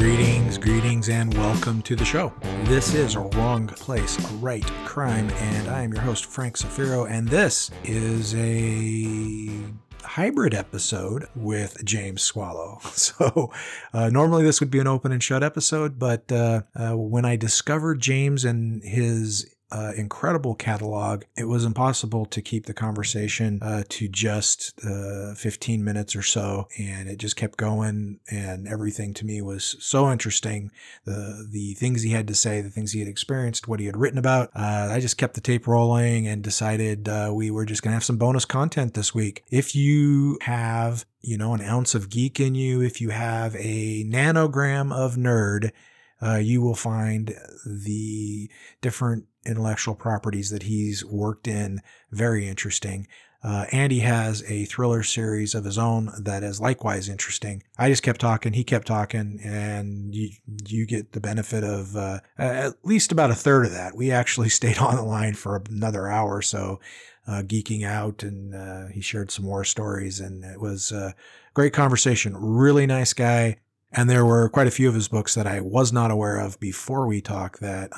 Greetings, 0.00 0.56
greetings, 0.56 1.10
and 1.10 1.34
welcome 1.34 1.82
to 1.82 1.94
the 1.94 2.06
show. 2.06 2.32
This 2.64 2.94
is 2.94 3.16
a 3.16 3.20
wrong 3.20 3.66
place, 3.66 4.18
a 4.18 4.34
right 4.36 4.64
crime, 4.86 5.28
and 5.28 5.68
I 5.68 5.82
am 5.82 5.92
your 5.92 6.00
host, 6.00 6.24
Frank 6.24 6.56
Zafiro, 6.56 7.06
and 7.06 7.28
this 7.28 7.70
is 7.84 8.34
a 8.34 9.50
hybrid 10.02 10.54
episode 10.54 11.26
with 11.36 11.84
James 11.84 12.22
Swallow. 12.22 12.78
So, 12.92 13.52
uh, 13.92 14.08
normally 14.08 14.42
this 14.42 14.58
would 14.60 14.70
be 14.70 14.78
an 14.78 14.86
open 14.86 15.12
and 15.12 15.22
shut 15.22 15.42
episode, 15.42 15.98
but 15.98 16.32
uh, 16.32 16.62
uh, 16.74 16.96
when 16.96 17.26
I 17.26 17.36
discovered 17.36 18.00
James 18.00 18.46
and 18.46 18.82
his 18.82 19.54
uh, 19.72 19.92
incredible 19.96 20.54
catalog. 20.54 21.24
It 21.36 21.44
was 21.44 21.64
impossible 21.64 22.26
to 22.26 22.42
keep 22.42 22.66
the 22.66 22.74
conversation 22.74 23.60
uh, 23.62 23.84
to 23.88 24.08
just 24.08 24.72
uh, 24.84 25.34
15 25.34 25.84
minutes 25.84 26.16
or 26.16 26.22
so, 26.22 26.68
and 26.78 27.08
it 27.08 27.18
just 27.18 27.36
kept 27.36 27.56
going. 27.56 28.20
And 28.30 28.66
everything 28.66 29.14
to 29.14 29.26
me 29.26 29.40
was 29.42 29.76
so 29.80 30.10
interesting. 30.10 30.70
The 31.04 31.46
the 31.50 31.74
things 31.74 32.02
he 32.02 32.10
had 32.10 32.28
to 32.28 32.34
say, 32.34 32.60
the 32.60 32.70
things 32.70 32.92
he 32.92 33.00
had 33.00 33.08
experienced, 33.08 33.68
what 33.68 33.80
he 33.80 33.86
had 33.86 33.96
written 33.96 34.18
about. 34.18 34.50
Uh, 34.54 34.88
I 34.90 35.00
just 35.00 35.18
kept 35.18 35.34
the 35.34 35.40
tape 35.40 35.66
rolling 35.66 36.26
and 36.26 36.42
decided 36.42 37.08
uh, 37.08 37.30
we 37.32 37.50
were 37.50 37.64
just 37.64 37.82
going 37.82 37.90
to 37.90 37.96
have 37.96 38.04
some 38.04 38.18
bonus 38.18 38.44
content 38.44 38.94
this 38.94 39.14
week. 39.14 39.44
If 39.50 39.74
you 39.74 40.38
have 40.42 41.04
you 41.20 41.38
know 41.38 41.54
an 41.54 41.62
ounce 41.62 41.94
of 41.94 42.10
geek 42.10 42.40
in 42.40 42.54
you, 42.54 42.82
if 42.82 43.00
you 43.00 43.10
have 43.10 43.54
a 43.56 44.04
nanogram 44.04 44.92
of 44.92 45.16
nerd. 45.16 45.70
Uh, 46.22 46.36
you 46.36 46.60
will 46.60 46.74
find 46.74 47.34
the 47.64 48.50
different 48.82 49.24
intellectual 49.46 49.94
properties 49.94 50.50
that 50.50 50.64
he's 50.64 51.04
worked 51.04 51.46
in 51.48 51.80
very 52.10 52.48
interesting. 52.48 53.06
Uh, 53.42 53.64
Andy 53.72 54.00
has 54.00 54.42
a 54.48 54.66
thriller 54.66 55.02
series 55.02 55.54
of 55.54 55.64
his 55.64 55.78
own 55.78 56.12
that 56.18 56.42
is 56.42 56.60
likewise 56.60 57.08
interesting. 57.08 57.62
I 57.78 57.88
just 57.88 58.02
kept 58.02 58.20
talking, 58.20 58.52
he 58.52 58.64
kept 58.64 58.86
talking, 58.86 59.40
and 59.42 60.14
you, 60.14 60.30
you 60.66 60.84
get 60.84 61.12
the 61.12 61.20
benefit 61.20 61.64
of 61.64 61.96
uh, 61.96 62.20
at 62.36 62.74
least 62.84 63.12
about 63.12 63.30
a 63.30 63.34
third 63.34 63.64
of 63.64 63.72
that. 63.72 63.96
We 63.96 64.10
actually 64.10 64.48
stayed 64.50 64.78
on 64.78 64.96
the 64.96 65.02
line 65.02 65.34
for 65.34 65.62
another 65.70 66.06
hour 66.06 66.36
or 66.36 66.42
so, 66.42 66.80
uh, 67.26 67.42
geeking 67.42 67.82
out, 67.82 68.22
and 68.22 68.54
uh, 68.54 68.86
he 68.88 69.00
shared 69.00 69.30
some 69.30 69.46
more 69.46 69.64
stories, 69.64 70.20
and 70.20 70.44
it 70.44 70.60
was 70.60 70.92
a 70.92 71.14
great 71.54 71.72
conversation. 71.72 72.36
Really 72.36 72.86
nice 72.86 73.14
guy. 73.14 73.56
And 73.92 74.08
there 74.08 74.24
were 74.24 74.48
quite 74.48 74.68
a 74.68 74.70
few 74.70 74.88
of 74.88 74.94
his 74.94 75.08
books 75.08 75.34
that 75.34 75.48
I 75.48 75.60
was 75.60 75.92
not 75.92 76.12
aware 76.12 76.38
of 76.38 76.60
before 76.60 77.08
we 77.08 77.20
talked 77.20 77.60
that 77.60 77.90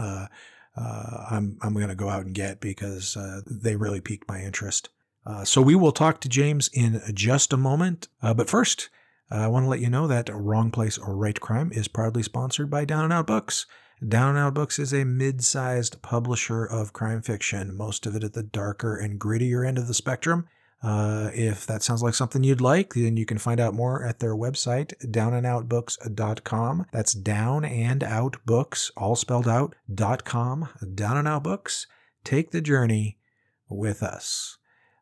uh, 0.77 0.81
uh, 0.81 1.27
I'm 1.31 1.59
I'm 1.63 1.75
going 1.75 1.89
to 1.89 1.95
go 1.95 2.09
out 2.09 2.25
and 2.25 2.35
get 2.35 2.61
because 2.61 3.17
uh, 3.17 3.41
they 3.47 3.77
really 3.77 4.01
piqued 4.01 4.29
my 4.29 4.41
interest. 4.41 4.89
Uh, 5.25 5.45
so 5.45 5.63
we 5.63 5.75
will 5.75 5.93
talk 5.93 6.21
to 6.21 6.29
James 6.29 6.69
in 6.73 7.01
just 7.15 7.53
a 7.53 7.57
moment. 7.57 8.09
Uh, 8.23 8.35
but 8.35 8.51
first, 8.51 8.89
I 9.31 9.47
want 9.47 9.65
to 9.65 9.69
let 9.69 9.81
you 9.81 9.89
know 9.89 10.07
that 10.09 10.31
Wrong 10.33 10.71
Place 10.71 10.99
or 10.99 11.17
Right 11.17 11.41
Crime 11.41 11.71
is 11.73 11.89
proudly 11.89 12.23
sponsored 12.23 12.71
by 12.71 12.85
Down 12.85 13.05
and 13.05 13.13
Out 13.13 13.27
Books. 13.27 13.67
Down 14.07 14.31
and 14.31 14.39
Out 14.39 14.55
Books 14.55 14.81
is 14.81 14.93
a 14.93 15.05
mid-sized 15.05 16.03
publisher 16.03 16.65
of 16.65 16.93
crime 16.93 17.23
fiction, 17.23 17.77
most 17.77 18.05
of 18.05 18.17
it 18.17 18.25
at 18.25 18.33
the 18.33 18.43
darker 18.43 18.97
and 18.97 19.21
grittier 19.21 19.67
end 19.67 19.79
of 19.79 19.87
the 19.87 19.95
spectrum. 19.95 20.49
Uh, 20.83 21.31
if 21.33 21.65
that 21.67 21.83
sounds 21.83 22.03
like 22.03 22.15
something 22.15 22.43
you'd 22.43 22.61
like, 22.61 22.95
then 22.95 23.17
you 23.17 23.25
can 23.25 23.39
find 23.39 23.61
out 23.61 23.73
more 23.73 24.05
at 24.05 24.19
their 24.19 24.35
website, 24.35 24.93
downandoutbooks.com. 25.05 26.87
That's 26.93 27.13
down 27.13 27.65
and 27.65 28.03
out 28.03 28.39
books, 28.45 28.91
all 28.97 29.15
spelled 29.15 29.47
out, 29.47 29.77
dot 29.93 30.25
com, 30.25 30.69
down 30.95 31.17
and 31.17 31.29
out 31.29 31.45
books. 31.45 31.87
Take 32.25 32.51
the 32.51 32.61
journey 32.61 33.19
with 33.69 34.03
us. 34.03 34.59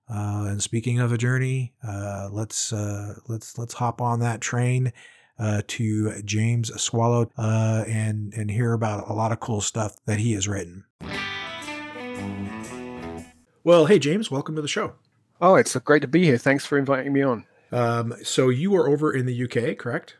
Uh, 0.09 0.49
and 0.49 0.63
speaking 0.63 0.99
of 0.99 1.13
a 1.13 1.19
journey, 1.19 1.73
uh, 1.87 2.29
let's 2.31 2.73
uh, 2.73 3.15
let's 3.29 3.57
let's 3.57 3.75
hop 3.75 4.03
on 4.03 4.21
that 4.21 4.41
train 4.41 4.93
uh, 5.39 5.63
to 5.69 6.21
James 6.23 6.71
Swallow 6.83 7.31
and 7.39 8.35
and 8.35 8.51
hear 8.51 8.75
about 8.75 9.09
a 9.09 9.15
lot 9.15 9.33
of 9.33 9.41
cool 9.41 9.61
stuff 9.61 9.97
that 10.05 10.19
he 10.19 10.33
has 10.33 10.47
written. 10.47 10.85
Well, 13.65 13.87
hey 13.87 13.99
James, 13.99 14.31
welcome 14.31 14.57
to 14.57 14.63
the 14.63 14.69
show. 14.69 14.95
Oh, 15.41 15.55
it's 15.55 15.75
great 15.77 16.03
to 16.03 16.09
be 16.09 16.25
here. 16.25 16.39
Thanks 16.39 16.67
for 16.67 16.79
inviting 16.79 17.13
me 17.13 17.23
on. 17.23 17.47
Um, 17.73 18.15
so 18.23 18.49
you 18.49 18.75
are 18.77 18.89
over 18.89 19.13
in 19.13 19.27
the 19.27 19.45
UK, 19.45 19.79
correct? 19.79 20.17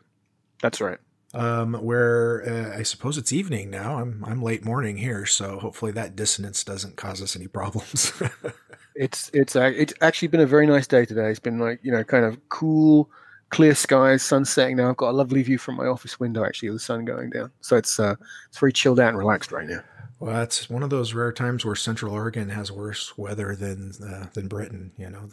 That's 0.61 0.81
right. 0.81 0.97
Um, 1.33 1.75
where 1.75 2.43
uh, 2.45 2.77
I 2.77 2.83
suppose 2.83 3.17
it's 3.17 3.31
evening 3.31 3.69
now. 3.69 3.99
I'm 3.99 4.23
I'm 4.25 4.41
late 4.41 4.65
morning 4.65 4.97
here, 4.97 5.25
so 5.25 5.59
hopefully 5.59 5.91
that 5.93 6.15
dissonance 6.15 6.63
doesn't 6.63 6.97
cause 6.97 7.21
us 7.21 7.37
any 7.37 7.47
problems. 7.47 8.11
it's 8.95 9.31
it's 9.33 9.55
uh, 9.55 9.71
it's 9.73 9.93
actually 10.01 10.27
been 10.27 10.41
a 10.41 10.45
very 10.45 10.67
nice 10.67 10.87
day 10.87 11.05
today. 11.05 11.29
It's 11.29 11.39
been 11.39 11.59
like 11.59 11.79
you 11.83 11.91
know 11.91 12.03
kind 12.03 12.25
of 12.25 12.37
cool, 12.49 13.09
clear 13.49 13.75
skies, 13.75 14.23
sun 14.23 14.43
setting. 14.43 14.75
Now 14.75 14.89
I've 14.89 14.97
got 14.97 15.11
a 15.11 15.15
lovely 15.17 15.41
view 15.41 15.57
from 15.57 15.77
my 15.77 15.85
office 15.85 16.19
window. 16.19 16.43
Actually, 16.43 16.69
of 16.69 16.75
the 16.75 16.79
sun 16.79 17.05
going 17.05 17.29
down. 17.29 17.49
So 17.61 17.77
it's 17.77 17.97
uh, 17.97 18.15
it's 18.49 18.57
very 18.57 18.73
chilled 18.73 18.99
out 18.99 19.09
and 19.09 19.17
relaxed 19.17 19.53
right 19.53 19.67
now. 19.67 19.79
Well, 20.21 20.35
that's 20.35 20.69
one 20.69 20.83
of 20.83 20.91
those 20.91 21.15
rare 21.15 21.31
times 21.31 21.65
where 21.65 21.73
Central 21.75 22.13
Oregon 22.13 22.49
has 22.49 22.71
worse 22.71 23.17
weather 23.17 23.55
than 23.55 23.91
uh, 24.07 24.27
than 24.33 24.47
Britain. 24.47 24.91
You 24.95 25.09
know. 25.09 25.29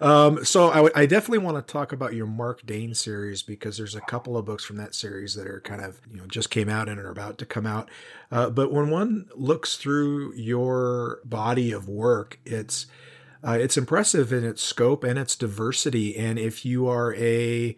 um, 0.00 0.44
so 0.44 0.70
I, 0.70 0.74
w- 0.76 0.92
I 0.96 1.06
definitely 1.06 1.38
want 1.38 1.64
to 1.64 1.72
talk 1.72 1.92
about 1.92 2.14
your 2.14 2.26
Marc 2.26 2.66
Dane 2.66 2.92
series 2.92 3.44
because 3.44 3.76
there's 3.78 3.94
a 3.94 4.00
couple 4.00 4.36
of 4.36 4.44
books 4.44 4.64
from 4.64 4.78
that 4.78 4.96
series 4.96 5.36
that 5.36 5.46
are 5.46 5.60
kind 5.60 5.80
of 5.80 6.00
you 6.10 6.18
know 6.18 6.26
just 6.26 6.50
came 6.50 6.68
out 6.68 6.88
and 6.88 6.98
are 6.98 7.08
about 7.08 7.38
to 7.38 7.46
come 7.46 7.66
out. 7.66 7.88
Uh, 8.32 8.50
but 8.50 8.72
when 8.72 8.90
one 8.90 9.28
looks 9.36 9.76
through 9.76 10.34
your 10.34 11.20
body 11.24 11.70
of 11.70 11.88
work, 11.88 12.40
it's 12.44 12.86
uh, 13.46 13.56
it's 13.60 13.76
impressive 13.76 14.32
in 14.32 14.42
its 14.42 14.60
scope 14.60 15.04
and 15.04 15.20
its 15.20 15.36
diversity. 15.36 16.16
And 16.16 16.36
if 16.36 16.64
you 16.64 16.88
are 16.88 17.14
a 17.14 17.76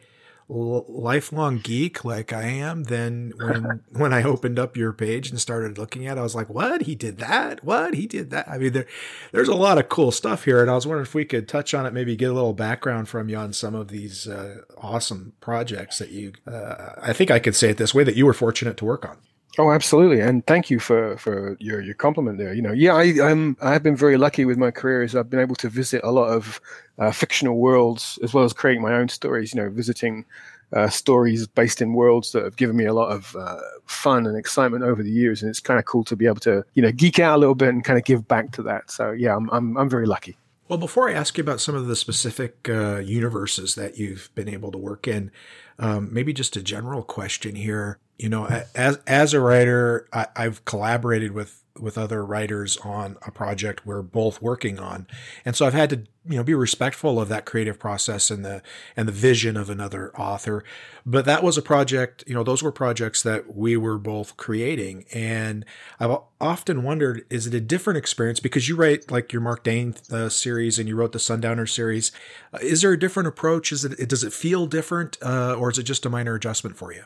lifelong 0.48 1.58
geek 1.58 2.04
like 2.04 2.32
I 2.32 2.44
am, 2.44 2.84
then 2.84 3.32
when 3.36 3.82
when 3.90 4.12
I 4.12 4.22
opened 4.22 4.58
up 4.58 4.76
your 4.76 4.92
page 4.92 5.30
and 5.30 5.40
started 5.40 5.78
looking 5.78 6.06
at 6.06 6.16
it, 6.16 6.20
I 6.20 6.22
was 6.22 6.34
like, 6.34 6.48
"What? 6.48 6.82
He 6.82 6.94
did 6.94 7.18
that? 7.18 7.64
What? 7.64 7.94
He 7.94 8.06
did 8.06 8.30
that?" 8.30 8.48
I 8.48 8.58
mean, 8.58 8.72
there 8.72 8.86
there's 9.32 9.48
a 9.48 9.54
lot 9.54 9.78
of 9.78 9.88
cool 9.88 10.12
stuff 10.12 10.44
here, 10.44 10.60
and 10.60 10.70
I 10.70 10.74
was 10.74 10.86
wondering 10.86 11.06
if 11.06 11.14
we 11.14 11.24
could 11.24 11.48
touch 11.48 11.74
on 11.74 11.86
it, 11.86 11.92
maybe 11.92 12.16
get 12.16 12.30
a 12.30 12.34
little 12.34 12.52
background 12.52 13.08
from 13.08 13.28
you 13.28 13.36
on 13.36 13.52
some 13.52 13.74
of 13.74 13.88
these 13.88 14.28
uh, 14.28 14.58
awesome 14.78 15.32
projects 15.40 15.98
that 15.98 16.10
you. 16.10 16.32
Uh, 16.46 16.92
I 17.02 17.12
think 17.12 17.30
I 17.30 17.38
could 17.38 17.56
say 17.56 17.70
it 17.70 17.76
this 17.76 17.94
way: 17.94 18.04
that 18.04 18.16
you 18.16 18.26
were 18.26 18.32
fortunate 18.32 18.76
to 18.78 18.84
work 18.84 19.04
on. 19.08 19.18
Oh, 19.58 19.70
absolutely, 19.72 20.20
and 20.20 20.46
thank 20.46 20.68
you 20.68 20.78
for 20.78 21.16
for 21.16 21.56
your 21.60 21.80
your 21.80 21.94
compliment 21.94 22.36
there. 22.36 22.52
You 22.52 22.60
know, 22.60 22.72
yeah, 22.72 22.94
I 22.94 23.04
I'm 23.22 23.56
I've 23.62 23.82
been 23.82 23.96
very 23.96 24.18
lucky 24.18 24.44
with 24.44 24.58
my 24.58 24.70
career 24.70 25.02
as 25.02 25.16
I've 25.16 25.30
been 25.30 25.40
able 25.40 25.54
to 25.56 25.70
visit 25.70 26.02
a 26.04 26.10
lot 26.10 26.28
of 26.28 26.60
uh, 26.98 27.10
fictional 27.10 27.56
worlds 27.56 28.18
as 28.22 28.34
well 28.34 28.44
as 28.44 28.52
creating 28.52 28.82
my 28.82 28.92
own 28.92 29.08
stories. 29.08 29.54
You 29.54 29.62
know, 29.62 29.70
visiting 29.70 30.26
uh, 30.74 30.90
stories 30.90 31.46
based 31.46 31.80
in 31.80 31.94
worlds 31.94 32.32
that 32.32 32.44
have 32.44 32.56
given 32.56 32.76
me 32.76 32.84
a 32.84 32.92
lot 32.92 33.10
of 33.10 33.34
uh, 33.34 33.58
fun 33.86 34.26
and 34.26 34.36
excitement 34.36 34.84
over 34.84 35.02
the 35.02 35.10
years, 35.10 35.40
and 35.40 35.48
it's 35.48 35.60
kind 35.60 35.78
of 35.78 35.86
cool 35.86 36.04
to 36.04 36.16
be 36.16 36.26
able 36.26 36.40
to 36.40 36.62
you 36.74 36.82
know 36.82 36.92
geek 36.92 37.18
out 37.18 37.36
a 37.36 37.38
little 37.38 37.54
bit 37.54 37.70
and 37.70 37.82
kind 37.82 37.98
of 37.98 38.04
give 38.04 38.28
back 38.28 38.52
to 38.52 38.62
that. 38.62 38.90
So 38.90 39.12
yeah, 39.12 39.34
I'm 39.34 39.48
I'm, 39.50 39.78
I'm 39.78 39.88
very 39.88 40.06
lucky. 40.06 40.36
Well, 40.68 40.78
before 40.78 41.08
I 41.08 41.14
ask 41.14 41.38
you 41.38 41.42
about 41.42 41.60
some 41.60 41.76
of 41.76 41.86
the 41.86 41.96
specific 41.96 42.68
uh, 42.68 42.98
universes 42.98 43.74
that 43.76 43.98
you've 43.98 44.30
been 44.34 44.48
able 44.48 44.72
to 44.72 44.78
work 44.78 45.06
in, 45.06 45.30
um, 45.78 46.12
maybe 46.12 46.32
just 46.32 46.56
a 46.56 46.62
general 46.62 47.02
question 47.02 47.54
here. 47.54 47.98
You 48.19 48.31
know, 48.31 48.47
as 48.75 48.99
as 49.06 49.34
a 49.34 49.41
writer, 49.41 50.09
I, 50.12 50.27
I've 50.34 50.65
collaborated 50.65 51.32
with 51.32 51.62
with 51.78 51.99
other 51.99 52.25
writers 52.25 52.78
on 52.78 53.19
a 53.27 53.31
project 53.31 53.84
we're 53.84 54.00
both 54.00 54.41
working 54.41 54.78
on, 54.78 55.06
and 55.44 55.54
so 55.54 55.66
I've 55.66 55.75
had 55.75 55.91
to 55.91 55.97
you 56.28 56.37
know 56.37 56.43
be 56.43 56.54
respectful 56.54 57.21
of 57.21 57.28
that 57.28 57.44
creative 57.44 57.78
process 57.78 58.31
and 58.31 58.43
the 58.43 58.62
and 58.97 59.06
the 59.06 59.12
vision 59.12 59.56
of 59.56 59.69
another 59.69 60.16
author. 60.16 60.65
But 61.04 61.27
that 61.27 61.43
was 61.43 61.59
a 61.59 61.62
project. 61.62 62.25
You 62.27 62.32
know, 62.32 62.43
those 62.43 62.62
were 62.62 62.72
projects 62.72 63.22
that 63.22 63.54
we 63.54 63.77
were 63.77 63.99
both 63.99 64.38
creating, 64.38 65.04
and 65.12 65.66
I've 66.00 66.16
often 66.41 66.83
wondered: 66.83 67.27
is 67.28 67.47
it 67.47 67.53
a 67.53 67.60
different 67.60 67.98
experience 67.98 68.41
because 68.41 68.69
you 68.69 68.77
write 68.77 69.10
like 69.10 69.33
your 69.33 69.42
Marc 69.42 69.62
Dane 69.62 69.95
uh, 70.10 70.30
series 70.30 70.78
and 70.78 70.89
you 70.89 70.97
wrote 70.97 71.12
the 71.12 71.19
Sundowner 71.19 71.66
series? 71.66 72.12
Uh, 72.53 72.59
is 72.62 72.80
there 72.80 72.92
a 72.92 72.98
different 72.98 73.28
approach? 73.28 73.72
Is 73.72 73.84
it 73.84 74.09
does 74.09 74.24
it 74.24 74.33
feel 74.33 74.66
different, 74.66 75.19
uh, 75.22 75.54
or 75.54 75.71
is 75.71 75.78
it 75.78 75.83
just 75.83 76.07
a 76.07 76.10
minor 76.10 76.34
adjustment 76.34 76.78
for 76.78 76.95
you? 76.95 77.04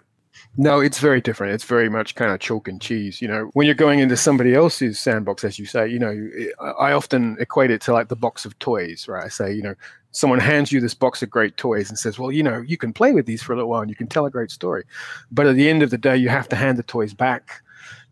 No, 0.56 0.80
it's 0.80 0.98
very 0.98 1.20
different. 1.20 1.54
It's 1.54 1.64
very 1.64 1.88
much 1.88 2.16
kind 2.16 2.32
of 2.32 2.40
chalk 2.40 2.66
and 2.66 2.80
cheese. 2.80 3.22
You 3.22 3.28
know, 3.28 3.50
when 3.54 3.66
you're 3.66 3.74
going 3.74 4.00
into 4.00 4.16
somebody 4.16 4.54
else's 4.54 4.98
sandbox, 4.98 5.44
as 5.44 5.58
you 5.58 5.64
say, 5.64 5.86
you 5.88 5.98
know, 5.98 6.30
I 6.78 6.92
often 6.92 7.36
equate 7.38 7.70
it 7.70 7.80
to 7.82 7.92
like 7.92 8.08
the 8.08 8.16
box 8.16 8.44
of 8.44 8.58
toys, 8.58 9.06
right? 9.08 9.24
I 9.24 9.28
say, 9.28 9.52
you 9.52 9.62
know, 9.62 9.74
someone 10.10 10.40
hands 10.40 10.72
you 10.72 10.80
this 10.80 10.94
box 10.94 11.22
of 11.22 11.30
great 11.30 11.56
toys 11.56 11.88
and 11.88 11.98
says, 11.98 12.18
well, 12.18 12.32
you 12.32 12.42
know, 12.42 12.60
you 12.62 12.76
can 12.76 12.92
play 12.92 13.12
with 13.12 13.26
these 13.26 13.42
for 13.42 13.52
a 13.52 13.56
little 13.56 13.70
while 13.70 13.80
and 13.80 13.90
you 13.90 13.96
can 13.96 14.08
tell 14.08 14.26
a 14.26 14.30
great 14.30 14.50
story. 14.50 14.84
But 15.30 15.46
at 15.46 15.54
the 15.54 15.68
end 15.68 15.84
of 15.84 15.90
the 15.90 15.98
day, 15.98 16.16
you 16.16 16.28
have 16.30 16.48
to 16.48 16.56
hand 16.56 16.78
the 16.78 16.82
toys 16.82 17.14
back 17.14 17.62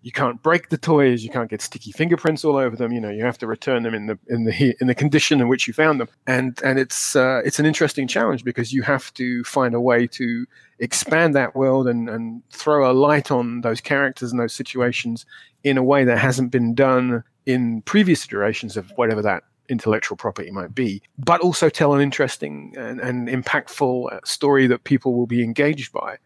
you 0.08 0.12
can't 0.12 0.43
break 0.43 0.70
the 0.70 0.78
toys 0.78 1.22
you 1.22 1.28
can't 1.28 1.50
get 1.50 1.60
sticky 1.60 1.93
fingerprints 1.93 2.43
all 2.43 2.56
over 2.56 2.75
them 2.75 2.93
you 2.93 3.00
know 3.00 3.10
you 3.10 3.22
have 3.22 3.37
to 3.37 3.46
return 3.46 3.82
them 3.82 3.93
in 3.93 4.06
the 4.06 4.19
in 4.28 4.44
the 4.44 4.75
in 4.81 4.87
the 4.87 4.94
condition 4.94 5.38
in 5.38 5.49
which 5.49 5.69
you 5.69 5.75
found 5.75 6.00
them 6.00 6.08
and 6.26 6.58
and 6.64 6.78
it's 6.78 7.14
uh, 7.14 7.43
it's 7.44 7.58
an 7.58 7.66
interesting 7.66 8.08
challenge 8.08 8.43
because 8.43 8.72
you 8.72 8.81
have 8.81 9.12
to 9.12 9.44
find 9.44 9.75
a 9.75 9.81
way 9.81 10.06
to 10.06 10.46
expand 10.78 11.34
that 11.34 11.55
world 11.55 11.87
and 11.87 12.08
and 12.08 12.43
throw 12.49 12.90
a 12.90 12.94
light 12.94 13.31
on 13.31 13.60
those 13.60 13.82
characters 13.82 14.32
and 14.32 14.40
those 14.40 14.55
situations 14.55 15.26
in 15.62 15.76
a 15.76 15.82
way 15.82 16.05
that 16.05 16.16
hasn't 16.19 16.50
been 16.50 16.75
done 16.75 17.22
in 17.44 17.82
previous 17.82 18.25
iterations 18.25 18.78
of 18.78 18.90
whatever 18.96 19.20
that 19.20 19.43
intellectual 19.69 20.16
property 20.16 20.50
might 20.50 20.75
be, 20.75 21.02
but 21.19 21.43
also 21.43 21.69
tell 21.69 21.93
an 21.93 22.00
interesting 22.00 22.72
and, 22.78 22.99
and 23.00 23.28
impactful 23.28 24.10
uh, 24.10 24.20
story 24.25 24.66
that 24.66 24.84
people 24.84 25.12
will 25.14 25.26
be 25.26 25.43
engaged 25.44 25.93
by. 25.93 26.16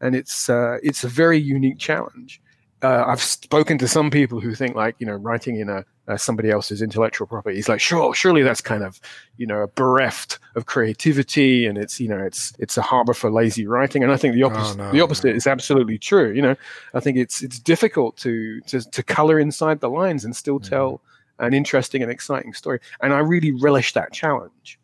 and 0.00 0.16
it's 0.16 0.48
uh, 0.48 0.78
it's 0.82 1.04
a 1.04 1.08
very 1.08 1.38
unique 1.38 1.78
challenge. 1.78 2.40
Uh, 2.82 3.04
I've 3.06 3.22
spoken 3.22 3.76
to 3.78 3.88
some 3.88 4.10
people 4.10 4.40
who 4.40 4.54
think 4.54 4.76
like 4.76 4.94
you 4.98 5.06
know 5.06 5.14
writing 5.14 5.56
in 5.56 5.68
a 5.68 5.84
uh, 6.06 6.16
somebody 6.16 6.50
else's 6.50 6.80
intellectual 6.80 7.26
property 7.26 7.58
is 7.58 7.68
like 7.68 7.80
sure 7.80 8.14
surely 8.14 8.42
that's 8.42 8.60
kind 8.60 8.82
of 8.82 9.00
you 9.36 9.46
know 9.46 9.62
a 9.62 9.68
bereft 9.68 10.38
of 10.54 10.66
creativity 10.66 11.66
and 11.66 11.76
it's 11.76 12.00
you 12.00 12.08
know 12.08 12.18
it's 12.18 12.54
it's 12.58 12.78
a 12.78 12.82
harbor 12.82 13.12
for 13.12 13.30
lazy 13.30 13.66
writing 13.66 14.02
and 14.02 14.10
I 14.10 14.16
think 14.16 14.34
the 14.34 14.42
opposite 14.42 14.80
oh, 14.80 14.84
no, 14.84 14.92
the 14.92 15.00
opposite 15.00 15.30
no. 15.30 15.34
is 15.34 15.46
absolutely 15.46 15.98
true 15.98 16.32
you 16.32 16.40
know 16.40 16.56
I 16.94 17.00
think 17.00 17.18
it's 17.18 17.42
it's 17.42 17.58
difficult 17.58 18.16
to 18.18 18.60
to, 18.62 18.80
to 18.90 19.02
color 19.02 19.38
inside 19.38 19.80
the 19.80 19.90
lines 19.90 20.24
and 20.24 20.34
still 20.34 20.58
mm-hmm. 20.58 20.70
tell 20.70 21.00
an 21.40 21.54
interesting 21.54 22.02
and 22.02 22.10
exciting 22.10 22.54
story 22.54 22.80
and 23.02 23.12
I 23.12 23.18
really 23.18 23.52
relish 23.52 23.92
that 23.92 24.12
challenge 24.12 24.78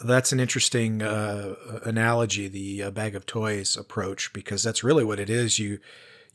that's 0.00 0.30
an 0.30 0.38
interesting 0.38 1.02
uh, 1.02 1.56
analogy, 1.84 2.46
the 2.46 2.84
uh, 2.84 2.90
bag 2.92 3.16
of 3.16 3.26
toys 3.26 3.76
approach, 3.76 4.32
because 4.32 4.62
that's 4.62 4.84
really 4.84 5.02
what 5.02 5.18
it 5.18 5.28
is. 5.28 5.58
You 5.58 5.80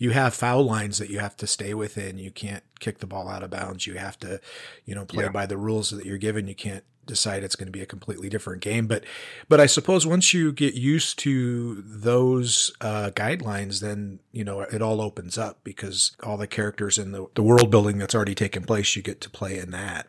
you 0.03 0.09
have 0.09 0.33
foul 0.33 0.65
lines 0.65 0.97
that 0.97 1.09
you 1.09 1.19
have 1.19 1.37
to 1.37 1.47
stay 1.47 1.73
within. 1.73 2.17
You 2.17 2.29
can't 2.29 2.61
kick 2.81 2.97
the 2.99 3.07
ball 3.07 3.29
out 3.29 3.41
of 3.41 3.49
bounds. 3.49 3.87
You 3.87 3.93
have 3.93 4.19
to, 4.19 4.41
you 4.83 4.93
know, 4.93 5.05
play 5.05 5.23
yeah. 5.23 5.31
by 5.31 5.45
the 5.45 5.55
rules 5.55 5.91
that 5.91 6.05
you're 6.05 6.17
given. 6.17 6.45
You 6.45 6.55
can't 6.55 6.83
decide 7.05 7.41
it's 7.41 7.55
going 7.55 7.67
to 7.67 7.71
be 7.71 7.79
a 7.79 7.85
completely 7.85 8.27
different 8.27 8.61
game. 8.61 8.85
But, 8.85 9.05
but 9.47 9.61
I 9.61 9.65
suppose 9.65 10.05
once 10.05 10.33
you 10.33 10.51
get 10.51 10.73
used 10.73 11.19
to 11.19 11.81
those 11.87 12.69
uh, 12.81 13.11
guidelines, 13.11 13.79
then 13.79 14.19
you 14.33 14.43
know 14.43 14.59
it 14.59 14.81
all 14.81 14.99
opens 14.99 15.37
up 15.37 15.59
because 15.63 16.17
all 16.21 16.35
the 16.35 16.47
characters 16.47 16.97
in 16.97 17.13
the 17.13 17.27
the 17.35 17.43
world 17.43 17.71
building 17.71 17.97
that's 17.97 18.13
already 18.13 18.35
taken 18.35 18.65
place, 18.65 18.97
you 18.97 19.01
get 19.01 19.21
to 19.21 19.29
play 19.29 19.57
in 19.57 19.71
that. 19.71 20.07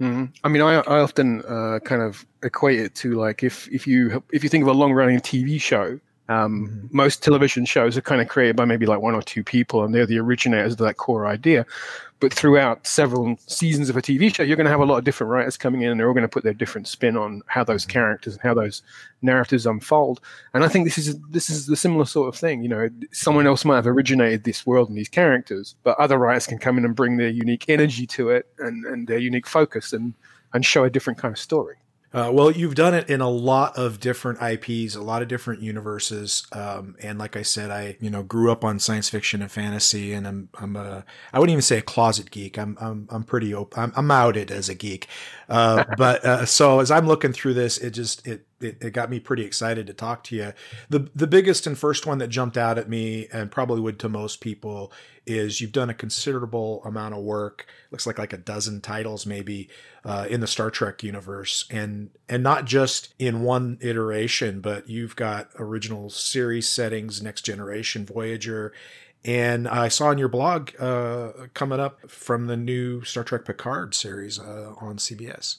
Mm-hmm. 0.00 0.24
I 0.42 0.48
mean, 0.48 0.62
I, 0.62 0.80
I 0.80 0.98
often 0.98 1.42
uh, 1.42 1.78
kind 1.84 2.02
of 2.02 2.26
equate 2.42 2.80
it 2.80 2.96
to 2.96 3.12
like 3.12 3.44
if 3.44 3.68
if 3.68 3.86
you 3.86 4.20
if 4.32 4.42
you 4.42 4.50
think 4.50 4.62
of 4.62 4.68
a 4.68 4.72
long 4.72 4.92
running 4.92 5.20
TV 5.20 5.60
show, 5.60 6.00
um, 6.28 6.68
mm-hmm. 6.68 6.96
Most 6.96 7.22
television 7.22 7.64
shows 7.64 7.96
are 7.96 8.02
kind 8.02 8.20
of 8.20 8.28
created 8.28 8.56
by 8.56 8.64
maybe 8.64 8.86
like 8.86 9.00
one 9.00 9.14
or 9.14 9.22
two 9.22 9.42
people, 9.42 9.82
and 9.82 9.94
they're 9.94 10.06
the 10.06 10.18
originators 10.18 10.72
of 10.72 10.78
that 10.78 10.96
core 10.96 11.26
idea. 11.26 11.64
But 12.20 12.34
throughout 12.34 12.84
several 12.84 13.36
seasons 13.46 13.88
of 13.88 13.96
a 13.96 14.02
TV 14.02 14.34
show, 14.34 14.42
you're 14.42 14.56
going 14.56 14.64
to 14.66 14.70
have 14.70 14.80
a 14.80 14.84
lot 14.84 14.98
of 14.98 15.04
different 15.04 15.30
writers 15.30 15.56
coming 15.56 15.82
in, 15.82 15.90
and 15.90 15.98
they're 15.98 16.08
all 16.08 16.14
going 16.14 16.22
to 16.22 16.28
put 16.28 16.42
their 16.42 16.52
different 16.52 16.88
spin 16.88 17.16
on 17.16 17.42
how 17.46 17.64
those 17.64 17.84
mm-hmm. 17.84 17.92
characters 17.92 18.34
and 18.34 18.42
how 18.42 18.54
those 18.54 18.82
narratives 19.22 19.66
unfold. 19.66 20.20
And 20.52 20.64
I 20.64 20.68
think 20.68 20.84
this 20.84 20.98
is 20.98 21.18
this 21.30 21.48
is 21.48 21.66
the 21.66 21.76
similar 21.76 22.04
sort 22.04 22.28
of 22.28 22.38
thing. 22.38 22.62
You 22.62 22.68
know, 22.68 22.90
someone 23.12 23.46
else 23.46 23.64
might 23.64 23.76
have 23.76 23.86
originated 23.86 24.44
this 24.44 24.66
world 24.66 24.88
and 24.88 24.98
these 24.98 25.08
characters, 25.08 25.76
but 25.82 25.98
other 25.98 26.18
writers 26.18 26.46
can 26.46 26.58
come 26.58 26.76
in 26.76 26.84
and 26.84 26.94
bring 26.94 27.16
their 27.16 27.30
unique 27.30 27.66
energy 27.68 28.06
to 28.08 28.30
it 28.30 28.46
and, 28.58 28.84
and 28.84 29.08
their 29.08 29.18
unique 29.18 29.46
focus 29.46 29.92
and 29.92 30.12
and 30.52 30.64
show 30.64 30.84
a 30.84 30.90
different 30.90 31.18
kind 31.18 31.32
of 31.32 31.38
story. 31.38 31.76
Uh, 32.10 32.30
well, 32.32 32.50
you've 32.50 32.74
done 32.74 32.94
it 32.94 33.10
in 33.10 33.20
a 33.20 33.28
lot 33.28 33.76
of 33.76 34.00
different 34.00 34.40
IPs, 34.40 34.94
a 34.94 35.02
lot 35.02 35.20
of 35.20 35.28
different 35.28 35.60
universes, 35.60 36.46
um, 36.52 36.96
and 37.02 37.18
like 37.18 37.36
I 37.36 37.42
said, 37.42 37.70
I 37.70 37.98
you 38.00 38.08
know 38.08 38.22
grew 38.22 38.50
up 38.50 38.64
on 38.64 38.78
science 38.78 39.10
fiction 39.10 39.42
and 39.42 39.50
fantasy, 39.50 40.14
and 40.14 40.26
I'm 40.26 40.48
I'm 40.54 40.74
a 40.74 41.04
I 41.34 41.38
wouldn't 41.38 41.52
even 41.52 41.62
say 41.62 41.78
a 41.78 41.82
closet 41.82 42.30
geek. 42.30 42.58
I'm 42.58 42.78
I'm 42.80 43.08
I'm 43.10 43.24
pretty 43.24 43.52
open. 43.52 43.82
I'm, 43.82 43.92
I'm 43.94 44.10
outed 44.10 44.50
as 44.50 44.70
a 44.70 44.74
geek, 44.74 45.06
uh, 45.50 45.84
but 45.98 46.24
uh, 46.24 46.46
so 46.46 46.80
as 46.80 46.90
I'm 46.90 47.06
looking 47.06 47.34
through 47.34 47.54
this, 47.54 47.76
it 47.76 47.90
just 47.90 48.26
it 48.26 48.46
it, 48.60 48.78
it 48.80 48.92
got 48.92 49.10
me 49.10 49.20
pretty 49.20 49.44
excited 49.44 49.86
to 49.86 49.92
talk 49.92 50.24
to 50.24 50.36
you. 50.36 50.52
The 50.88 51.08
the 51.14 51.26
biggest 51.26 51.66
and 51.66 51.78
first 51.78 52.06
one 52.06 52.18
that 52.18 52.28
jumped 52.28 52.56
out 52.56 52.78
at 52.78 52.88
me, 52.88 53.28
and 53.32 53.50
probably 53.50 53.80
would 53.80 53.98
to 54.00 54.08
most 54.08 54.40
people, 54.40 54.92
is 55.26 55.60
you've 55.60 55.72
done 55.72 55.90
a 55.90 55.94
considerable 55.94 56.82
amount 56.84 57.14
of 57.14 57.22
work. 57.22 57.66
Looks 57.90 58.06
like 58.06 58.18
like 58.18 58.32
a 58.32 58.38
dozen 58.38 58.80
titles 58.80 59.26
maybe 59.26 59.68
uh, 60.04 60.26
in 60.28 60.40
the 60.40 60.46
Star 60.46 60.70
Trek 60.70 61.02
universe, 61.02 61.66
and 61.70 62.10
and 62.28 62.42
not 62.42 62.64
just 62.64 63.14
in 63.18 63.42
one 63.42 63.78
iteration, 63.80 64.60
but 64.60 64.88
you've 64.88 65.16
got 65.16 65.50
original 65.58 66.10
series 66.10 66.68
settings, 66.68 67.22
Next 67.22 67.42
Generation, 67.42 68.06
Voyager. 68.06 68.72
And 69.24 69.66
I 69.66 69.88
saw 69.88 70.06
on 70.06 70.18
your 70.18 70.28
blog 70.28 70.70
uh, 70.80 71.32
coming 71.52 71.80
up 71.80 72.08
from 72.08 72.46
the 72.46 72.56
new 72.56 73.02
Star 73.02 73.24
Trek 73.24 73.44
Picard 73.44 73.94
series 73.94 74.38
uh, 74.38 74.74
on 74.80 74.96
CBS. 74.96 75.56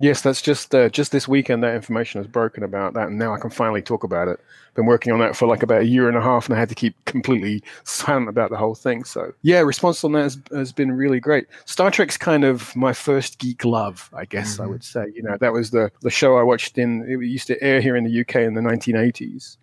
Yes, 0.00 0.22
that's 0.22 0.40
just 0.40 0.74
uh, 0.74 0.88
just 0.88 1.12
this 1.12 1.28
weekend 1.28 1.62
that 1.62 1.74
information 1.74 2.20
has 2.20 2.26
broken 2.26 2.62
about 2.62 2.94
that, 2.94 3.08
and 3.08 3.18
now 3.18 3.34
I 3.34 3.38
can 3.38 3.50
finally 3.50 3.82
talk 3.82 4.02
about 4.02 4.28
it. 4.28 4.40
Been 4.72 4.86
working 4.86 5.12
on 5.12 5.18
that 5.18 5.36
for 5.36 5.46
like 5.46 5.62
about 5.62 5.82
a 5.82 5.86
year 5.86 6.08
and 6.08 6.16
a 6.16 6.22
half, 6.22 6.46
and 6.46 6.56
I 6.56 6.58
had 6.58 6.70
to 6.70 6.74
keep 6.74 6.96
completely 7.04 7.62
silent 7.84 8.30
about 8.30 8.48
the 8.48 8.56
whole 8.56 8.74
thing. 8.74 9.04
So 9.04 9.34
yeah, 9.42 9.60
response 9.60 10.02
on 10.02 10.12
that 10.12 10.22
has, 10.22 10.40
has 10.52 10.72
been 10.72 10.92
really 10.92 11.20
great. 11.20 11.48
Star 11.66 11.90
Trek's 11.90 12.16
kind 12.16 12.44
of 12.44 12.74
my 12.74 12.94
first 12.94 13.38
geek 13.38 13.62
love, 13.62 14.08
I 14.14 14.24
guess 14.24 14.54
mm-hmm. 14.54 14.62
I 14.62 14.66
would 14.68 14.82
say. 14.82 15.04
You 15.14 15.22
know, 15.22 15.36
that 15.38 15.52
was 15.52 15.70
the 15.70 15.92
the 16.00 16.10
show 16.10 16.38
I 16.38 16.42
watched 16.42 16.78
in. 16.78 17.02
It 17.02 17.22
used 17.26 17.46
to 17.48 17.62
air 17.62 17.82
here 17.82 17.94
in 17.94 18.04
the 18.04 18.20
UK 18.20 18.36
in 18.36 18.54
the 18.54 18.62
1980s. 18.62 19.58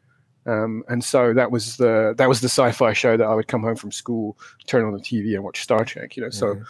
Um, 0.45 0.83
and 0.87 1.03
so 1.03 1.33
that 1.33 1.49
was 1.49 1.77
the 1.77 2.13
that 2.15 2.29
was 2.29 2.41
the 2.41 2.49
sci-fi 2.49 2.93
show 2.93 3.17
that 3.17 3.25
I 3.25 3.33
would 3.33 3.47
come 3.47 3.63
home 3.63 3.75
from 3.75 3.91
school, 3.91 4.37
turn 4.67 4.85
on 4.85 4.93
the 4.93 4.99
TV, 4.99 5.33
and 5.33 5.43
watch 5.43 5.63
Star 5.63 5.83
Trek. 5.83 6.15
You 6.15 6.23
know, 6.23 6.29
so 6.29 6.53
mm-hmm. 6.53 6.63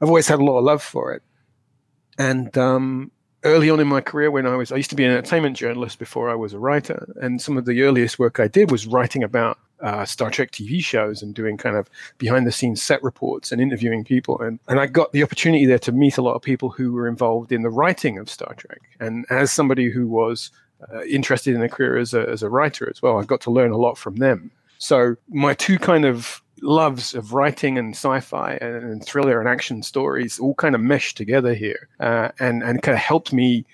I've 0.00 0.08
always 0.08 0.28
had 0.28 0.38
a 0.38 0.44
lot 0.44 0.58
of 0.58 0.64
love 0.64 0.82
for 0.82 1.12
it. 1.12 1.22
And 2.18 2.56
um, 2.56 3.10
early 3.44 3.70
on 3.70 3.80
in 3.80 3.86
my 3.86 4.00
career, 4.00 4.30
when 4.30 4.46
I 4.46 4.56
was, 4.56 4.72
I 4.72 4.76
used 4.76 4.90
to 4.90 4.96
be 4.96 5.04
an 5.04 5.10
entertainment 5.10 5.56
journalist 5.56 5.98
before 5.98 6.30
I 6.30 6.34
was 6.34 6.52
a 6.52 6.58
writer. 6.58 7.06
And 7.20 7.40
some 7.40 7.56
of 7.56 7.64
the 7.64 7.82
earliest 7.82 8.18
work 8.18 8.40
I 8.40 8.48
did 8.48 8.70
was 8.70 8.86
writing 8.86 9.22
about 9.22 9.58
uh, 9.80 10.04
Star 10.04 10.30
Trek 10.30 10.50
TV 10.50 10.82
shows 10.82 11.22
and 11.22 11.34
doing 11.34 11.56
kind 11.56 11.76
of 11.76 11.90
behind 12.18 12.46
the 12.46 12.52
scenes 12.52 12.82
set 12.82 13.02
reports 13.02 13.52
and 13.52 13.60
interviewing 13.60 14.04
people. 14.04 14.40
And, 14.40 14.58
and 14.68 14.80
I 14.80 14.86
got 14.86 15.12
the 15.12 15.22
opportunity 15.22 15.66
there 15.66 15.78
to 15.80 15.92
meet 15.92 16.16
a 16.16 16.22
lot 16.22 16.34
of 16.34 16.42
people 16.42 16.70
who 16.70 16.92
were 16.92 17.06
involved 17.06 17.52
in 17.52 17.62
the 17.62 17.70
writing 17.70 18.18
of 18.18 18.30
Star 18.30 18.54
Trek. 18.54 18.80
And 18.98 19.26
as 19.30 19.52
somebody 19.52 19.90
who 19.90 20.06
was 20.06 20.50
uh, 20.92 21.02
interested 21.04 21.54
in 21.54 21.62
a 21.62 21.68
career 21.68 21.96
as 21.98 22.14
a, 22.14 22.28
as 22.28 22.42
a 22.42 22.48
writer 22.48 22.88
as 22.88 23.02
well, 23.02 23.18
I 23.18 23.24
got 23.24 23.40
to 23.42 23.50
learn 23.50 23.72
a 23.72 23.76
lot 23.76 23.98
from 23.98 24.16
them. 24.16 24.50
So 24.78 25.16
my 25.28 25.54
two 25.54 25.78
kind 25.78 26.04
of 26.04 26.42
loves 26.64 27.14
of 27.14 27.32
writing 27.32 27.78
and 27.78 27.94
sci-fi 27.94 28.58
and, 28.60 28.76
and, 28.76 29.04
thriller 29.04 29.38
and 29.40 29.48
action 29.48 29.82
stories 29.82 30.38
all 30.38 30.54
kind 30.54 30.74
of 30.74 30.80
meshed 30.80 31.16
together 31.16 31.54
here 31.54 31.88
uh, 32.00 32.28
and 32.38 32.62
and 32.62 32.82
kind 32.82 32.94
of 32.94 33.00
helped 33.00 33.32
me 33.32 33.64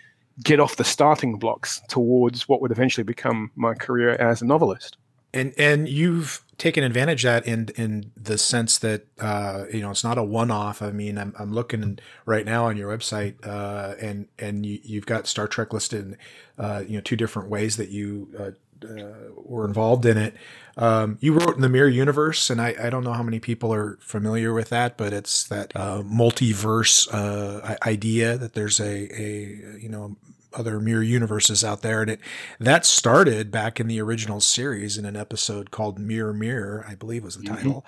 get 0.42 0.60
off 0.60 0.76
the 0.76 0.84
starting 0.84 1.38
blocks 1.38 1.80
towards 1.88 2.48
what 2.48 2.60
would 2.60 2.70
eventually 2.70 3.04
become 3.04 3.50
my 3.56 3.74
career 3.74 4.10
as 4.12 4.42
a 4.42 4.46
novelist. 4.46 4.96
And 5.32 5.54
and 5.56 5.88
you've 5.88 6.42
taken 6.58 6.82
advantage 6.82 7.24
of 7.24 7.44
that 7.44 7.46
in 7.46 7.68
in 7.76 8.10
the 8.16 8.36
sense 8.36 8.78
that 8.78 9.06
uh, 9.20 9.64
you 9.72 9.80
know 9.80 9.90
it's 9.90 10.02
not 10.02 10.18
a 10.18 10.24
one-off. 10.24 10.82
I 10.82 10.90
mean 10.90 11.18
i'm, 11.18 11.34
I'm 11.38 11.52
looking 11.52 11.98
right 12.26 12.44
now 12.44 12.66
on 12.66 12.76
your 12.76 12.96
website 12.96 13.34
uh, 13.46 13.94
and 14.00 14.26
and 14.38 14.66
you, 14.66 14.98
have 14.98 15.06
got 15.06 15.28
star 15.28 15.46
trek 15.46 15.72
listed 15.72 16.04
in 16.04 16.16
uh, 16.58 16.82
you 16.86 16.96
know 16.96 17.00
two 17.00 17.16
different 17.16 17.48
ways 17.48 17.76
that 17.76 17.90
you 17.90 18.56
uh, 18.84 19.32
were 19.36 19.64
involved 19.64 20.06
in 20.06 20.16
it. 20.16 20.34
Um, 20.76 21.18
you 21.20 21.32
wrote 21.32 21.56
in 21.56 21.62
the 21.62 21.68
Mirror 21.68 21.88
Universe, 21.88 22.48
and 22.48 22.60
I, 22.60 22.74
I, 22.80 22.90
don't 22.90 23.04
know 23.04 23.12
how 23.12 23.22
many 23.22 23.40
people 23.40 23.72
are 23.74 23.98
familiar 24.00 24.54
with 24.54 24.70
that, 24.70 24.96
but 24.96 25.12
it's 25.12 25.44
that 25.48 25.72
uh, 25.74 26.02
multiverse 26.02 27.12
uh, 27.12 27.76
idea 27.86 28.38
that 28.38 28.54
there's 28.54 28.80
a, 28.80 29.20
a 29.20 29.78
you 29.78 29.88
know 29.88 30.16
other 30.54 30.80
mirror 30.80 31.02
universes 31.02 31.62
out 31.64 31.82
there, 31.82 32.02
and 32.02 32.12
it 32.12 32.20
that 32.58 32.86
started 32.86 33.50
back 33.50 33.80
in 33.80 33.88
the 33.88 34.00
original 34.00 34.40
series 34.40 34.96
in 34.96 35.04
an 35.04 35.16
episode 35.16 35.70
called 35.70 35.98
Mirror 35.98 36.34
Mirror, 36.34 36.86
I 36.88 36.94
believe 36.94 37.24
was 37.24 37.36
the 37.36 37.44
mm-hmm. 37.44 37.54
title, 37.56 37.86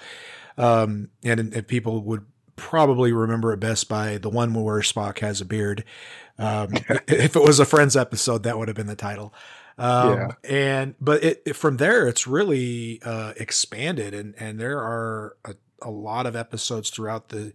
um, 0.59 1.09
and, 1.25 1.41
and 1.41 1.67
people 1.67 2.03
would 2.03 2.27
probably 2.57 3.13
remember 3.13 3.53
it 3.53 3.61
best 3.61 3.89
by 3.89 4.19
the 4.19 4.29
one 4.29 4.53
where 4.53 4.81
Spock 4.81 5.21
has 5.21 5.41
a 5.41 5.45
beard. 5.45 5.85
Um, 6.39 6.71
if 7.09 7.37
it 7.37 7.43
was 7.43 7.61
a 7.61 7.65
Friends 7.65 7.97
episode, 7.97 8.43
that 8.43 8.59
would 8.59 8.69
have 8.69 8.77
been 8.77 8.87
the 8.87 8.97
title. 8.97 9.33
Um, 9.79 10.13
yeah. 10.13 10.31
And 10.45 10.95
but 11.01 11.23
it, 11.25 11.43
it, 11.47 11.57
from 11.57 11.77
there, 11.79 12.07
it's 12.07 12.27
really 12.27 13.01
uh, 13.05 13.33
expanded, 13.37 14.15
and 14.15 14.35
and 14.39 14.61
there 14.61 14.79
are 14.79 15.37
a, 15.45 15.55
a 15.81 15.91
lot 15.91 16.27
of 16.27 16.37
episodes 16.37 16.91
throughout 16.91 17.31
the 17.31 17.53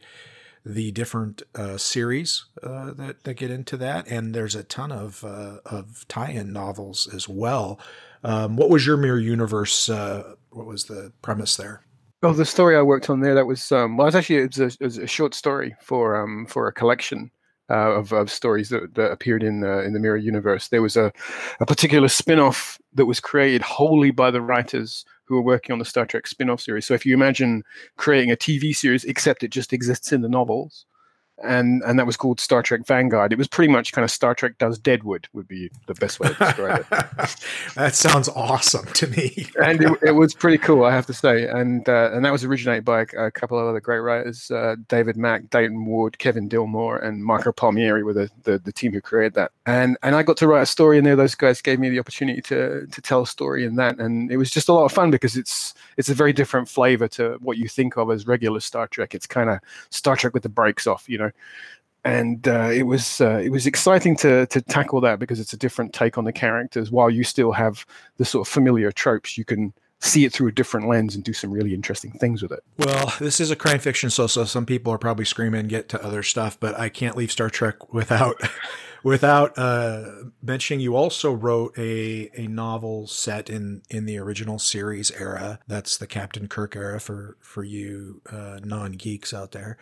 the 0.65 0.91
different 0.91 1.43
uh, 1.55 1.77
series 1.77 2.45
uh, 2.61 2.91
that 2.93 3.23
that 3.23 3.35
get 3.35 3.51
into 3.51 3.77
that, 3.77 4.07
and 4.07 4.33
there's 4.33 4.55
a 4.55 4.63
ton 4.63 4.91
of 4.91 5.23
uh, 5.23 5.57
of 5.65 6.07
tie-in 6.07 6.51
novels 6.51 7.07
as 7.13 7.29
well. 7.29 7.79
Um, 8.23 8.57
what 8.57 8.69
was 8.69 8.85
your 8.85 8.97
mirror 8.97 9.19
universe? 9.19 9.89
Uh, 9.89 10.35
what 10.49 10.65
was 10.65 10.85
the 10.85 11.13
premise 11.21 11.55
there? 11.55 11.83
Oh, 12.23 12.33
the 12.33 12.45
story 12.45 12.75
I 12.75 12.81
worked 12.81 13.09
on 13.09 13.19
there 13.19 13.35
that 13.35 13.45
was 13.45 13.71
um, 13.71 13.95
well, 13.95 14.07
it 14.07 14.09
was 14.09 14.15
actually 14.15 14.37
it 14.37 14.57
was 14.57 14.59
a, 14.59 14.83
it 14.83 14.85
was 14.85 14.97
a 14.97 15.07
short 15.07 15.33
story 15.33 15.75
for 15.81 16.21
um, 16.21 16.45
for 16.47 16.67
a 16.67 16.73
collection 16.73 17.31
uh, 17.69 17.91
of, 17.91 18.13
of 18.13 18.31
stories 18.31 18.69
that, 18.69 18.95
that 18.95 19.11
appeared 19.11 19.43
in 19.43 19.63
uh, 19.63 19.79
in 19.79 19.93
the 19.93 19.99
Mirror 19.99 20.17
universe. 20.17 20.67
There 20.69 20.81
was 20.81 20.95
a, 20.95 21.11
a 21.59 21.65
particular 21.65 22.07
spin-off 22.07 22.79
that 22.93 23.05
was 23.05 23.19
created 23.19 23.61
wholly 23.61 24.11
by 24.11 24.31
the 24.31 24.41
writers 24.41 25.05
who 25.25 25.35
were 25.35 25.41
working 25.41 25.73
on 25.73 25.79
the 25.79 25.85
Star 25.85 26.05
Trek 26.05 26.27
spin-off 26.27 26.61
series. 26.61 26.85
So 26.85 26.93
if 26.93 27.05
you 27.05 27.13
imagine 27.13 27.63
creating 27.97 28.31
a 28.31 28.37
TV 28.37 28.75
series, 28.75 29.03
except 29.03 29.43
it 29.43 29.51
just 29.51 29.73
exists 29.73 30.13
in 30.13 30.21
the 30.21 30.29
novels, 30.29 30.85
and 31.43 31.83
and 31.83 31.99
that 31.99 32.05
was 32.05 32.17
called 32.17 32.39
Star 32.39 32.63
Trek 32.63 32.85
Vanguard. 32.85 33.31
It 33.31 33.37
was 33.37 33.47
pretty 33.47 33.71
much 33.71 33.93
kind 33.93 34.03
of 34.03 34.09
Star 34.09 34.33
Trek 34.33 34.57
does 34.57 34.79
Deadwood 34.79 35.27
would 35.33 35.47
be 35.47 35.69
the 35.85 35.93
best 35.93 36.19
way 36.19 36.29
to 36.29 36.33
describe 36.33 36.85
it. 36.91 37.45
that 37.75 37.95
sounds 37.95 38.27
awesome 38.29 38.85
to 38.93 39.07
me. 39.07 39.47
and 39.61 39.83
it, 39.83 39.99
it, 40.01 40.11
was 40.11 40.33
pretty 40.33 40.57
cool, 40.57 40.83
I 40.83 40.91
have 40.91 41.05
to 41.07 41.13
say. 41.13 41.47
And 41.47 41.87
uh, 41.87 42.11
and 42.13 42.25
that 42.25 42.31
was 42.31 42.43
originated 42.43 42.85
by 42.85 43.01
a, 43.01 43.25
a, 43.25 43.31
couple 43.31 43.59
of 43.59 43.67
other 43.67 43.79
great 43.79 43.99
writers: 43.99 44.49
uh, 44.49 44.75
David 44.87 45.15
Mack, 45.15 45.49
Dayton 45.49 45.85
Ward, 45.85 46.17
Kevin 46.17 46.49
Dilmore, 46.49 47.03
and 47.03 47.23
Marco 47.23 47.51
Palmieri 47.51 48.03
were 48.03 48.13
the, 48.13 48.29
the, 48.43 48.57
the 48.57 48.71
team 48.71 48.91
who 48.91 49.01
created 49.01 49.35
that. 49.35 49.51
And 49.65 49.97
and 50.01 50.15
I 50.15 50.23
got 50.23 50.37
to 50.37 50.47
write 50.47 50.61
a 50.61 50.67
story 50.67 50.97
in 50.97 51.03
there. 51.03 51.15
Those 51.15 51.35
guys 51.35 51.61
gave 51.61 51.79
me 51.79 51.89
the 51.89 51.99
opportunity 51.99 52.41
to 52.43 52.87
to 52.87 53.01
tell 53.01 53.21
a 53.21 53.27
story 53.27 53.63
in 53.63 53.75
that, 53.75 53.99
and 53.99 54.31
it 54.31 54.37
was 54.37 54.49
just 54.49 54.69
a 54.69 54.73
lot 54.73 54.85
of 54.85 54.91
fun 54.91 55.11
because 55.11 55.37
it's 55.37 55.75
it's 55.97 56.09
a 56.09 56.15
very 56.15 56.33
different 56.33 56.67
flavor 56.67 57.07
to 57.09 57.37
what 57.41 57.57
you 57.57 57.67
think 57.67 57.97
of 57.97 58.09
as 58.09 58.25
regular 58.25 58.59
Star 58.59 58.87
Trek. 58.87 59.13
It's 59.13 59.27
kind 59.27 59.49
of 59.49 59.59
Star 59.91 60.15
Trek 60.15 60.33
with 60.33 60.43
the 60.43 60.49
brakes 60.49 60.87
off, 60.87 61.07
you 61.07 61.19
know 61.19 61.26
and 62.03 62.47
uh, 62.47 62.69
it 62.73 62.83
was 62.83 63.19
uh, 63.21 63.41
it 63.43 63.49
was 63.49 63.67
exciting 63.67 64.15
to 64.17 64.45
to 64.47 64.61
tackle 64.61 65.01
that 65.01 65.19
because 65.19 65.39
it's 65.39 65.53
a 65.53 65.57
different 65.57 65.93
take 65.93 66.17
on 66.17 66.23
the 66.23 66.33
characters 66.33 66.91
while 66.91 67.09
you 67.09 67.23
still 67.23 67.51
have 67.51 67.85
the 68.17 68.25
sort 68.25 68.47
of 68.47 68.51
familiar 68.51 68.91
tropes 68.91 69.37
you 69.37 69.45
can 69.45 69.73
see 69.99 70.25
it 70.25 70.31
through 70.31 70.47
a 70.47 70.51
different 70.51 70.87
lens 70.87 71.15
and 71.15 71.23
do 71.23 71.33
some 71.33 71.51
really 71.51 71.73
interesting 71.73 72.11
things 72.11 72.43
with 72.43 72.51
it. 72.51 72.63
Well, 72.77 73.13
this 73.19 73.39
is 73.39 73.49
a 73.49 73.55
crime 73.55 73.79
fiction, 73.79 74.09
so 74.09 74.27
so 74.27 74.45
some 74.45 74.65
people 74.65 74.93
are 74.93 74.97
probably 74.97 75.25
screaming 75.25 75.67
get 75.67 75.89
to 75.89 76.03
other 76.03 76.23
stuff, 76.23 76.57
but 76.59 76.79
I 76.79 76.89
can't 76.89 77.17
leave 77.17 77.31
Star 77.31 77.49
Trek 77.49 77.93
without 77.93 78.39
without 79.03 79.57
uh, 79.57 80.05
mentioning 80.41 80.81
you 80.81 80.95
also 80.95 81.33
wrote 81.33 81.77
a 81.77 82.29
a 82.35 82.47
novel 82.47 83.07
set 83.07 83.49
in 83.49 83.81
in 83.89 84.05
the 84.05 84.17
original 84.17 84.59
series 84.59 85.11
era. 85.11 85.59
That's 85.67 85.97
the 85.97 86.07
Captain 86.07 86.47
Kirk 86.47 86.75
era 86.75 86.99
for 86.99 87.37
for 87.41 87.63
you 87.63 88.21
uh, 88.31 88.59
non 88.63 88.93
geeks 88.93 89.33
out 89.33 89.51
there 89.51 89.77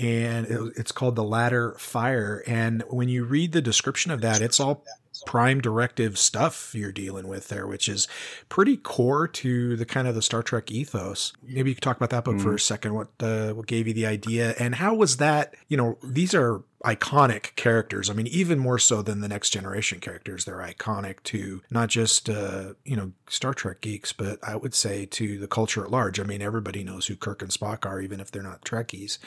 and 0.00 0.46
it's 0.76 0.92
called 0.92 1.16
the 1.16 1.24
Latter 1.24 1.72
Fire. 1.78 2.42
And 2.46 2.82
when 2.88 3.08
you 3.08 3.24
read 3.24 3.52
the 3.52 3.60
description 3.60 4.10
of 4.10 4.20
that 4.22 4.40
it's 4.40 4.58
all 4.58 4.84
prime 5.26 5.60
directive 5.60 6.18
stuff 6.18 6.74
you're 6.74 6.92
dealing 6.92 7.28
with 7.28 7.48
there 7.48 7.66
which 7.66 7.90
is 7.90 8.08
pretty 8.48 8.74
core 8.74 9.28
to 9.28 9.76
the 9.76 9.84
kind 9.84 10.08
of 10.08 10.14
the 10.14 10.22
star 10.22 10.42
trek 10.42 10.70
ethos. 10.70 11.34
Maybe 11.42 11.70
you 11.70 11.74
could 11.74 11.82
talk 11.82 11.98
about 11.98 12.10
that 12.10 12.24
book 12.24 12.36
mm. 12.36 12.42
for 12.42 12.54
a 12.54 12.60
second 12.60 12.94
what 12.94 13.08
uh, 13.20 13.52
what 13.52 13.66
gave 13.66 13.86
you 13.86 13.92
the 13.92 14.06
idea? 14.06 14.54
And 14.58 14.76
how 14.76 14.94
was 14.94 15.18
that 15.18 15.54
you 15.68 15.76
know 15.76 15.98
these 16.02 16.34
are 16.34 16.62
iconic 16.84 17.54
characters. 17.56 18.08
I 18.08 18.14
mean, 18.14 18.26
even 18.26 18.58
more 18.58 18.78
so 18.78 19.02
than 19.02 19.20
the 19.20 19.28
next 19.28 19.50
generation 19.50 20.00
characters, 20.00 20.44
they're 20.44 20.56
iconic 20.56 21.22
to 21.24 21.62
not 21.70 21.88
just 21.88 22.30
uh, 22.30 22.74
you 22.84 22.96
know 22.96 23.12
Star 23.28 23.54
Trek 23.54 23.80
geeks, 23.80 24.12
but 24.12 24.38
I 24.42 24.56
would 24.56 24.74
say 24.74 25.06
to 25.06 25.38
the 25.38 25.48
culture 25.48 25.84
at 25.84 25.90
large. 25.90 26.18
I 26.18 26.24
mean, 26.24 26.42
everybody 26.42 26.82
knows 26.82 27.06
who 27.06 27.16
Kirk 27.16 27.42
and 27.42 27.50
Spock 27.50 27.86
are, 27.86 28.00
even 28.00 28.20
if 28.20 28.30
they're 28.30 28.42
not 28.42 28.64
Trekkies. 28.64 29.18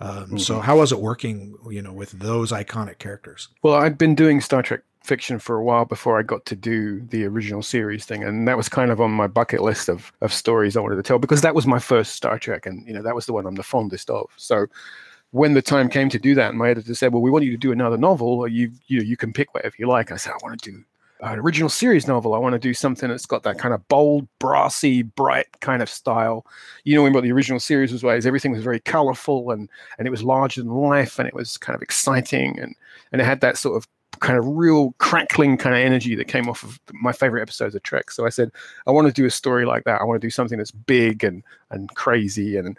Um, 0.00 0.10
mm-hmm. 0.10 0.36
So, 0.38 0.60
how 0.60 0.78
was 0.78 0.92
it 0.92 1.00
working, 1.00 1.56
you 1.68 1.82
know, 1.82 1.92
with 1.92 2.12
those 2.12 2.52
iconic 2.52 2.98
characters? 2.98 3.48
Well, 3.62 3.74
I'd 3.74 3.98
been 3.98 4.14
doing 4.14 4.40
Star 4.40 4.62
Trek 4.62 4.82
fiction 5.02 5.38
for 5.38 5.56
a 5.56 5.64
while 5.64 5.86
before 5.86 6.18
I 6.18 6.22
got 6.22 6.44
to 6.46 6.54
do 6.54 7.00
the 7.00 7.24
original 7.24 7.62
series 7.62 8.04
thing, 8.04 8.22
and 8.22 8.46
that 8.46 8.56
was 8.56 8.68
kind 8.68 8.90
of 8.90 9.00
on 9.00 9.10
my 9.10 9.26
bucket 9.26 9.62
list 9.62 9.88
of 9.88 10.12
of 10.20 10.32
stories 10.32 10.76
I 10.76 10.80
wanted 10.80 10.96
to 10.96 11.02
tell 11.02 11.18
because 11.18 11.40
that 11.42 11.54
was 11.54 11.66
my 11.66 11.78
first 11.78 12.14
Star 12.14 12.38
Trek, 12.38 12.66
and 12.66 12.86
you 12.86 12.92
know 12.92 13.02
that 13.02 13.14
was 13.14 13.26
the 13.26 13.32
one 13.32 13.46
I'm 13.46 13.56
the 13.56 13.62
fondest 13.62 14.10
of. 14.10 14.30
So 14.36 14.66
when 15.32 15.54
the 15.54 15.62
time 15.62 15.88
came 15.88 16.08
to 16.10 16.18
do 16.18 16.34
that, 16.34 16.54
my 16.54 16.70
editor 16.70 16.94
said, 16.94 17.12
"Well, 17.12 17.22
we 17.22 17.30
want 17.30 17.44
you 17.44 17.52
to 17.52 17.56
do 17.56 17.72
another 17.72 17.96
novel, 17.96 18.28
or 18.28 18.48
you 18.48 18.72
you 18.86 19.02
you 19.02 19.16
can 19.16 19.32
pick 19.32 19.54
whatever 19.54 19.74
you 19.78 19.86
like." 19.86 20.12
I 20.12 20.16
said, 20.16 20.32
"I 20.32 20.38
want 20.42 20.60
to 20.60 20.70
do 20.70 20.84
an 21.22 21.38
original 21.38 21.68
series 21.68 22.06
novel. 22.08 22.34
I 22.34 22.38
want 22.38 22.54
to 22.54 22.58
do 22.58 22.74
something 22.74 23.08
that's 23.08 23.26
got 23.26 23.42
that 23.42 23.58
kind 23.58 23.74
of 23.74 23.86
bold, 23.88 24.26
brassy, 24.38 25.02
bright 25.02 25.60
kind 25.60 25.82
of 25.82 25.88
style. 25.88 26.46
You 26.84 26.96
know, 26.96 27.10
what 27.10 27.22
the 27.22 27.32
original 27.32 27.60
series 27.60 27.92
was 27.92 28.02
was 28.02 28.26
everything 28.26 28.52
was 28.52 28.64
very 28.64 28.80
colorful 28.80 29.50
and 29.50 29.68
and 29.98 30.06
it 30.06 30.10
was 30.10 30.22
larger 30.22 30.62
than 30.62 30.72
life 30.72 31.18
and 31.18 31.28
it 31.28 31.34
was 31.34 31.58
kind 31.58 31.76
of 31.76 31.82
exciting 31.82 32.58
and 32.58 32.74
and 33.12 33.20
it 33.20 33.24
had 33.24 33.40
that 33.40 33.58
sort 33.58 33.76
of 33.76 33.86
kind 34.20 34.38
of 34.38 34.46
real 34.46 34.92
crackling 34.98 35.56
kind 35.56 35.74
of 35.74 35.80
energy 35.80 36.14
that 36.14 36.28
came 36.28 36.48
off 36.48 36.62
of 36.62 36.78
my 36.92 37.12
favorite 37.12 37.40
episodes 37.40 37.74
of 37.74 37.82
Trek. 37.82 38.10
So 38.10 38.26
I 38.26 38.28
said, 38.28 38.50
I 38.86 38.90
want 38.90 39.06
to 39.06 39.12
do 39.12 39.24
a 39.24 39.30
story 39.30 39.64
like 39.64 39.84
that. 39.84 40.00
I 40.00 40.04
want 40.04 40.20
to 40.20 40.26
do 40.26 40.30
something 40.30 40.58
that's 40.58 40.72
big 40.72 41.24
and 41.24 41.42
and 41.70 41.88
crazy 41.94 42.56
and 42.56 42.76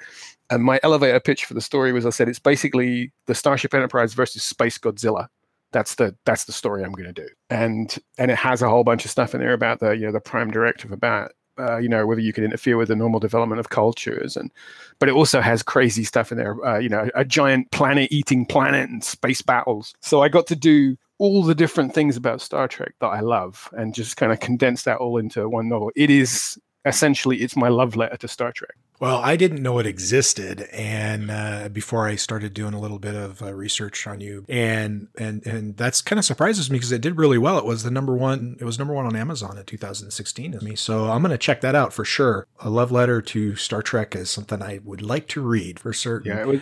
and 0.51 0.63
my 0.63 0.79
elevator 0.83 1.19
pitch 1.19 1.45
for 1.45 1.53
the 1.53 1.61
story 1.61 1.93
was 1.93 2.05
I 2.05 2.09
said 2.11 2.29
it's 2.29 2.39
basically 2.39 3.11
the 3.25 3.33
Starship 3.33 3.73
Enterprise 3.73 4.13
versus 4.13 4.43
Space 4.43 4.77
Godzilla. 4.77 5.27
That's 5.71 5.95
the 5.95 6.15
that's 6.25 6.43
the 6.43 6.51
story 6.51 6.83
I'm 6.83 6.91
going 6.91 7.11
to 7.11 7.21
do. 7.21 7.27
And 7.49 7.97
and 8.17 8.29
it 8.29 8.37
has 8.37 8.61
a 8.61 8.69
whole 8.69 8.83
bunch 8.83 9.05
of 9.05 9.11
stuff 9.11 9.33
in 9.33 9.39
there 9.39 9.53
about 9.53 9.79
the 9.79 9.91
you 9.91 10.05
know 10.05 10.11
the 10.11 10.19
prime 10.19 10.51
directive 10.51 10.91
about 10.91 11.31
uh, 11.57 11.77
you 11.77 11.89
know 11.89 12.05
whether 12.05 12.21
you 12.21 12.33
can 12.33 12.43
interfere 12.43 12.77
with 12.77 12.89
the 12.89 12.95
normal 12.95 13.19
development 13.19 13.59
of 13.59 13.69
cultures 13.69 14.35
and 14.37 14.51
but 14.99 15.09
it 15.09 15.13
also 15.13 15.41
has 15.41 15.61
crazy 15.61 16.03
stuff 16.03 16.31
in 16.31 16.37
there 16.37 16.63
uh, 16.65 16.77
you 16.77 16.89
know 16.89 17.09
a 17.13 17.25
giant 17.25 17.69
planet 17.71 18.11
eating 18.11 18.45
planet 18.45 18.89
and 18.89 19.03
space 19.03 19.41
battles 19.41 19.93
so 20.01 20.21
i 20.21 20.29
got 20.29 20.47
to 20.47 20.55
do 20.55 20.95
all 21.17 21.43
the 21.43 21.53
different 21.53 21.93
things 21.93 22.15
about 22.15 22.41
star 22.41 22.67
trek 22.67 22.93
that 23.01 23.07
i 23.07 23.19
love 23.19 23.69
and 23.73 23.93
just 23.93 24.17
kind 24.17 24.31
of 24.31 24.39
condense 24.39 24.83
that 24.83 24.97
all 24.97 25.17
into 25.17 25.47
one 25.49 25.67
novel 25.67 25.91
it 25.95 26.09
is 26.09 26.57
essentially 26.85 27.37
it's 27.37 27.55
my 27.55 27.67
love 27.67 27.95
letter 27.95 28.17
to 28.17 28.27
Star 28.27 28.51
Trek. 28.51 28.75
Well, 28.99 29.17
I 29.17 29.35
didn't 29.35 29.63
know 29.63 29.79
it 29.79 29.87
existed, 29.87 30.69
and 30.71 31.31
uh, 31.31 31.69
before 31.69 32.07
I 32.07 32.15
started 32.15 32.53
doing 32.53 32.75
a 32.75 32.79
little 32.79 32.99
bit 32.99 33.15
of 33.15 33.41
uh, 33.41 33.51
research 33.51 34.05
on 34.05 34.21
you, 34.21 34.45
and 34.47 35.07
and 35.17 35.43
and 35.47 35.75
that's 35.75 36.01
kind 36.01 36.19
of 36.19 36.25
surprises 36.25 36.69
me 36.69 36.77
because 36.77 36.91
it 36.91 37.01
did 37.01 37.17
really 37.17 37.39
well. 37.39 37.57
It 37.57 37.65
was 37.65 37.81
the 37.81 37.89
number 37.89 38.13
one. 38.15 38.57
It 38.59 38.63
was 38.63 38.77
number 38.77 38.93
one 38.93 39.07
on 39.07 39.15
Amazon 39.15 39.57
in 39.57 39.65
2016 39.65 40.51
to 40.51 40.63
me, 40.63 40.75
so 40.75 41.09
I'm 41.09 41.23
going 41.23 41.31
to 41.31 41.39
check 41.39 41.61
that 41.61 41.73
out 41.73 41.93
for 41.93 42.05
sure. 42.05 42.45
A 42.59 42.69
love 42.69 42.91
letter 42.91 43.23
to 43.23 43.55
Star 43.55 43.81
Trek 43.81 44.15
is 44.15 44.29
something 44.29 44.61
I 44.61 44.81
would 44.83 45.01
like 45.01 45.27
to 45.29 45.41
read 45.41 45.79
for 45.79 45.93
certain. 45.93 46.31
Yeah, 46.31 46.41
it 46.41 46.47
was, 46.47 46.59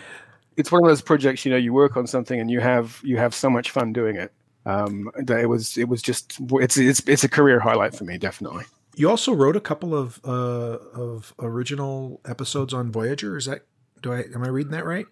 it's 0.56 0.72
one 0.72 0.82
of 0.82 0.88
those 0.88 1.02
projects. 1.02 1.44
You 1.44 1.50
know, 1.50 1.58
you 1.58 1.74
work 1.74 1.98
on 1.98 2.06
something 2.06 2.40
and 2.40 2.50
you 2.50 2.60
have 2.60 3.00
you 3.02 3.18
have 3.18 3.34
so 3.34 3.50
much 3.50 3.70
fun 3.70 3.92
doing 3.92 4.16
it. 4.16 4.32
Um, 4.64 5.10
that 5.24 5.40
it 5.40 5.46
was 5.46 5.76
it 5.76 5.90
was 5.90 6.00
just 6.00 6.38
it's 6.52 6.78
it's 6.78 7.06
it's 7.06 7.24
a 7.24 7.28
career 7.28 7.60
highlight 7.60 7.94
for 7.94 8.04
me, 8.04 8.16
definitely. 8.16 8.64
You 8.96 9.08
also 9.08 9.32
wrote 9.32 9.56
a 9.56 9.60
couple 9.60 9.94
of 9.94 10.20
uh, 10.24 10.78
of 10.94 11.34
original 11.38 12.20
episodes 12.26 12.74
on 12.74 12.90
Voyager. 12.90 13.36
Is 13.36 13.46
that 13.46 13.66
do 14.02 14.12
I 14.12 14.24
am 14.34 14.42
I 14.42 14.48
reading 14.48 14.72
that 14.72 14.84
right? 14.84 15.06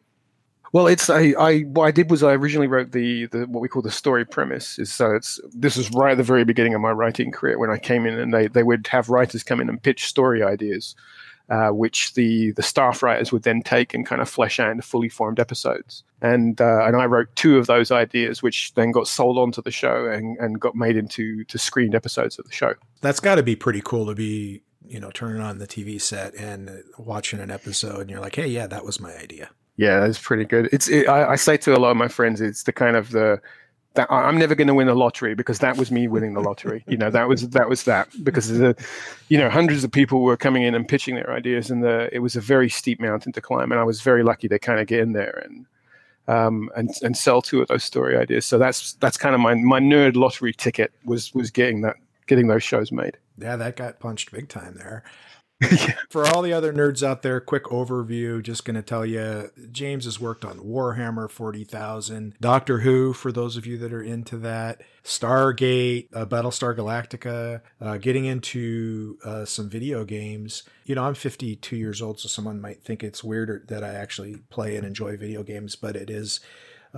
Well, 0.73 0.87
it's 0.87 1.09
I, 1.09 1.35
I 1.39 1.61
what 1.61 1.85
I 1.87 1.91
did 1.91 2.11
was 2.11 2.23
I 2.23 2.35
originally 2.35 2.67
wrote 2.67 2.93
the 2.93 3.27
the 3.27 3.47
what 3.47 3.61
we 3.61 3.69
call 3.69 3.83
the 3.83 3.91
story 3.91 4.25
premise. 4.25 4.79
Is 4.79 4.93
so 4.93 5.15
it's 5.15 5.41
this 5.55 5.77
was 5.77 5.91
right 5.93 6.13
at 6.13 6.19
the 6.19 6.23
very 6.23 6.45
beginning 6.45 6.75
of 6.75 6.81
my 6.81 6.91
writing 6.91 7.31
career 7.31 7.59
when 7.59 7.71
I 7.71 7.79
came 7.79 8.05
in 8.05 8.19
and 8.19 8.35
they 8.35 8.49
they 8.49 8.63
would 8.63 8.87
have 8.89 9.09
writers 9.09 9.43
come 9.43 9.61
in 9.61 9.69
and 9.69 9.83
pitch 9.83 10.07
story 10.07 10.43
ideas 10.43 10.95
uh, 11.49 11.69
which 11.69 12.15
the 12.15 12.53
the 12.53 12.63
staff 12.63 13.03
writers 13.03 13.33
would 13.33 13.43
then 13.43 13.63
take 13.63 13.95
and 13.95 14.07
kind 14.07 14.21
of 14.21 14.29
flesh 14.29 14.61
out 14.61 14.71
into 14.71 14.83
fully 14.83 15.09
formed 15.09 15.41
episodes. 15.41 16.03
And 16.21 16.61
uh, 16.61 16.85
and 16.85 16.97
I 16.97 17.07
wrote 17.07 17.35
two 17.37 17.59
of 17.59 17.67
those 17.67 17.91
ideas, 17.91 18.43
which 18.43 18.75
then 18.75 18.93
got 18.93 19.09
sold 19.09 19.39
onto 19.39 19.63
the 19.63 19.71
show 19.71 20.07
and, 20.07 20.37
and 20.39 20.61
got 20.61 20.75
made 20.75 20.97
into 20.97 21.45
to 21.45 21.59
screened 21.59 21.95
episodes 21.95 22.39
of 22.39 22.45
the 22.45 22.53
show. 22.53 22.75
That's 23.01 23.21
got 23.21 23.37
to 23.37 23.43
be 23.43 23.57
pretty 23.57 23.81
cool 23.83 24.07
to 24.07 24.15
be 24.15 24.63
you 24.87 25.01
know 25.01 25.11
turning 25.11 25.41
on 25.41 25.59
the 25.59 25.67
TV 25.67 26.01
set 26.01 26.35
and 26.35 26.83
watching 26.99 27.41
an 27.41 27.51
episode, 27.51 28.01
and 28.01 28.11
you're 28.11 28.21
like, 28.21 28.37
hey, 28.37 28.49
yeah, 28.49 28.67
that 28.67 28.85
was 28.85 29.01
my 29.01 29.17
idea. 29.17 29.51
Yeah, 29.77 30.01
that's 30.01 30.19
pretty 30.19 30.45
good. 30.45 30.69
It's 30.73 30.89
it, 30.89 31.09
I, 31.09 31.31
I 31.33 31.37
say 31.37 31.57
to 31.59 31.75
a 31.75 31.79
lot 31.79 31.93
of 31.93 31.97
my 31.97 32.09
friends, 32.09 32.41
it's 32.41 32.65
the 32.65 32.73
kind 32.73 32.97
of 32.97 33.11
the 33.13 33.41
that 33.95 34.11
I'm 34.11 34.39
never 34.39 34.55
going 34.55 34.69
to 34.69 34.75
win 34.75 34.87
the 34.87 34.95
lottery 34.95 35.35
because 35.35 35.59
that 35.59 35.77
was 35.77 35.91
me 35.91 36.09
winning 36.09 36.35
the 36.35 36.41
lottery. 36.41 36.85
you 36.87 36.97
know, 36.97 37.11
that 37.11 37.29
was 37.29 37.49
that 37.51 37.69
was 37.69 37.85
that 37.85 38.09
because 38.23 38.49
the, 38.49 38.77
you 39.29 39.39
know, 39.39 39.51
hundreds 39.51 39.83
of 39.85 39.91
people 39.91 40.23
were 40.23 40.37
coming 40.37 40.63
in 40.63 40.75
and 40.75 40.87
pitching 40.87 41.15
their 41.15 41.31
ideas, 41.33 41.71
and 41.71 41.83
the 41.83 42.09
it 42.13 42.21
was 42.21 42.37
a 42.37 42.41
very 42.41 42.69
steep 42.69 43.01
mountain 43.01 43.33
to 43.33 43.41
climb, 43.41 43.73
and 43.73 43.81
I 43.81 43.85
was 43.85 44.01
very 44.01 44.23
lucky 44.23 44.49
to 44.49 44.59
kind 44.59 44.81
of 44.81 44.87
get 44.87 45.01
in 45.01 45.13
there 45.13 45.43
and 45.45 45.67
um, 46.29 46.71
and 46.77 46.91
and 47.03 47.17
sell 47.17 47.43
two 47.43 47.61
of 47.61 47.69
those 47.69 47.83
story 47.83 48.17
ideas. 48.17 48.45
So 48.45 48.59
that's 48.59 48.93
that's 48.95 49.17
kind 49.17 49.35
of 49.35 49.41
my 49.41 49.55
my 49.55 49.81
nerd 49.81 50.15
lottery 50.15 50.53
ticket 50.53 50.93
was 51.05 51.35
was 51.35 51.51
getting 51.51 51.81
that 51.81 51.97
getting 52.27 52.47
those 52.47 52.63
shows 52.63 52.93
made. 52.93 53.17
Yeah, 53.39 53.57
that 53.57 53.77
got 53.77 53.99
punched 53.99 54.31
big 54.31 54.49
time 54.49 54.75
there. 54.77 55.03
yeah. 55.73 55.95
For 56.09 56.25
all 56.25 56.43
the 56.43 56.53
other 56.53 56.73
nerds 56.73 57.03
out 57.03 57.23
there, 57.23 57.41
quick 57.41 57.65
overview. 57.65 58.41
Just 58.41 58.65
going 58.65 58.77
to 58.77 58.83
tell 58.83 59.05
you, 59.05 59.51
James 59.73 60.05
has 60.05 60.21
worked 60.21 60.45
on 60.45 60.61
Warhammer 60.61 61.29
40,000, 61.29 62.35
Doctor 62.41 62.81
Who, 62.81 63.13
for 63.13 63.33
those 63.33 63.57
of 63.57 63.67
you 63.67 63.77
that 63.79 63.93
are 63.93 64.03
into 64.03 64.37
that, 64.39 64.83
Stargate, 65.03 66.15
uh, 66.15 66.27
Battlestar 66.27 66.77
Galactica, 66.77 67.63
uh, 67.81 67.99
getting 67.99 68.25
into 68.25 69.19
uh, 69.25 69.45
some 69.45 69.69
video 69.69 70.05
games. 70.05 70.63
You 70.85 70.95
know, 70.95 71.03
I'm 71.03 71.15
52 71.15 71.77
years 71.77 72.01
old, 72.01 72.21
so 72.21 72.29
someone 72.29 72.61
might 72.61 72.85
think 72.85 73.03
it's 73.03 73.25
weird 73.25 73.67
that 73.67 73.83
I 73.83 73.95
actually 73.95 74.37
play 74.51 74.77
and 74.77 74.87
enjoy 74.87 75.17
video 75.17 75.43
games, 75.43 75.75
but 75.75 75.97
it 75.97 76.09
is 76.09 76.39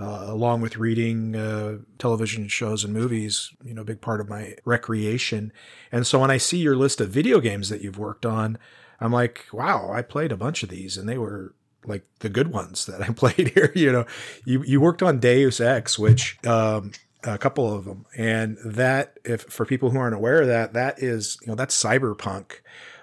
uh, 0.01 0.25
along 0.29 0.63
with 0.63 0.79
reading 0.79 1.37
uh, 1.37 1.77
television 1.99 2.49
shows 2.49 2.85
and 2.85 2.95
movies, 2.95 3.53
you 3.63 3.75
know, 3.75 3.83
a 3.83 3.85
big 3.85 4.01
part 4.01 4.21
of 4.21 4.29
my 4.29 4.57
recreation. 4.65 5.53
And 5.93 6.07
so 6.07 6.19
when 6.21 6.31
I 6.31 6.39
see 6.39 6.59
your 6.59 6.75
list 6.75 7.01
of 7.03 7.11
video 7.11 7.39
games 7.39 7.69
that 7.69 7.83
you've 7.83 7.99
worked 7.99 8.25
on, 8.25 8.57
I'm 8.99 9.13
like, 9.13 9.47
wow, 9.53 9.91
I 9.93 10.01
played 10.01 10.33
a 10.33 10.39
bunch 10.39 10.63
of 10.63 10.71
these 10.71 10.97
and 10.97 11.07
they 11.07 11.19
were 11.19 11.55
like 11.85 12.05
the 12.21 12.31
good 12.31 12.51
ones 12.51 12.87
that 12.87 13.03
I 13.03 13.13
played 13.13 13.49
here. 13.49 13.73
you 13.75 13.93
know, 13.93 14.07
you, 14.47 14.63
you 14.63 14.81
worked 14.81 15.03
on 15.03 15.21
Deus 15.21 15.61
Ex, 15.61 15.99
which, 15.99 16.39
um, 16.47 16.93
a 17.23 17.37
couple 17.37 17.71
of 17.71 17.85
them. 17.85 18.07
And 18.17 18.57
that, 18.65 19.19
if 19.25 19.43
for 19.43 19.67
people 19.67 19.91
who 19.91 19.99
aren't 19.99 20.15
aware 20.15 20.41
of 20.41 20.47
that, 20.49 20.73
that 20.73 21.03
is, 21.03 21.37
you 21.43 21.49
know, 21.49 21.55
that's 21.55 21.81
cyberpunk. 21.81 22.61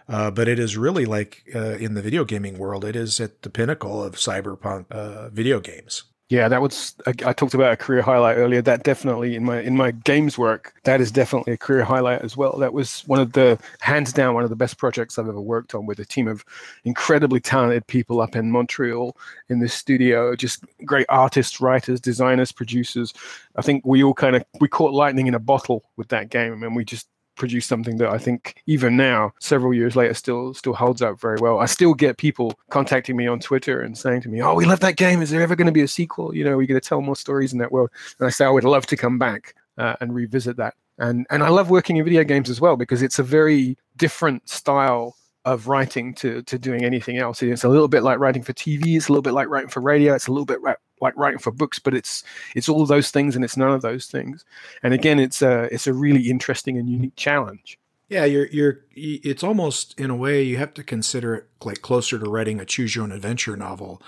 Uh, 0.10 0.32
but 0.32 0.48
it 0.48 0.58
is 0.58 0.78
really 0.78 1.06
like 1.06 1.44
uh, 1.54 1.76
in 1.76 1.94
the 1.94 2.02
video 2.02 2.26
gaming 2.26 2.58
world, 2.58 2.84
it 2.84 2.96
is 2.96 3.20
at 3.20 3.44
the 3.44 3.52
pinnacle 3.52 4.02
of 4.02 4.16
cyberpunk 4.16 4.90
uh, 4.90 5.30
video 5.30 5.60
games. 5.60 6.04
Yeah, 6.30 6.50
that 6.50 6.62
was 6.62 6.94
I, 7.06 7.12
I, 7.26 7.32
talked 7.32 7.54
about 7.54 7.72
a 7.72 7.78
career 7.78 8.02
highlight 8.02 8.36
earlier. 8.36 8.62
That 8.62 8.84
definitely 8.84 9.38
in 9.38 9.46
my 9.46 9.62
in 9.62 9.78
my 9.78 9.92
games 9.92 10.38
work, 10.38 10.74
that 10.84 11.00
is 11.00 11.10
definitely 11.10 11.54
a 11.54 11.58
career 11.58 11.86
highlight 11.86 12.22
as 12.22 12.36
well. 12.36 12.58
That 12.58 12.74
was 12.74 13.04
one 13.08 13.22
of 13.22 13.32
the 13.32 13.58
hands 13.80 14.12
down 14.12 14.34
one 14.34 14.44
of 14.44 14.50
the 14.50 14.56
best 14.58 14.78
projects 14.78 15.18
I've 15.18 15.30
ever 15.30 15.40
worked 15.40 15.74
on 15.74 15.86
with 15.86 16.00
a 16.00 16.06
team 16.06 16.28
of 16.28 16.44
incredibly 16.84 17.40
talented 17.40 17.88
people 17.88 18.20
up 18.20 18.36
in 18.36 18.52
Montreal 18.52 19.16
in 19.48 19.60
this 19.60 19.74
studio. 19.74 20.36
Just 20.36 20.66
great 20.84 21.06
artists, 21.08 21.62
writers, 21.62 22.02
designers, 22.02 22.52
producers. 22.52 23.14
I 23.56 23.62
think 23.62 23.86
we 23.86 24.04
all 24.04 24.14
kind 24.14 24.36
of 24.36 24.44
we 24.60 24.68
caught 24.68 24.92
lightning 24.92 25.28
in 25.28 25.34
a 25.34 25.40
bottle 25.40 25.86
with 25.96 26.10
that 26.10 26.30
game, 26.30 26.62
and 26.62 26.76
we 26.76 26.84
just 26.84 27.08
produce 27.38 27.66
something 27.66 27.98
that 27.98 28.10
I 28.10 28.18
think 28.18 28.62
even 28.66 28.98
now, 28.98 29.34
several 29.40 29.74
years 29.74 29.96
later, 29.96 30.14
still 30.14 30.54
still 30.54 30.74
holds 30.74 31.02
up 31.02 31.20
very 31.20 31.38
well. 31.40 31.60
I 31.60 31.66
still 31.66 31.94
get 31.94 32.18
people 32.18 32.54
contacting 32.70 33.16
me 33.16 33.28
on 33.28 33.40
Twitter 33.40 33.82
and 33.82 33.98
saying 33.98 34.22
to 34.22 34.30
me, 34.30 34.42
"Oh, 34.42 34.56
we 34.56 34.66
love 34.66 34.82
that 34.82 34.98
game. 34.98 35.22
Is 35.22 35.30
there 35.30 35.42
ever 35.42 35.56
going 35.56 35.68
to 35.68 35.72
be 35.72 35.82
a 35.82 35.88
sequel? 35.88 36.36
You 36.36 36.44
know, 36.44 36.52
are 36.52 36.58
we 36.58 36.68
going 36.68 36.80
to 36.80 36.88
tell 36.88 37.02
more 37.02 37.16
stories 37.16 37.54
in 37.54 37.60
that 37.60 37.72
world?" 37.72 37.90
And 38.20 38.28
I 38.28 38.32
say, 38.32 38.46
"I 38.46 38.50
would 38.50 38.64
love 38.64 38.86
to 38.88 38.98
come 38.98 39.18
back 39.18 39.56
uh, 39.78 39.96
and 40.02 40.14
revisit 40.14 40.58
that." 40.58 40.76
And 40.98 41.26
and 41.30 41.44
I 41.44 41.50
love 41.50 41.70
working 41.70 41.98
in 41.98 42.04
video 42.04 42.24
games 42.24 42.50
as 42.50 42.60
well 42.60 42.76
because 42.76 43.02
it's 43.02 43.20
a 43.20 43.24
very 43.24 43.78
different 43.96 44.50
style 44.50 45.16
of 45.46 45.68
writing 45.68 46.14
to 46.16 46.42
to 46.44 46.60
doing 46.60 46.84
anything 46.84 47.18
else. 47.18 47.42
It's 47.42 47.64
a 47.64 47.70
little 47.70 47.88
bit 47.88 48.04
like 48.04 48.20
writing 48.20 48.44
for 48.44 48.54
TV. 48.54 48.98
It's 48.98 49.08
a 49.08 49.12
little 49.12 49.22
bit 49.22 49.34
like 49.34 49.48
writing 49.48 49.70
for 49.70 49.82
radio. 49.82 50.14
It's 50.14 50.28
a 50.28 50.32
little 50.32 50.46
bit 50.46 50.62
like 51.02 51.16
writing 51.18 51.40
for 51.40 51.52
books, 51.52 51.80
but 51.80 51.94
it's 51.94 52.24
it's 52.56 52.70
all 52.70 52.86
those 52.86 53.12
things 53.12 53.36
and 53.36 53.44
it's 53.44 53.58
none 53.58 53.72
of 53.72 53.82
those 53.82 54.08
things. 54.08 54.46
And 54.84 54.94
again, 54.94 55.20
it's 55.20 55.42
a 55.42 55.64
it's 55.72 55.88
a 55.88 55.94
really 55.94 56.30
interesting 56.30 56.78
and 56.78 56.90
unique 56.90 57.16
challenge. 57.16 57.78
Yeah, 58.10 58.26
you're 58.26 58.48
you're 58.48 58.80
it's 58.94 59.44
almost 59.44 60.00
in 60.00 60.10
a 60.10 60.16
way 60.16 60.42
you 60.42 60.58
have 60.58 60.74
to 60.76 60.84
consider 60.84 61.36
it 61.36 61.48
like 61.64 61.82
closer 61.82 62.18
to 62.18 62.30
writing 62.30 62.60
a 62.60 62.66
choose 62.66 62.96
your 62.96 63.04
own 63.04 63.12
adventure 63.12 63.58
novel. 63.58 64.02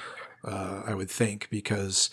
Uh, 0.43 0.83
I 0.85 0.93
would 0.93 1.11
think 1.11 1.49
because 1.49 2.09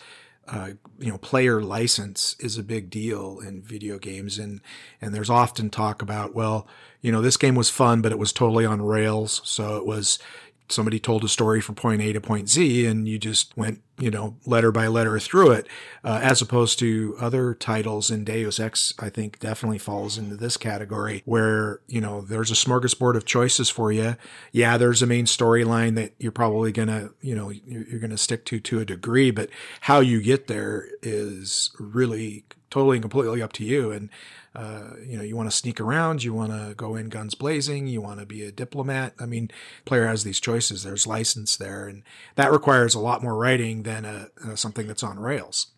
uh, 0.49 0.71
you 0.99 1.11
know 1.11 1.19
player 1.19 1.61
license 1.61 2.37
is 2.39 2.57
a 2.57 2.63
big 2.63 2.89
deal 2.89 3.41
in 3.41 3.63
video 3.63 3.99
games 3.99 4.39
and 4.39 4.61
and 5.01 5.13
there's 5.15 5.31
often 5.31 5.71
talk 5.71 6.03
about 6.03 6.35
well 6.35 6.69
you 7.01 7.11
know 7.11 7.21
this 7.21 7.37
game 7.37 7.57
was 7.57 7.69
fun 7.69 8.01
but 8.01 8.13
it 8.13 8.19
was 8.19 8.33
totally 8.33 8.65
on 8.65 8.81
rails 8.81 9.41
so 9.45 9.77
it 9.77 9.85
was 9.85 10.21
somebody 10.69 10.99
told 10.99 11.25
a 11.25 11.29
story 11.29 11.61
from 11.61 11.75
point 11.75 12.03
A 12.03 12.13
to 12.13 12.21
point 12.21 12.49
Z 12.49 12.87
and 12.87 13.09
you 13.09 13.19
just 13.19 13.57
went, 13.57 13.83
you 13.99 14.11
know, 14.11 14.37
letter 14.45 14.73
by 14.73 14.87
letter 14.87 15.19
through 15.19 15.53
it, 15.53 15.67
uh, 16.05 16.21
as 16.23 16.43
opposed 16.43 16.79
to 16.81 17.17
other 17.21 17.55
titles 17.55 18.11
in 18.11 18.25
Deus 18.25 18.61
Ex, 18.61 18.93
I 18.99 19.09
think 19.09 19.39
definitely 19.39 19.79
falls 19.79 20.19
into 20.19 20.37
this 20.37 20.57
category 20.57 21.23
where, 21.25 21.81
you 21.87 22.01
know, 22.01 22.21
there's 22.21 22.51
a 22.51 22.55
smorgasbord 22.55 23.17
of 23.17 23.25
choices 23.25 23.71
for 23.71 23.93
you. 23.93 24.17
Yeah, 24.53 24.77
there's 24.77 25.03
a 25.03 25.07
main 25.07 25.25
storyline 25.25 25.95
that 25.95 26.15
you're 26.19 26.33
probably 26.33 26.73
going 26.73 26.89
to, 26.89 27.15
you 27.21 27.35
know, 27.35 27.51
you're 27.51 28.01
going 28.01 28.11
to 28.11 28.19
stick 28.19 28.45
to 28.47 28.61
to 28.61 28.81
a 28.81 28.85
degree, 28.85 29.31
but 29.31 29.51
how 29.83 30.01
you 30.01 30.21
get 30.21 30.47
there 30.47 30.89
is 31.03 31.71
really 31.79 32.45
totally 32.71 32.97
and 32.97 33.03
completely 33.03 33.43
up 33.43 33.53
to 33.55 33.65
you. 33.65 33.91
And, 33.91 34.11
uh, 34.55 34.91
you 35.07 35.17
know, 35.17 35.23
you 35.23 35.37
want 35.37 35.51
to 35.51 35.57
sneak 35.57 35.81
around, 35.81 36.23
you 36.23 36.33
want 36.33 36.53
to 36.53 36.75
go 36.75 36.97
in 36.97 37.09
guns 37.09 37.35
blazing, 37.35 37.87
you 37.87 38.01
want 38.01 38.21
to 38.21 38.27
be 38.27 38.43
a 38.43 38.53
diplomat. 38.53 39.15
I 39.21 39.27
mean, 39.27 39.51
player 39.85 40.07
has 40.07 40.25
these 40.25 40.41
choices. 40.41 40.83
There's 40.83 41.07
license 41.07 41.57
there, 41.57 41.87
and 41.87 42.03
that 42.37 42.53
requires 42.53 42.95
a 42.95 43.01
lot 43.01 43.23
more 43.23 43.37
writing 43.37 43.83
than 43.83 44.05
a, 44.05 44.29
a 44.49 44.57
something 44.57 44.87
that's 44.87 45.03
on 45.03 45.19
rails. 45.19 45.69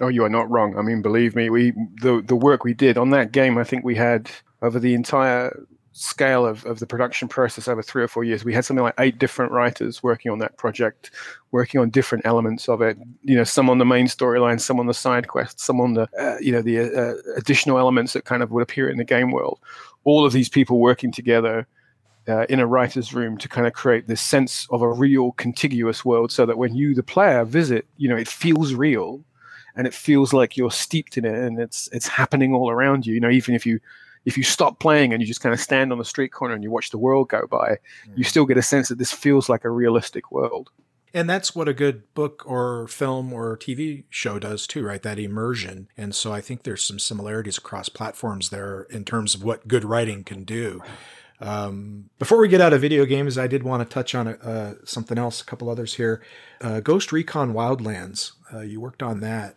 Oh, 0.00 0.08
you 0.08 0.24
are 0.24 0.28
not 0.28 0.50
wrong. 0.50 0.78
I 0.78 0.82
mean, 0.82 1.02
believe 1.02 1.34
me, 1.34 1.50
we 1.50 1.72
the 2.00 2.22
the 2.24 2.36
work 2.36 2.62
we 2.62 2.74
did 2.74 2.96
on 2.96 3.10
that 3.10 3.32
game. 3.32 3.58
I 3.58 3.64
think 3.64 3.84
we 3.84 3.96
had 3.96 4.30
over 4.62 4.78
the 4.78 4.94
entire 4.94 5.66
scale 5.98 6.46
of, 6.46 6.64
of 6.64 6.78
the 6.78 6.86
production 6.86 7.28
process 7.28 7.68
over 7.68 7.82
three 7.82 8.02
or 8.02 8.08
four 8.08 8.24
years, 8.24 8.44
we 8.44 8.54
had 8.54 8.64
something 8.64 8.82
like 8.82 8.94
eight 8.98 9.18
different 9.18 9.52
writers 9.52 10.02
working 10.02 10.30
on 10.30 10.38
that 10.38 10.56
project, 10.56 11.10
working 11.50 11.80
on 11.80 11.90
different 11.90 12.24
elements 12.24 12.68
of 12.68 12.80
it. 12.80 12.96
You 13.22 13.36
know, 13.36 13.44
some 13.44 13.68
on 13.68 13.78
the 13.78 13.84
main 13.84 14.06
storyline, 14.06 14.60
some 14.60 14.78
on 14.78 14.86
the 14.86 14.94
side 14.94 15.28
quests, 15.28 15.64
some 15.64 15.80
on 15.80 15.94
the 15.94 16.08
uh, 16.18 16.38
you 16.40 16.52
know 16.52 16.62
the 16.62 16.78
uh, 16.80 17.14
additional 17.36 17.78
elements 17.78 18.12
that 18.12 18.24
kind 18.24 18.42
of 18.42 18.50
would 18.50 18.62
appear 18.62 18.88
in 18.88 18.98
the 18.98 19.04
game 19.04 19.30
world. 19.30 19.58
All 20.04 20.24
of 20.24 20.32
these 20.32 20.48
people 20.48 20.78
working 20.78 21.12
together 21.12 21.66
uh, 22.28 22.46
in 22.48 22.60
a 22.60 22.66
writer's 22.66 23.12
room 23.12 23.36
to 23.38 23.48
kind 23.48 23.66
of 23.66 23.72
create 23.72 24.06
this 24.06 24.20
sense 24.20 24.66
of 24.70 24.82
a 24.82 24.92
real 24.92 25.32
contiguous 25.32 26.04
world, 26.04 26.30
so 26.30 26.46
that 26.46 26.58
when 26.58 26.74
you, 26.74 26.94
the 26.94 27.02
player, 27.02 27.44
visit, 27.44 27.86
you 27.96 28.08
know, 28.08 28.16
it 28.16 28.28
feels 28.28 28.74
real, 28.74 29.24
and 29.74 29.86
it 29.86 29.94
feels 29.94 30.32
like 30.32 30.56
you're 30.56 30.70
steeped 30.70 31.18
in 31.18 31.24
it, 31.24 31.34
and 31.34 31.58
it's 31.58 31.88
it's 31.92 32.06
happening 32.06 32.54
all 32.54 32.70
around 32.70 33.06
you. 33.06 33.14
You 33.14 33.20
know, 33.20 33.30
even 33.30 33.54
if 33.54 33.66
you 33.66 33.80
if 34.28 34.36
you 34.36 34.42
stop 34.42 34.78
playing 34.78 35.14
and 35.14 35.22
you 35.22 35.26
just 35.26 35.40
kind 35.40 35.54
of 35.54 35.60
stand 35.60 35.90
on 35.90 35.96
the 35.96 36.04
street 36.04 36.32
corner 36.32 36.54
and 36.54 36.62
you 36.62 36.70
watch 36.70 36.90
the 36.90 36.98
world 36.98 37.30
go 37.30 37.46
by, 37.50 37.78
mm. 38.06 38.14
you 38.14 38.24
still 38.24 38.44
get 38.44 38.58
a 38.58 38.62
sense 38.62 38.90
that 38.90 38.98
this 38.98 39.10
feels 39.10 39.48
like 39.48 39.64
a 39.64 39.70
realistic 39.70 40.30
world. 40.30 40.68
And 41.14 41.30
that's 41.30 41.54
what 41.54 41.66
a 41.66 41.72
good 41.72 42.12
book 42.12 42.42
or 42.44 42.86
film 42.88 43.32
or 43.32 43.56
TV 43.56 44.04
show 44.10 44.38
does 44.38 44.66
too, 44.66 44.84
right? 44.84 45.02
That 45.02 45.18
immersion. 45.18 45.88
And 45.96 46.14
so 46.14 46.30
I 46.30 46.42
think 46.42 46.62
there's 46.62 46.84
some 46.84 46.98
similarities 46.98 47.56
across 47.56 47.88
platforms 47.88 48.50
there 48.50 48.82
in 48.90 49.06
terms 49.06 49.34
of 49.34 49.42
what 49.42 49.66
good 49.66 49.82
writing 49.82 50.24
can 50.24 50.44
do. 50.44 50.82
Um, 51.40 52.10
before 52.18 52.38
we 52.38 52.48
get 52.48 52.60
out 52.60 52.74
of 52.74 52.82
video 52.82 53.06
games, 53.06 53.38
I 53.38 53.46
did 53.46 53.62
want 53.62 53.82
to 53.82 53.94
touch 53.94 54.14
on 54.14 54.28
uh, 54.28 54.74
something 54.84 55.16
else, 55.16 55.40
a 55.40 55.44
couple 55.46 55.70
others 55.70 55.94
here. 55.94 56.22
Uh, 56.60 56.80
Ghost 56.80 57.12
Recon 57.12 57.54
Wildlands, 57.54 58.32
uh, 58.52 58.60
you 58.60 58.78
worked 58.78 59.02
on 59.02 59.20
that. 59.20 59.56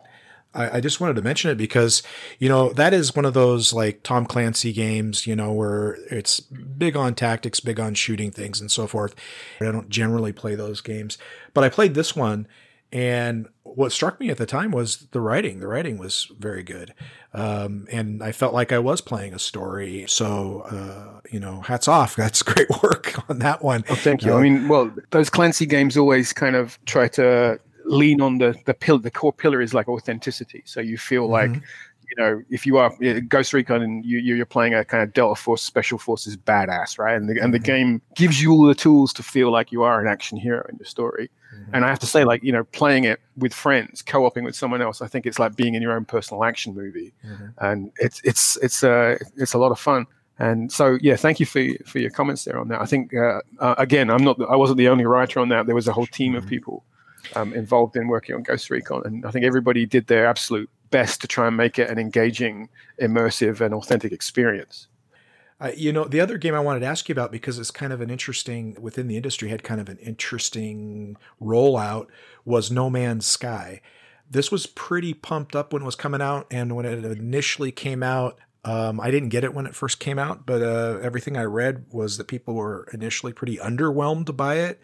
I, 0.53 0.77
I, 0.77 0.81
just 0.81 0.99
wanted 0.99 1.15
to 1.15 1.21
mention 1.21 1.51
it 1.51 1.57
because, 1.57 2.03
you 2.39 2.49
know, 2.49 2.73
that 2.73 2.93
is 2.93 3.15
one 3.15 3.25
of 3.25 3.33
those 3.33 3.73
like 3.73 4.03
Tom 4.03 4.25
Clancy 4.25 4.73
games, 4.73 5.25
you 5.25 5.35
know, 5.35 5.51
where 5.51 5.97
it's 6.09 6.39
big 6.39 6.95
on 6.95 7.15
tactics, 7.15 7.59
big 7.59 7.79
on 7.79 7.93
shooting 7.93 8.31
things 8.31 8.59
and 8.59 8.69
so 8.69 8.87
forth. 8.87 9.15
I 9.59 9.65
don't 9.65 9.89
generally 9.89 10.33
play 10.33 10.55
those 10.55 10.81
games, 10.81 11.17
but 11.53 11.63
I 11.63 11.69
played 11.69 11.93
this 11.93 12.15
one. 12.15 12.47
And 12.93 13.47
what 13.63 13.93
struck 13.93 14.19
me 14.19 14.29
at 14.29 14.37
the 14.37 14.45
time 14.45 14.71
was 14.71 15.07
the 15.11 15.21
writing. 15.21 15.61
The 15.61 15.67
writing 15.67 15.97
was 15.97 16.29
very 16.37 16.61
good. 16.61 16.93
Um, 17.33 17.87
and 17.89 18.21
I 18.21 18.33
felt 18.33 18.53
like 18.53 18.73
I 18.73 18.79
was 18.79 18.99
playing 18.99 19.33
a 19.33 19.39
story. 19.39 20.05
So, 20.09 20.61
uh, 20.69 21.21
you 21.31 21.39
know, 21.39 21.61
hats 21.61 21.87
off. 21.87 22.15
That's 22.17 22.43
great 22.43 22.67
work 22.83 23.29
on 23.29 23.39
that 23.39 23.63
one. 23.63 23.85
Oh, 23.89 23.95
thank 23.95 24.23
you. 24.23 24.33
Uh, 24.33 24.39
I 24.39 24.41
mean, 24.41 24.67
well, 24.67 24.91
those 25.11 25.29
Clancy 25.29 25.65
games 25.65 25.95
always 25.95 26.33
kind 26.33 26.57
of 26.57 26.77
try 26.85 27.07
to 27.09 27.59
lean 27.91 28.21
on 28.21 28.37
the 28.37 28.55
the 28.65 28.73
pill 28.73 28.97
the 28.97 29.11
core 29.11 29.33
pillar 29.33 29.61
is 29.61 29.73
like 29.73 29.87
authenticity 29.87 30.63
so 30.65 30.79
you 30.79 30.97
feel 30.97 31.23
mm-hmm. 31.23 31.53
like 31.53 31.63
you 32.09 32.15
know 32.23 32.41
if 32.49 32.65
you 32.65 32.77
are 32.77 32.91
ghost 33.27 33.53
recon 33.53 33.81
and 33.81 34.05
you 34.05 34.17
you're 34.19 34.45
playing 34.45 34.73
a 34.73 34.83
kind 34.83 35.03
of 35.03 35.13
delta 35.13 35.39
force 35.39 35.61
special 35.61 35.97
forces 35.97 36.37
badass 36.37 36.97
right 36.97 37.15
and 37.15 37.29
the, 37.29 37.39
and 37.41 37.53
the 37.53 37.57
mm-hmm. 37.57 37.65
game 37.65 38.01
gives 38.15 38.41
you 38.41 38.51
all 38.51 38.63
the 38.63 38.75
tools 38.75 39.11
to 39.13 39.23
feel 39.23 39.51
like 39.51 39.71
you 39.71 39.83
are 39.83 39.99
an 39.99 40.07
action 40.07 40.37
hero 40.37 40.65
in 40.69 40.77
the 40.77 40.85
story 40.85 41.29
mm-hmm. 41.53 41.75
and 41.75 41.85
i 41.85 41.89
have 41.89 41.99
to 41.99 42.07
say 42.07 42.23
like 42.23 42.41
you 42.43 42.51
know 42.51 42.63
playing 42.65 43.03
it 43.03 43.19
with 43.37 43.53
friends 43.53 44.01
co-oping 44.01 44.43
with 44.43 44.55
someone 44.55 44.81
else 44.81 45.01
i 45.01 45.07
think 45.07 45.25
it's 45.25 45.39
like 45.39 45.55
being 45.55 45.75
in 45.75 45.81
your 45.81 45.93
own 45.93 46.05
personal 46.05 46.43
action 46.43 46.73
movie 46.73 47.13
mm-hmm. 47.25 47.47
and 47.59 47.91
it's 47.97 48.21
it's 48.23 48.57
it's 48.57 48.83
uh 48.83 49.17
it's 49.35 49.53
a 49.53 49.57
lot 49.57 49.71
of 49.71 49.79
fun 49.79 50.05
and 50.39 50.71
so, 50.71 50.97
yeah, 51.01 51.17
thank 51.17 51.39
you 51.39 51.45
for 51.45 51.63
for 51.85 51.99
your 51.99 52.09
comments 52.09 52.45
there 52.45 52.57
on 52.57 52.67
that. 52.69 52.81
I 52.81 52.85
think 52.85 53.13
uh, 53.13 53.41
uh, 53.59 53.75
again, 53.77 54.09
I'm 54.09 54.23
not 54.23 54.41
I 54.49 54.55
wasn't 54.55 54.79
the 54.79 54.87
only 54.87 55.05
writer 55.05 55.39
on 55.39 55.49
that. 55.49 55.67
There 55.67 55.75
was 55.75 55.87
a 55.87 55.93
whole 55.93 56.07
team 56.07 56.33
of 56.33 56.45
mm-hmm. 56.45 56.49
people 56.49 56.83
um, 57.35 57.53
involved 57.53 57.95
in 57.95 58.07
working 58.07 58.35
on 58.35 58.43
Ghost 58.43 58.69
Recon, 58.69 59.03
and 59.05 59.25
I 59.25 59.31
think 59.31 59.45
everybody 59.45 59.85
did 59.85 60.07
their 60.07 60.25
absolute 60.25 60.69
best 60.89 61.21
to 61.21 61.27
try 61.27 61.47
and 61.47 61.57
make 61.57 61.79
it 61.79 61.89
an 61.89 61.97
engaging, 61.97 62.69
immersive, 63.01 63.61
and 63.61 63.73
authentic 63.73 64.11
experience. 64.11 64.87
Uh, 65.59 65.71
you 65.75 65.93
know, 65.93 66.05
the 66.05 66.19
other 66.19 66.39
game 66.39 66.55
I 66.55 66.59
wanted 66.59 66.79
to 66.79 66.87
ask 66.87 67.07
you 67.07 67.13
about 67.13 67.31
because 67.31 67.59
it's 67.59 67.69
kind 67.69 67.93
of 67.93 68.01
an 68.01 68.09
interesting 68.09 68.75
within 68.81 69.07
the 69.07 69.15
industry 69.15 69.49
had 69.49 69.63
kind 69.63 69.79
of 69.79 69.89
an 69.89 69.97
interesting 69.97 71.17
rollout 71.39 72.07
was 72.45 72.71
No 72.71 72.89
Man's 72.89 73.27
Sky. 73.27 73.81
This 74.29 74.51
was 74.51 74.65
pretty 74.65 75.13
pumped 75.13 75.55
up 75.55 75.71
when 75.71 75.83
it 75.83 75.85
was 75.85 75.95
coming 75.95 76.21
out, 76.21 76.47
and 76.49 76.75
when 76.75 76.85
it 76.85 77.05
initially 77.05 77.71
came 77.71 78.01
out, 78.01 78.39
um, 78.63 78.99
I 78.99 79.09
didn't 79.09 79.29
get 79.29 79.43
it 79.43 79.55
when 79.55 79.65
it 79.65 79.73
first 79.73 79.99
came 79.99 80.19
out, 80.19 80.45
but 80.45 80.61
uh, 80.61 80.99
everything 81.01 81.35
I 81.35 81.45
read 81.45 81.85
was 81.89 82.17
that 82.17 82.27
people 82.27 82.53
were 82.53 82.87
initially 82.93 83.33
pretty 83.33 83.57
underwhelmed 83.57 84.37
by 84.37 84.55
it, 84.55 84.79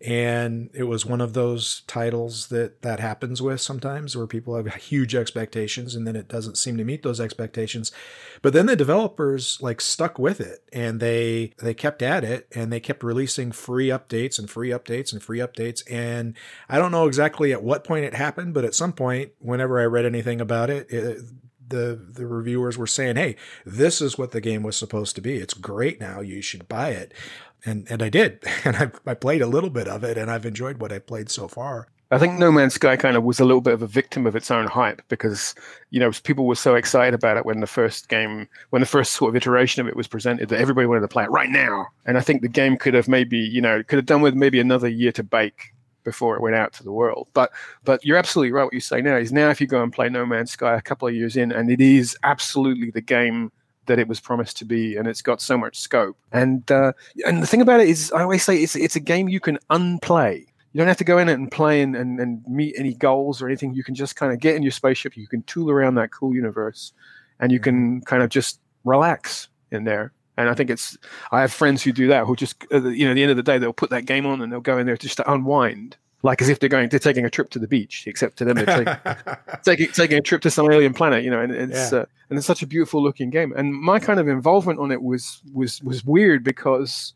and 0.00 0.70
it 0.72 0.84
was 0.84 1.04
one 1.04 1.20
of 1.20 1.32
those 1.32 1.82
titles 1.88 2.46
that 2.48 2.82
that 2.82 3.00
happens 3.00 3.42
with 3.42 3.60
sometimes, 3.60 4.16
where 4.16 4.28
people 4.28 4.54
have 4.54 4.72
huge 4.76 5.16
expectations 5.16 5.96
and 5.96 6.06
then 6.06 6.14
it 6.14 6.28
doesn't 6.28 6.56
seem 6.56 6.76
to 6.76 6.84
meet 6.84 7.02
those 7.02 7.20
expectations. 7.20 7.90
But 8.42 8.52
then 8.52 8.66
the 8.66 8.76
developers 8.76 9.58
like 9.60 9.80
stuck 9.80 10.20
with 10.20 10.40
it, 10.40 10.62
and 10.72 11.00
they 11.00 11.52
they 11.58 11.74
kept 11.74 12.02
at 12.02 12.22
it, 12.22 12.46
and 12.54 12.72
they 12.72 12.78
kept 12.78 13.02
releasing 13.02 13.50
free 13.50 13.88
updates 13.88 14.38
and 14.38 14.48
free 14.48 14.70
updates 14.70 15.12
and 15.12 15.20
free 15.20 15.40
updates. 15.40 15.82
And 15.90 16.36
I 16.68 16.78
don't 16.78 16.92
know 16.92 17.08
exactly 17.08 17.52
at 17.52 17.64
what 17.64 17.82
point 17.82 18.04
it 18.04 18.14
happened, 18.14 18.54
but 18.54 18.64
at 18.64 18.74
some 18.76 18.92
point, 18.92 19.32
whenever 19.40 19.80
I 19.80 19.84
read 19.86 20.06
anything 20.06 20.40
about 20.40 20.70
it, 20.70 20.92
it 20.92 21.22
the 21.68 21.98
the 22.12 22.26
reviewers 22.26 22.78
were 22.78 22.86
saying, 22.86 23.16
"Hey, 23.16 23.36
this 23.64 24.00
is 24.00 24.18
what 24.18 24.32
the 24.32 24.40
game 24.40 24.62
was 24.62 24.76
supposed 24.76 25.14
to 25.16 25.20
be. 25.20 25.36
It's 25.36 25.54
great 25.54 26.00
now. 26.00 26.20
You 26.20 26.42
should 26.42 26.68
buy 26.68 26.90
it." 26.90 27.12
And 27.64 27.86
and 27.90 28.02
I 28.02 28.08
did, 28.08 28.42
and 28.64 28.76
I 28.76 28.90
I 29.06 29.14
played 29.14 29.42
a 29.42 29.46
little 29.46 29.70
bit 29.70 29.88
of 29.88 30.04
it, 30.04 30.18
and 30.18 30.30
I've 30.30 30.46
enjoyed 30.46 30.78
what 30.78 30.92
I 30.92 30.98
played 30.98 31.30
so 31.30 31.48
far. 31.48 31.88
I 32.12 32.18
think 32.18 32.38
No 32.38 32.52
Man's 32.52 32.74
Sky 32.74 32.96
kind 32.96 33.16
of 33.16 33.24
was 33.24 33.40
a 33.40 33.44
little 33.44 33.60
bit 33.60 33.74
of 33.74 33.82
a 33.82 33.86
victim 33.88 34.28
of 34.28 34.36
its 34.36 34.48
own 34.50 34.66
hype 34.66 35.02
because 35.08 35.56
you 35.90 35.98
know 35.98 36.12
people 36.22 36.46
were 36.46 36.54
so 36.54 36.76
excited 36.76 37.14
about 37.14 37.36
it 37.36 37.44
when 37.44 37.60
the 37.60 37.66
first 37.66 38.08
game, 38.08 38.48
when 38.70 38.80
the 38.80 38.86
first 38.86 39.12
sort 39.14 39.30
of 39.30 39.36
iteration 39.36 39.80
of 39.80 39.88
it 39.88 39.96
was 39.96 40.06
presented, 40.06 40.48
that 40.48 40.60
everybody 40.60 40.86
wanted 40.86 41.00
to 41.00 41.08
play 41.08 41.24
it 41.24 41.30
right 41.30 41.50
now. 41.50 41.88
And 42.04 42.16
I 42.16 42.20
think 42.20 42.42
the 42.42 42.48
game 42.48 42.76
could 42.76 42.94
have 42.94 43.08
maybe 43.08 43.38
you 43.38 43.60
know 43.60 43.82
could 43.82 43.96
have 43.96 44.06
done 44.06 44.22
with 44.22 44.34
maybe 44.34 44.60
another 44.60 44.88
year 44.88 45.10
to 45.12 45.24
bake 45.24 45.72
before 46.06 46.36
it 46.36 46.40
went 46.40 46.54
out 46.54 46.72
to 46.72 46.82
the 46.82 46.92
world. 46.92 47.28
But 47.34 47.52
but 47.84 48.02
you're 48.02 48.16
absolutely 48.16 48.52
right. 48.52 48.64
What 48.64 48.72
you 48.72 48.80
say 48.80 49.02
now 49.02 49.16
is 49.16 49.32
now 49.32 49.50
if 49.50 49.60
you 49.60 49.66
go 49.66 49.82
and 49.82 49.92
play 49.92 50.08
No 50.08 50.24
Man's 50.24 50.52
Sky 50.52 50.74
a 50.74 50.80
couple 50.80 51.06
of 51.06 51.14
years 51.14 51.36
in, 51.36 51.52
and 51.52 51.70
it 51.70 51.82
is 51.82 52.16
absolutely 52.22 52.90
the 52.90 53.02
game 53.02 53.52
that 53.86 53.98
it 53.98 54.08
was 54.08 54.20
promised 54.20 54.56
to 54.58 54.64
be, 54.64 54.96
and 54.96 55.06
it's 55.06 55.20
got 55.20 55.42
so 55.42 55.58
much 55.58 55.78
scope. 55.78 56.16
And 56.32 56.70
uh, 56.70 56.92
and 57.26 57.42
the 57.42 57.46
thing 57.46 57.60
about 57.60 57.80
it 57.80 57.88
is, 57.88 58.10
I 58.12 58.22
always 58.22 58.44
say 58.44 58.56
it's 58.56 58.76
it's 58.76 58.96
a 58.96 59.00
game 59.00 59.28
you 59.28 59.40
can 59.40 59.58
unplay. 59.68 60.46
You 60.72 60.78
don't 60.78 60.88
have 60.88 60.98
to 60.98 61.04
go 61.04 61.18
in 61.18 61.28
it 61.28 61.34
and 61.34 61.50
play 61.50 61.80
and, 61.80 61.96
and, 61.96 62.20
and 62.20 62.46
meet 62.46 62.74
any 62.76 62.92
goals 62.92 63.40
or 63.40 63.46
anything. 63.48 63.74
You 63.74 63.82
can 63.82 63.94
just 63.94 64.14
kind 64.14 64.30
of 64.30 64.40
get 64.40 64.56
in 64.56 64.62
your 64.62 64.72
spaceship. 64.72 65.16
You 65.16 65.26
can 65.26 65.42
tool 65.44 65.70
around 65.70 65.94
that 65.96 66.12
cool 66.12 66.34
universe, 66.34 66.92
and 67.40 67.50
you 67.50 67.58
can 67.60 68.00
kind 68.02 68.22
of 68.22 68.28
just 68.28 68.60
relax 68.84 69.48
in 69.72 69.84
there. 69.84 70.12
And 70.36 70.48
I 70.48 70.54
think 70.54 70.70
it's 70.70 70.98
I 71.32 71.40
have 71.40 71.52
friends 71.52 71.82
who 71.82 71.92
do 71.92 72.08
that 72.08 72.26
who 72.26 72.36
just 72.36 72.56
you 72.70 73.04
know 73.04 73.10
at 73.10 73.14
the 73.14 73.22
end 73.22 73.30
of 73.30 73.36
the 73.36 73.42
day 73.42 73.58
they'll 73.58 73.72
put 73.72 73.90
that 73.90 74.04
game 74.04 74.26
on 74.26 74.42
and 74.42 74.52
they'll 74.52 74.60
go 74.60 74.78
in 74.78 74.86
there 74.86 74.96
just 74.96 75.16
to 75.16 75.32
unwind 75.32 75.96
like 76.22 76.42
as 76.42 76.48
if 76.48 76.58
they're 76.58 76.68
going 76.68 76.88
to 76.88 76.98
taking 76.98 77.24
a 77.24 77.30
trip 77.30 77.50
to 77.50 77.58
the 77.58 77.68
beach, 77.68 78.04
except 78.06 78.36
to 78.38 78.44
them 78.44 78.56
they're 78.56 78.66
taking, 78.66 79.36
taking, 79.64 79.88
taking 79.92 80.18
a 80.18 80.20
trip 80.20 80.42
to 80.42 80.50
some 80.50 80.70
alien 80.70 80.92
planet, 80.92 81.24
you 81.24 81.30
know. 81.30 81.40
And 81.40 81.52
it's 81.52 81.92
yeah. 81.92 82.00
uh, 82.00 82.04
and 82.28 82.36
it's 82.36 82.46
such 82.46 82.62
a 82.62 82.66
beautiful 82.66 83.02
looking 83.02 83.30
game. 83.30 83.52
And 83.56 83.72
my 83.72 83.98
kind 83.98 84.18
of 84.18 84.28
involvement 84.28 84.78
on 84.78 84.90
it 84.90 85.02
was 85.02 85.40
was 85.54 85.82
was 85.82 86.04
weird 86.04 86.42
because 86.42 87.14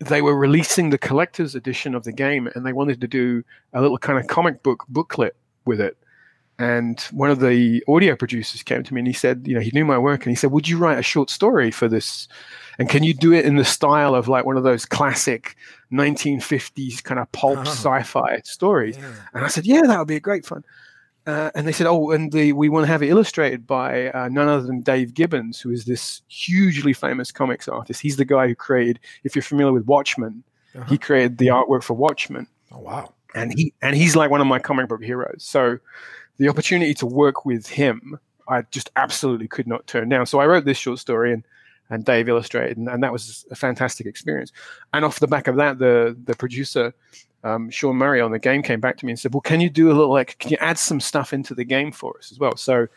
they 0.00 0.20
were 0.20 0.36
releasing 0.36 0.90
the 0.90 0.98
collector's 0.98 1.54
edition 1.54 1.94
of 1.94 2.04
the 2.04 2.12
game, 2.12 2.48
and 2.54 2.66
they 2.66 2.72
wanted 2.72 3.00
to 3.00 3.08
do 3.08 3.42
a 3.72 3.80
little 3.80 3.98
kind 3.98 4.18
of 4.18 4.26
comic 4.26 4.62
book 4.62 4.84
booklet 4.88 5.36
with 5.64 5.80
it. 5.80 5.96
And 6.58 7.00
one 7.10 7.30
of 7.30 7.40
the 7.40 7.82
audio 7.88 8.14
producers 8.14 8.62
came 8.62 8.84
to 8.84 8.94
me 8.94 9.00
and 9.00 9.08
he 9.08 9.12
said, 9.12 9.46
you 9.46 9.54
know, 9.54 9.60
he 9.60 9.72
knew 9.74 9.84
my 9.84 9.98
work 9.98 10.24
and 10.24 10.30
he 10.30 10.36
said, 10.36 10.52
Would 10.52 10.68
you 10.68 10.78
write 10.78 10.98
a 10.98 11.02
short 11.02 11.30
story 11.30 11.70
for 11.70 11.88
this? 11.88 12.28
And 12.78 12.88
can 12.88 13.02
you 13.02 13.12
do 13.14 13.32
it 13.32 13.44
in 13.44 13.56
the 13.56 13.64
style 13.64 14.14
of 14.14 14.28
like 14.28 14.44
one 14.44 14.56
of 14.56 14.62
those 14.62 14.84
classic 14.84 15.56
1950s 15.92 17.02
kind 17.02 17.18
of 17.18 17.30
pulp 17.32 17.58
uh-huh. 17.58 17.70
sci-fi 17.70 18.40
stories? 18.44 18.96
Yeah. 18.96 19.14
And 19.32 19.44
I 19.44 19.48
said, 19.48 19.66
Yeah, 19.66 19.82
that 19.82 19.98
would 19.98 20.08
be 20.08 20.16
a 20.16 20.20
great 20.20 20.46
fun. 20.46 20.64
Uh, 21.26 21.50
and 21.54 21.66
they 21.66 21.72
said, 21.72 21.86
"Oh, 21.86 22.10
and 22.10 22.30
the, 22.32 22.52
we 22.52 22.68
want 22.68 22.84
to 22.84 22.92
have 22.92 23.02
it 23.02 23.08
illustrated 23.08 23.66
by 23.66 24.10
uh, 24.10 24.28
none 24.28 24.46
other 24.46 24.66
than 24.66 24.82
Dave 24.82 25.14
Gibbons, 25.14 25.58
who 25.58 25.70
is 25.70 25.86
this 25.86 26.20
hugely 26.28 26.92
famous 26.92 27.32
comics 27.32 27.66
artist. 27.66 28.02
He's 28.02 28.16
the 28.16 28.26
guy 28.26 28.46
who 28.46 28.54
created, 28.54 29.00
if 29.24 29.34
you're 29.34 29.42
familiar 29.42 29.72
with 29.72 29.86
Watchmen, 29.86 30.44
uh-huh. 30.74 30.84
he 30.84 30.98
created 30.98 31.38
the 31.38 31.46
artwork 31.46 31.82
for 31.82 31.94
Watchmen. 31.94 32.46
Oh, 32.70 32.80
wow! 32.80 33.14
And 33.34 33.58
he 33.58 33.72
and 33.80 33.96
he's 33.96 34.14
like 34.14 34.30
one 34.30 34.42
of 34.42 34.46
my 34.46 34.58
comic 34.58 34.88
book 34.88 35.02
heroes. 35.02 35.42
So 35.42 35.78
the 36.38 36.48
opportunity 36.48 36.94
to 36.94 37.06
work 37.06 37.44
with 37.44 37.66
him, 37.66 38.18
I 38.48 38.62
just 38.70 38.90
absolutely 38.96 39.48
could 39.48 39.66
not 39.66 39.86
turn 39.86 40.08
down. 40.08 40.26
So 40.26 40.40
I 40.40 40.46
wrote 40.46 40.64
this 40.64 40.78
short 40.78 40.98
story 40.98 41.32
and 41.32 41.44
and 41.90 42.02
Dave 42.02 42.30
illustrated, 42.30 42.78
and, 42.78 42.88
and 42.88 43.02
that 43.02 43.12
was 43.12 43.44
a 43.50 43.54
fantastic 43.54 44.06
experience. 44.06 44.52
And 44.94 45.04
off 45.04 45.20
the 45.20 45.26
back 45.26 45.48
of 45.48 45.56
that, 45.56 45.78
the 45.78 46.16
the 46.24 46.34
producer 46.34 46.94
um, 47.44 47.68
Sean 47.70 47.96
Murray 47.96 48.22
on 48.22 48.32
the 48.32 48.38
game 48.38 48.62
came 48.62 48.80
back 48.80 48.96
to 48.98 49.06
me 49.06 49.12
and 49.12 49.18
said, 49.18 49.34
"Well, 49.34 49.42
can 49.42 49.60
you 49.60 49.68
do 49.68 49.88
a 49.88 49.94
little 49.94 50.12
like 50.12 50.38
can 50.38 50.50
you 50.50 50.56
add 50.60 50.78
some 50.78 51.00
stuff 51.00 51.32
into 51.32 51.54
the 51.54 51.64
game 51.64 51.92
for 51.92 52.16
us 52.18 52.32
as 52.32 52.38
well?" 52.38 52.56
So 52.56 52.88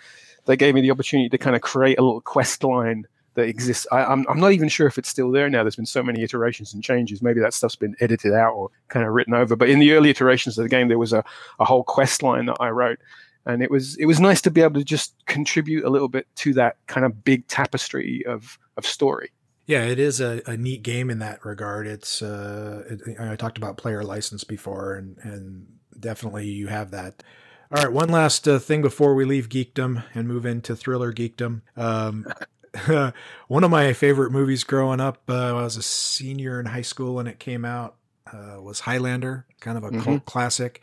they 0.46 0.56
gave 0.56 0.74
me 0.74 0.82
the 0.82 0.92
opportunity 0.92 1.30
to 1.30 1.38
kind 1.38 1.56
of 1.56 1.62
create 1.62 2.00
a 2.00 2.02
little 2.02 2.22
quest 2.22 2.64
line 2.64 3.06
that 3.34 3.48
exists. 3.48 3.86
I, 3.92 4.04
am 4.04 4.12
I'm, 4.12 4.26
I'm 4.30 4.40
not 4.40 4.54
even 4.54 4.70
sure 4.70 4.88
if 4.88 4.98
it's 4.98 5.10
still 5.10 5.32
there 5.32 5.50
now. 5.50 5.64
There's 5.64 5.76
been 5.76 5.86
so 5.86 6.02
many 6.02 6.24
iterations 6.24 6.74
and 6.74 6.82
changes. 6.82 7.22
Maybe 7.22 7.42
that 7.42 7.54
stuff's 7.54 7.76
been 7.76 7.96
edited 8.00 8.34
out 8.34 8.54
or 8.54 8.70
kind 8.88 9.06
of 9.06 9.14
written 9.14 9.34
over. 9.34 9.56
But 9.58 9.70
in 9.70 9.80
the 9.80 9.92
early 9.92 10.10
iterations 10.10 10.58
of 10.58 10.64
the 10.64 10.70
game, 10.70 10.88
there 10.88 10.98
was 10.98 11.14
a, 11.14 11.24
a 11.60 11.66
whole 11.66 11.84
quest 11.84 12.24
line 12.24 12.46
that 12.46 12.58
I 12.60 12.70
wrote 12.70 13.00
and 13.48 13.64
it 13.64 13.72
was 13.72 13.96
it 13.96 14.06
was 14.06 14.20
nice 14.20 14.42
to 14.42 14.52
be 14.52 14.62
able 14.62 14.80
to 14.80 14.84
just 14.84 15.16
contribute 15.26 15.86
a 15.86 15.90
little 15.90 16.10
bit 16.10 16.28
to 16.36 16.54
that 16.54 16.78
kind 16.88 17.06
of 17.06 17.24
big 17.24 17.48
tapestry 17.48 18.24
of 18.28 18.60
of 18.76 18.86
story. 18.86 19.32
Yeah, 19.66 19.84
it 19.84 20.00
is 20.00 20.22
a, 20.22 20.42
a 20.46 20.56
neat 20.56 20.84
game 20.84 21.10
in 21.10 21.20
that 21.20 21.44
regard. 21.44 21.88
It's 21.88 22.22
uh, 22.22 22.84
it, 22.90 23.20
I 23.20 23.36
talked 23.36 23.58
about 23.58 23.78
player 23.78 24.04
license 24.04 24.44
before, 24.44 24.96
and 24.96 25.18
and 25.24 25.68
definitely 26.00 26.48
you 26.48 26.68
have 26.68 26.92
that. 26.92 27.24
All 27.72 27.84
right, 27.84 27.92
one 27.92 28.10
last 28.10 28.48
uh, 28.48 28.60
thing 28.60 28.82
before 28.82 29.14
we 29.16 29.26
leave 29.26 29.50
geekdom 29.50 30.04
and 30.14 30.28
move 30.28 30.46
into 30.46 30.76
thriller 30.76 31.12
geekdom. 31.12 31.62
Um, 31.76 32.26
one 33.48 33.64
of 33.66 33.72
my 33.72 33.92
favorite 33.92 34.32
movies 34.32 34.64
growing 34.64 35.02
up, 35.02 35.22
uh, 35.28 35.50
I 35.50 35.64
was 35.64 35.76
a 35.76 35.82
senior 35.82 36.62
in 36.62 36.68
high 36.68 36.82
school 36.82 37.20
and 37.20 37.28
it 37.28 37.40
came 37.40 37.66
out, 37.66 37.96
uh, 38.32 38.62
was 38.62 38.80
Highlander, 38.80 39.46
kind 39.60 39.78
of 39.78 39.84
a 39.84 39.90
mm-hmm. 39.90 40.02
cult 40.02 40.26
classic. 40.26 40.82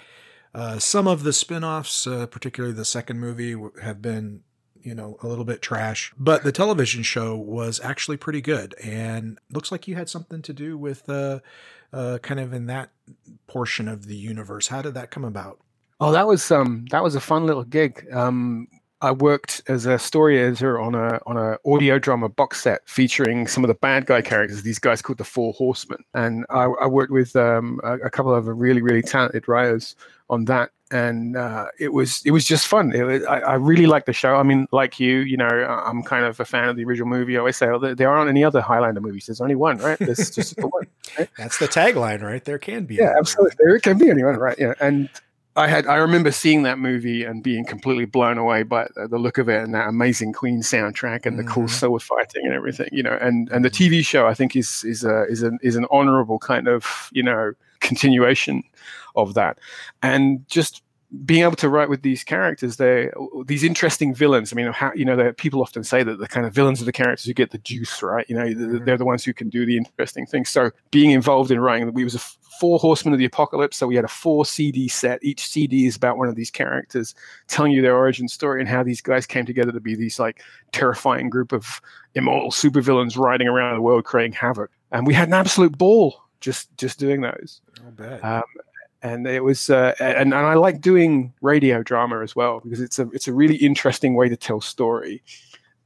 Uh, 0.54 0.78
some 0.78 1.08
of 1.08 1.24
the 1.24 1.32
spin-offs, 1.32 2.06
uh, 2.06 2.26
particularly 2.26 2.74
the 2.74 2.84
second 2.84 3.18
movie, 3.18 3.56
have 3.82 4.00
been 4.00 4.42
you 4.84 4.94
know 4.94 5.16
a 5.22 5.26
little 5.26 5.44
bit 5.44 5.62
trash 5.62 6.12
but 6.18 6.44
the 6.44 6.52
television 6.52 7.02
show 7.02 7.34
was 7.34 7.80
actually 7.82 8.18
pretty 8.18 8.42
good 8.42 8.74
and 8.84 9.38
looks 9.50 9.72
like 9.72 9.88
you 9.88 9.94
had 9.94 10.08
something 10.08 10.42
to 10.42 10.52
do 10.52 10.76
with 10.76 11.08
uh, 11.08 11.40
uh 11.92 12.18
kind 12.18 12.38
of 12.38 12.52
in 12.52 12.66
that 12.66 12.90
portion 13.46 13.88
of 13.88 14.06
the 14.06 14.14
universe. 14.16 14.68
How 14.68 14.82
did 14.82 14.94
that 14.94 15.10
come 15.10 15.24
about? 15.24 15.58
Oh 16.00 16.12
that 16.12 16.26
was 16.26 16.50
um 16.50 16.84
that 16.90 17.02
was 17.02 17.14
a 17.14 17.20
fun 17.20 17.46
little 17.46 17.64
gig. 17.64 18.06
Um 18.12 18.68
I 19.04 19.10
worked 19.10 19.60
as 19.68 19.84
a 19.84 19.98
story 19.98 20.40
editor 20.40 20.80
on 20.80 20.94
a 20.94 21.20
on 21.26 21.36
a 21.36 21.58
audio 21.66 21.98
drama 21.98 22.30
box 22.30 22.62
set 22.62 22.88
featuring 22.88 23.46
some 23.46 23.62
of 23.62 23.68
the 23.68 23.74
bad 23.74 24.06
guy 24.06 24.22
characters. 24.22 24.62
These 24.62 24.78
guys 24.78 25.02
called 25.02 25.18
the 25.18 25.24
Four 25.24 25.52
Horsemen, 25.52 26.02
and 26.14 26.46
I, 26.48 26.64
I 26.64 26.86
worked 26.86 27.12
with 27.12 27.36
um, 27.36 27.82
a, 27.84 27.98
a, 27.98 28.10
couple 28.10 28.34
of 28.34 28.46
really 28.46 28.80
really 28.80 29.02
talented 29.02 29.46
writers 29.46 29.94
on 30.30 30.46
that, 30.46 30.70
and 30.90 31.36
uh, 31.36 31.66
it 31.78 31.92
was 31.92 32.22
it 32.24 32.30
was 32.30 32.46
just 32.46 32.66
fun. 32.66 32.92
Was, 32.98 33.26
I, 33.26 33.40
I, 33.40 33.54
really 33.56 33.84
liked 33.84 34.06
the 34.06 34.14
show. 34.14 34.36
I 34.36 34.42
mean, 34.42 34.66
like 34.72 34.98
you, 34.98 35.18
you 35.18 35.36
know, 35.36 35.48
I'm 35.48 36.02
kind 36.02 36.24
of 36.24 36.40
a 36.40 36.46
fan 36.46 36.70
of 36.70 36.76
the 36.76 36.84
original 36.86 37.06
movie. 37.06 37.36
I 37.36 37.40
always 37.40 37.58
say, 37.58 37.66
oh, 37.66 37.78
there, 37.78 37.94
there 37.94 38.08
aren't 38.08 38.30
any 38.30 38.42
other 38.42 38.62
Highlander 38.62 39.02
movies. 39.02 39.26
There's 39.26 39.42
only 39.42 39.54
one, 39.54 39.76
right? 39.78 39.98
There's 39.98 40.30
just 40.30 40.56
the 40.56 40.66
one. 40.66 40.86
Right? 41.18 41.28
That's 41.36 41.58
the 41.58 41.68
tagline, 41.68 42.22
right? 42.22 42.42
There 42.42 42.58
can 42.58 42.86
be. 42.86 42.94
Yeah, 42.94 43.16
absolutely. 43.18 43.56
There 43.58 43.78
can 43.80 43.98
be 43.98 44.08
anyone, 44.08 44.36
right? 44.36 44.58
Yeah, 44.58 44.72
and 44.80 45.10
I 45.56 45.68
had 45.68 45.86
I 45.86 45.96
remember 45.96 46.32
seeing 46.32 46.64
that 46.64 46.78
movie 46.78 47.24
and 47.24 47.42
being 47.42 47.64
completely 47.64 48.06
blown 48.06 48.38
away 48.38 48.64
by 48.64 48.88
the 48.96 49.18
look 49.18 49.38
of 49.38 49.48
it 49.48 49.62
and 49.62 49.74
that 49.74 49.88
amazing 49.88 50.32
Queen 50.32 50.62
soundtrack 50.62 51.26
and 51.26 51.38
the 51.38 51.42
mm-hmm. 51.42 51.52
cool 51.52 51.68
sword 51.68 52.02
fighting 52.02 52.44
and 52.44 52.52
everything, 52.52 52.88
you 52.90 53.02
know. 53.02 53.16
And 53.20 53.48
and 53.50 53.64
the 53.64 53.70
mm-hmm. 53.70 53.94
TV 53.94 54.04
show 54.04 54.26
I 54.26 54.34
think 54.34 54.56
is 54.56 54.84
is 54.84 55.04
a 55.04 55.24
is 55.24 55.42
an 55.42 55.58
is 55.62 55.76
an 55.76 55.86
honorable 55.90 56.38
kind 56.38 56.66
of 56.66 57.08
you 57.12 57.22
know 57.22 57.52
continuation 57.80 58.64
of 59.16 59.34
that, 59.34 59.58
and 60.02 60.46
just 60.48 60.82
being 61.24 61.42
able 61.42 61.56
to 61.56 61.68
write 61.68 61.88
with 61.88 62.02
these 62.02 62.24
characters, 62.24 62.76
they 62.76 63.10
these 63.46 63.62
interesting 63.62 64.14
villains. 64.14 64.52
I 64.52 64.56
mean, 64.56 64.72
how, 64.72 64.92
you 64.94 65.04
know, 65.04 65.32
people 65.32 65.60
often 65.60 65.84
say 65.84 66.02
that 66.02 66.18
the 66.18 66.28
kind 66.28 66.46
of 66.46 66.54
villains 66.54 66.80
are 66.80 66.84
the 66.84 66.92
characters 66.92 67.26
who 67.26 67.34
get 67.34 67.50
the 67.50 67.58
juice, 67.58 68.02
right? 68.02 68.28
You 68.28 68.36
know, 68.36 68.44
mm-hmm. 68.44 68.84
they're 68.84 68.96
the 68.96 69.04
ones 69.04 69.24
who 69.24 69.32
can 69.32 69.48
do 69.48 69.66
the 69.66 69.76
interesting 69.76 70.26
things. 70.26 70.48
So 70.48 70.70
being 70.90 71.10
involved 71.10 71.50
in 71.50 71.60
writing, 71.60 71.92
we 71.92 72.04
was 72.04 72.14
a 72.14 72.18
four 72.18 72.78
horsemen 72.78 73.12
of 73.12 73.18
the 73.18 73.24
apocalypse. 73.24 73.76
So 73.76 73.86
we 73.86 73.96
had 73.96 74.04
a 74.04 74.08
four 74.08 74.44
CD 74.44 74.88
set. 74.88 75.22
Each 75.22 75.46
CD 75.46 75.86
is 75.86 75.96
about 75.96 76.18
one 76.18 76.28
of 76.28 76.36
these 76.36 76.50
characters, 76.50 77.14
telling 77.48 77.72
you 77.72 77.82
their 77.82 77.96
origin 77.96 78.28
story 78.28 78.60
and 78.60 78.68
how 78.68 78.82
these 78.82 79.00
guys 79.00 79.26
came 79.26 79.46
together 79.46 79.72
to 79.72 79.80
be 79.80 79.94
these 79.94 80.18
like 80.18 80.42
terrifying 80.72 81.30
group 81.30 81.52
of 81.52 81.80
immortal 82.14 82.50
supervillains 82.50 83.16
riding 83.16 83.48
around 83.48 83.76
the 83.76 83.82
world 83.82 84.04
creating 84.04 84.32
havoc. 84.32 84.70
And 84.92 85.06
we 85.06 85.14
had 85.14 85.28
an 85.28 85.34
absolute 85.34 85.76
ball 85.76 86.22
just 86.40 86.76
just 86.76 86.98
doing 86.98 87.20
those. 87.20 87.60
Um, 88.22 88.42
and 89.04 89.26
it 89.26 89.44
was 89.44 89.68
uh, 89.68 89.94
and, 90.00 90.32
and 90.32 90.34
I 90.34 90.54
like 90.54 90.80
doing 90.80 91.34
radio 91.42 91.82
drama 91.82 92.22
as 92.22 92.34
well 92.34 92.60
because 92.60 92.80
it's 92.80 92.98
a 92.98 93.08
it's 93.10 93.28
a 93.28 93.34
really 93.34 93.56
interesting 93.56 94.14
way 94.14 94.28
to 94.30 94.36
tell 94.36 94.60
story. 94.60 95.22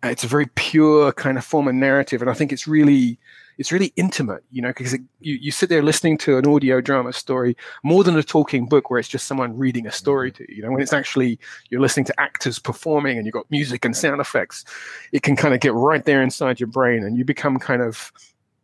It's 0.05 0.23
a 0.23 0.29
very 0.29 0.47
pure 0.55 1.13
kind 1.13 1.37
of 1.37 1.45
form 1.45 1.67
of 1.67 1.75
narrative, 1.75 2.23
and 2.23 2.31
I 2.31 2.35
think 2.35 2.53
it's 2.53 2.69
really 2.69 3.19
it's 3.59 3.73
really 3.73 3.93
intimate, 3.97 4.45
you 4.53 4.63
know, 4.63 4.69
because 4.69 4.93
you, 4.93 5.35
you 5.35 5.51
sit 5.51 5.69
there 5.69 5.83
listening 5.83 6.17
to 6.19 6.39
an 6.39 6.47
audio 6.47 6.81
drama 6.81 7.13
story 7.13 7.57
more 7.83 8.05
than 8.05 8.17
a 8.17 8.23
talking 8.23 8.67
book 8.67 8.89
where 8.89 9.01
it's 9.01 9.09
just 9.09 9.27
someone 9.27 9.59
reading 9.59 9.85
a 9.85 9.91
story 9.91 10.31
mm-hmm. 10.31 10.45
to 10.45 10.51
you. 10.53 10.57
You 10.59 10.63
know, 10.63 10.71
when 10.71 10.81
it's 10.81 10.93
actually 10.93 11.41
you're 11.71 11.81
listening 11.81 12.07
to 12.07 12.21
actors 12.21 12.61
performing 12.61 13.19
and 13.19 13.27
you've 13.27 13.33
got 13.33 13.51
music 13.51 13.85
and 13.85 13.97
sound 13.97 14.21
effects, 14.21 14.65
it 15.11 15.25
can 15.25 15.35
kind 15.35 15.55
of 15.55 15.61
get 15.61 15.75
right 15.75 16.05
there 16.05 16.23
inside 16.23 16.61
your 16.61 16.69
brain, 16.69 17.03
and 17.03 17.19
you 17.19 17.25
become 17.25 17.59
kind 17.59 17.83
of 17.83 18.13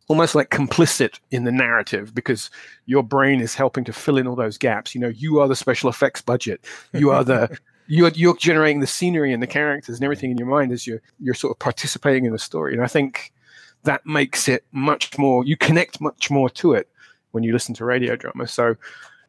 almost 0.09 0.35
like 0.35 0.51
complicit 0.51 1.19
in 1.31 1.45
the 1.45 1.53
narrative 1.53 2.15
because 2.15 2.51
your 2.87 3.03
brain 3.03 3.41
is 3.41 3.55
helping 3.55 3.85
to 3.85 3.93
fill 3.93 4.19
in 4.19 4.27
all 4.27 4.37
those 4.37 4.59
gaps. 4.59 4.95
You 4.95 5.01
know, 5.01 5.09
you 5.09 5.41
are 5.41 5.49
the 5.49 5.57
special 5.57 5.89
effects 5.89 6.21
budget. 6.21 6.65
You 6.93 7.11
are 7.11 7.25
the 7.25 7.59
you're 7.87 8.11
you're 8.11 8.37
generating 8.37 8.81
the 8.81 8.87
scenery 8.87 9.33
and 9.33 9.43
the 9.43 9.47
characters 9.47 9.97
and 9.97 10.05
everything 10.05 10.31
in 10.31 10.39
your 10.39 10.49
mind 10.49 10.73
as 10.73 10.87
you're 10.87 11.03
you're 11.21 11.35
sort 11.35 11.53
of 11.53 11.59
participating 11.59 12.25
in 12.25 12.33
the 12.33 12.39
story. 12.39 12.75
And 12.75 12.83
I 12.83 12.87
think 12.87 13.33
that 13.85 14.05
makes 14.07 14.49
it 14.49 14.65
much 14.73 15.17
more 15.19 15.45
you 15.45 15.57
connect 15.57 16.01
much 16.01 16.31
more 16.31 16.51
to 16.51 16.73
it 16.73 16.89
when 17.33 17.43
you 17.43 17.53
listen 17.53 17.75
to 17.75 17.85
radio 17.85 18.17
drama. 18.17 18.47
So 18.47 18.77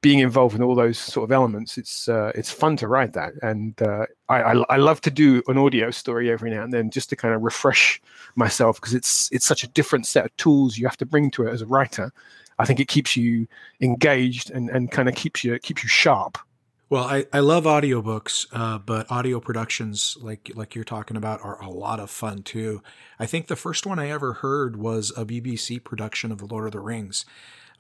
being 0.02 0.20
involved 0.20 0.56
in 0.56 0.62
all 0.62 0.76
those 0.76 0.98
sort 0.98 1.24
of 1.24 1.32
elements, 1.32 1.78
it's 1.78 2.08
uh, 2.08 2.32
it's 2.36 2.52
fun 2.52 2.78
to 2.78 2.88
write 2.88 3.14
that, 3.14 3.34
and 3.42 3.82
uh, 3.82 4.06
I, 4.30 4.42
I, 4.42 4.64
I 4.70 4.78
love 4.78 5.02
to 5.02 5.12
do 5.12 5.42
an 5.48 5.58
audio 5.58 5.92
story 5.92 6.32
every 6.32 6.52
now 6.52 6.64
and 6.64 6.74
then 6.74 6.90
just 6.90 7.10
to 7.10 7.16
kind 7.16 7.34
of 7.34 7.42
refresh 7.42 8.02
myself 8.36 8.80
because 8.80 8.94
it's 8.94 9.30
it's 9.32 9.46
such 9.46 9.64
a 9.64 9.68
different 9.68 10.06
set 10.06 10.26
of 10.26 10.38
tools 10.38 10.78
you 10.78 10.88
have 10.88 10.98
to 10.98 11.06
bring 11.06 11.32
to 11.32 11.48
it 11.48 11.52
as 11.52 11.62
a 11.62 11.66
writer. 11.66 12.12
I 12.58 12.66
think 12.66 12.80
it 12.80 12.88
keeps 12.88 13.18
you 13.18 13.48
engaged 13.82 14.50
and, 14.50 14.70
and 14.70 14.92
kind 14.92 15.10
of 15.10 15.16
keeps 15.16 15.44
you 15.44 15.58
keeps 15.60 15.84
you 15.84 15.90
sharp. 15.90 16.38
Well, 16.88 17.06
I, 17.06 17.26
I 17.34 17.40
love 17.40 17.64
audiobooks, 17.64 18.46
uh, 18.52 18.78
but 18.78 19.10
audio 19.10 19.40
productions 19.40 20.18
like 20.22 20.52
like 20.56 20.76
you're 20.76 20.84
talking 20.84 21.18
about 21.18 21.42
are 21.44 21.60
a 21.62 21.70
lot 21.70 22.00
of 22.00 22.12
fun 22.12 22.44
too. 22.44 22.84
I 23.20 23.26
think 23.26 23.48
the 23.48 23.56
first 23.56 23.86
one 23.88 23.98
I 23.98 24.10
ever 24.10 24.34
heard 24.34 24.76
was 24.76 25.12
a 25.18 25.26
BBC 25.26 25.84
production 25.84 26.32
of 26.32 26.38
The 26.38 26.46
Lord 26.46 26.68
of 26.68 26.74
the 26.74 26.80
Rings. 26.80 27.26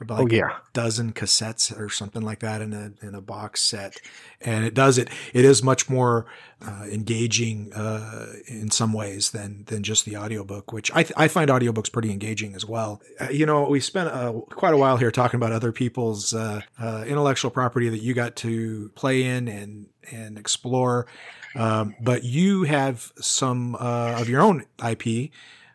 About 0.01 0.19
like 0.19 0.34
oh, 0.34 0.36
yeah. 0.36 0.49
a 0.49 0.73
dozen 0.73 1.13
cassettes 1.13 1.77
or 1.79 1.89
something 1.89 2.21
like 2.21 2.39
that 2.39 2.62
in 2.62 2.73
a 2.73 2.91
in 3.05 3.15
a 3.15 3.21
box 3.21 3.62
set, 3.62 3.95
and 4.41 4.65
it 4.65 4.73
does 4.73 4.97
it. 4.97 5.10
It 5.34 5.45
is 5.45 5.63
much 5.63 5.89
more 5.89 6.25
uh, 6.62 6.86
engaging 6.91 7.71
uh, 7.73 8.34
in 8.47 8.71
some 8.71 8.91
ways 8.91 9.31
than 9.31 9.63
than 9.67 9.84
just 9.84 10.03
the 10.03 10.17
audiobook, 10.17 10.73
which 10.73 10.91
I 10.93 11.05
I 11.15 11.29
find 11.29 11.49
audiobooks 11.49 11.89
pretty 11.89 12.12
engaging 12.12 12.55
as 12.55 12.65
well. 12.65 13.01
Uh, 13.21 13.29
you 13.29 13.45
know, 13.45 13.69
we 13.69 13.79
spent 13.79 14.10
uh, 14.10 14.34
quite 14.49 14.73
a 14.73 14.77
while 14.77 14.97
here 14.97 15.12
talking 15.12 15.38
about 15.38 15.53
other 15.53 15.71
people's 15.71 16.34
uh, 16.34 16.60
uh, 16.77 17.05
intellectual 17.08 17.49
property 17.49 17.88
that 17.88 18.01
you 18.01 18.13
got 18.13 18.36
to 18.38 18.91
play 18.95 19.23
in 19.23 19.47
and 19.47 19.88
and 20.12 20.38
explore, 20.38 21.08
um, 21.55 21.95
but 22.01 22.25
you 22.25 22.63
have 22.63 23.13
some 23.21 23.75
of 23.75 24.27
your 24.27 24.41
own 24.41 24.65
IP. 24.86 25.31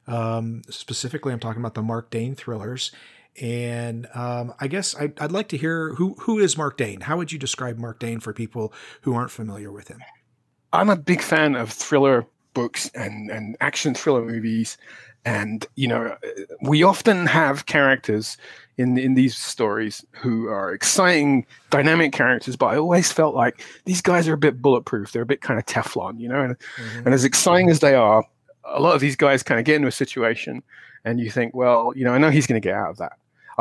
Um, 0.07 0.63
specifically, 0.69 1.33
I'm 1.33 1.41
talking 1.41 1.63
about 1.63 1.75
the 1.75 1.83
Marc 1.83 2.11
Dane 2.11 2.35
thrillers 2.35 2.91
and 3.41 4.09
um, 4.15 4.55
I 4.61 4.67
guess 4.67 4.95
I'd, 4.97 5.19
I'd, 5.21 5.33
like 5.33 5.49
to 5.49 5.57
hear 5.57 5.95
who 5.95 6.15
who 6.21 6.39
is 6.39 6.57
Marc 6.57 6.77
Dane. 6.77 7.03
How 7.03 7.17
would 7.17 7.33
you 7.33 7.39
describe 7.39 7.79
Marc 7.79 7.99
Dane 7.99 8.21
for 8.21 8.33
people 8.33 8.73
who 9.03 9.15
aren't 9.15 9.31
familiar 9.31 9.71
with 9.71 9.89
him? 9.89 10.01
I'm 10.73 10.91
a 10.91 10.97
big 10.97 11.23
fan 11.23 11.55
of 11.55 11.71
thriller 11.71 12.27
books 12.55 12.91
and 12.95 13.31
and 13.31 13.57
action 13.61 13.95
thriller 13.95 14.25
movies, 14.25 14.77
and 15.25 15.67
you 15.77 15.89
know 15.89 16.17
we 16.63 16.83
often 16.83 17.27
have 17.27 17.67
characters 17.67 18.37
in 18.77 18.99
in 18.99 19.15
these 19.15 19.37
stories 19.37 20.05
who 20.11 20.49
are 20.49 20.73
exciting, 20.73 21.47
dynamic 21.71 22.13
characters. 22.13 22.57
But 22.57 22.67
I 22.67 22.77
always 22.77 23.13
felt 23.13 23.35
like 23.35 23.65
these 23.85 24.03
guys 24.03 24.29
are 24.29 24.35
a 24.35 24.39
bit 24.39 24.61
bulletproof. 24.61 25.13
They're 25.13 25.23
a 25.23 25.27
bit 25.27 25.41
kind 25.41 25.59
of 25.59 25.67
Teflon, 25.67 26.21
you 26.21 26.29
know. 26.29 26.41
And 26.41 26.59
mm-hmm. 26.59 27.07
and 27.07 27.15
as 27.15 27.25
exciting 27.25 27.71
as 27.71 27.81
they 27.81 27.95
are, 27.95 28.25
a 28.65 28.81
lot 28.81 28.95
of 28.95 29.01
these 29.01 29.17
guys 29.17 29.43
kind 29.43 29.61
of 29.61 29.65
get 29.65 29.77
into 29.77 29.89
a 29.89 29.93
situation 29.93 30.63
and 31.05 31.21
you 31.21 31.31
think, 31.31 31.55
well, 31.55 31.93
you 31.97 32.05
know, 32.05 32.13
I 32.13 32.19
know 32.19 32.31
he's 32.31 32.47
going 32.47 32.61
to 32.61 32.67
get 32.67 32.75
out 32.75 32.91
of 32.91 32.97
that. 32.99 33.13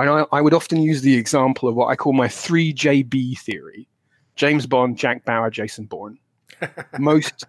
I, 0.08 0.26
I 0.32 0.42
would 0.42 0.54
often 0.54 0.82
use 0.82 1.02
the 1.02 1.16
example 1.16 1.68
of 1.68 1.76
what 1.76 1.88
I 1.88 1.96
call 1.96 2.14
my 2.14 2.28
3JB 2.28 3.40
theory 3.40 3.88
James 4.36 4.66
Bond, 4.66 4.98
Jack 4.98 5.26
Bauer, 5.26 5.50
Jason 5.50 5.86
Bourne. 5.86 6.18
most 7.00 7.46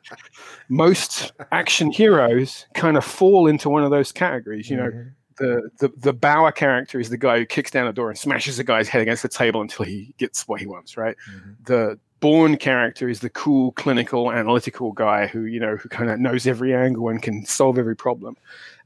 most 0.69 1.33
action 1.51 1.91
heroes 1.91 2.67
kind 2.75 2.97
of 2.97 3.05
fall 3.05 3.47
into 3.47 3.69
one 3.69 3.83
of 3.83 3.91
those 3.91 4.13
categories. 4.13 4.71
You 4.71 4.77
know, 4.77 4.91
mm-hmm. 4.91 5.09
the, 5.39 5.71
the 5.79 5.93
the 5.97 6.13
Bauer 6.13 6.53
character 6.53 7.01
is 7.01 7.11
the 7.11 7.17
guy 7.17 7.39
who 7.39 7.47
kicks 7.47 7.71
down 7.71 7.87
a 7.87 7.93
door 7.93 8.11
and 8.11 8.19
smashes 8.19 8.59
a 8.59 8.65
guy's 8.65 8.89
head 8.89 9.03
against 9.03 9.23
the 9.23 9.29
table 9.29 9.61
until 9.61 9.85
he 9.85 10.15
gets 10.19 10.47
what 10.47 10.61
he 10.61 10.67
wants. 10.67 10.97
Right. 10.97 11.17
Mm-hmm. 11.31 11.51
The 11.65 11.99
Bourne 12.21 12.57
character 12.57 13.09
is 13.09 13.21
the 13.21 13.31
cool, 13.31 13.73
clinical, 13.73 14.31
analytical 14.31 14.93
guy 14.93 15.27
who 15.27 15.45
you 15.45 15.59
know 15.59 15.77
who 15.77 15.89
kind 15.89 16.11
of 16.11 16.21
knows 16.21 16.47
every 16.47 16.75
angle 16.75 17.09
and 17.09 17.23
can 17.23 17.45
solve 17.45 17.79
every 17.79 17.97
problem 17.97 18.37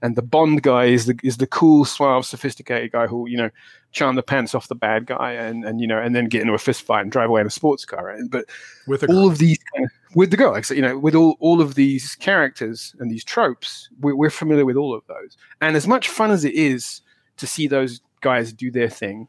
and 0.04 0.16
the 0.16 0.22
Bond 0.22 0.62
guy 0.62 0.84
is 0.84 1.06
the 1.06 1.18
is 1.22 1.38
the 1.38 1.46
cool, 1.46 1.86
suave, 1.86 2.26
sophisticated 2.26 2.92
guy 2.92 3.06
who 3.06 3.26
you 3.26 3.38
know 3.38 3.48
charm 3.90 4.16
the 4.16 4.22
pants 4.22 4.54
off 4.54 4.68
the 4.68 4.74
bad 4.74 5.06
guy 5.06 5.32
and 5.32 5.64
and 5.64 5.80
you 5.80 5.86
know 5.86 5.98
and 5.98 6.14
then 6.14 6.26
get 6.26 6.42
into 6.42 6.52
a 6.52 6.58
fist 6.58 6.82
fight 6.82 7.00
and 7.00 7.10
drive 7.10 7.30
away 7.30 7.40
in 7.40 7.46
a 7.46 7.50
sports 7.50 7.86
car. 7.86 8.04
Right? 8.04 8.20
But 8.28 8.44
with 8.86 9.08
all 9.08 9.26
of 9.26 9.38
these 9.38 9.58
kind 9.74 9.86
of, 9.86 9.90
with 10.14 10.30
the 10.30 10.36
girl, 10.36 10.52
like 10.52 10.66
so, 10.66 10.74
you 10.74 10.82
know, 10.82 10.98
with 10.98 11.14
all 11.14 11.38
all 11.40 11.62
of 11.62 11.74
these 11.74 12.16
characters 12.16 12.94
and 12.98 13.10
these 13.10 13.24
tropes, 13.24 13.88
we're, 13.98 14.14
we're 14.14 14.28
familiar 14.28 14.66
with 14.66 14.76
all 14.76 14.94
of 14.94 15.02
those. 15.06 15.38
And 15.62 15.74
as 15.74 15.86
much 15.86 16.10
fun 16.10 16.30
as 16.30 16.44
it 16.44 16.52
is 16.52 17.00
to 17.38 17.46
see 17.46 17.66
those 17.66 18.02
guys 18.20 18.52
do 18.52 18.70
their 18.70 18.90
thing, 18.90 19.26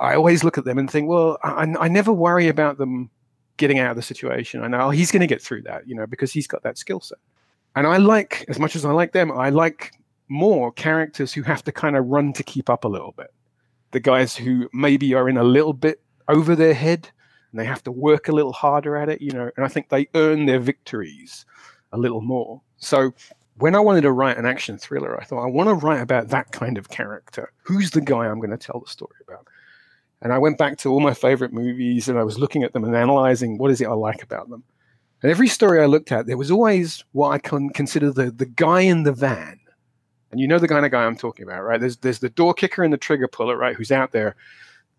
I 0.00 0.16
always 0.16 0.42
look 0.42 0.58
at 0.58 0.64
them 0.64 0.78
and 0.78 0.90
think, 0.90 1.08
well, 1.08 1.38
I, 1.44 1.72
I 1.78 1.86
never 1.86 2.12
worry 2.12 2.48
about 2.48 2.78
them 2.78 3.10
getting 3.58 3.78
out 3.78 3.90
of 3.90 3.96
the 3.96 4.02
situation. 4.02 4.62
I 4.62 4.68
know 4.68 4.80
oh, 4.80 4.90
he's 4.90 5.12
going 5.12 5.20
to 5.20 5.26
get 5.26 5.42
through 5.42 5.62
that, 5.62 5.86
you 5.86 5.94
know, 5.94 6.06
because 6.06 6.32
he's 6.32 6.46
got 6.46 6.62
that 6.62 6.78
skill 6.78 7.00
set. 7.00 7.18
And 7.76 7.86
I 7.86 7.98
like, 7.98 8.46
as 8.48 8.58
much 8.58 8.74
as 8.74 8.84
I 8.84 8.92
like 8.92 9.12
them, 9.12 9.30
I 9.30 9.50
like 9.50 9.92
more 10.28 10.72
characters 10.72 11.32
who 11.32 11.42
have 11.42 11.62
to 11.64 11.72
kind 11.72 11.96
of 11.96 12.06
run 12.06 12.32
to 12.34 12.42
keep 12.42 12.70
up 12.70 12.84
a 12.84 12.88
little 12.88 13.12
bit. 13.12 13.32
The 13.90 14.00
guys 14.00 14.36
who 14.36 14.68
maybe 14.72 15.14
are 15.14 15.28
in 15.28 15.36
a 15.36 15.44
little 15.44 15.72
bit 15.72 16.00
over 16.28 16.56
their 16.56 16.74
head 16.74 17.10
and 17.52 17.60
they 17.60 17.64
have 17.64 17.82
to 17.84 17.92
work 17.92 18.28
a 18.28 18.32
little 18.32 18.52
harder 18.52 18.96
at 18.96 19.08
it, 19.08 19.20
you 19.20 19.30
know, 19.30 19.50
and 19.56 19.64
I 19.64 19.68
think 19.68 19.88
they 19.88 20.08
earn 20.14 20.46
their 20.46 20.60
victories 20.60 21.46
a 21.92 21.98
little 21.98 22.20
more. 22.20 22.60
So 22.76 23.14
when 23.56 23.74
I 23.74 23.80
wanted 23.80 24.02
to 24.02 24.12
write 24.12 24.36
an 24.36 24.46
action 24.46 24.78
thriller, 24.78 25.18
I 25.20 25.24
thought 25.24 25.42
I 25.42 25.50
want 25.50 25.68
to 25.68 25.74
write 25.74 26.00
about 26.00 26.28
that 26.28 26.52
kind 26.52 26.78
of 26.78 26.90
character. 26.90 27.52
Who's 27.62 27.90
the 27.90 28.00
guy 28.00 28.26
I'm 28.26 28.38
going 28.38 28.50
to 28.50 28.58
tell 28.58 28.80
the 28.80 28.90
story 28.90 29.16
about? 29.26 29.46
And 30.20 30.32
I 30.32 30.38
went 30.38 30.58
back 30.58 30.78
to 30.78 30.90
all 30.90 31.00
my 31.00 31.14
favorite 31.14 31.52
movies 31.52 32.08
and 32.08 32.18
I 32.18 32.24
was 32.24 32.38
looking 32.38 32.64
at 32.64 32.72
them 32.72 32.84
and 32.84 32.96
analyzing 32.96 33.56
what 33.58 33.70
is 33.70 33.80
it 33.80 33.86
I 33.86 33.92
like 33.92 34.22
about 34.22 34.50
them. 34.50 34.64
And 35.22 35.30
every 35.30 35.48
story 35.48 35.80
I 35.80 35.86
looked 35.86 36.12
at, 36.12 36.26
there 36.26 36.36
was 36.36 36.50
always 36.50 37.04
what 37.12 37.30
I 37.30 37.38
can 37.38 37.70
consider 37.70 38.10
the, 38.10 38.30
the 38.30 38.46
guy 38.46 38.80
in 38.80 39.04
the 39.04 39.12
van 39.12 39.60
and 40.30 40.40
you 40.40 40.46
know 40.46 40.58
the 40.58 40.68
kind 40.68 40.84
of 40.84 40.92
guy 40.92 41.04
I'm 41.04 41.16
talking 41.16 41.44
about, 41.44 41.62
right? 41.62 41.80
There's 41.80 41.96
there's 41.98 42.18
the 42.18 42.28
door 42.28 42.54
kicker 42.54 42.82
and 42.82 42.92
the 42.92 42.98
trigger 42.98 43.28
puller, 43.28 43.56
right? 43.56 43.74
Who's 43.74 43.92
out 43.92 44.12
there 44.12 44.36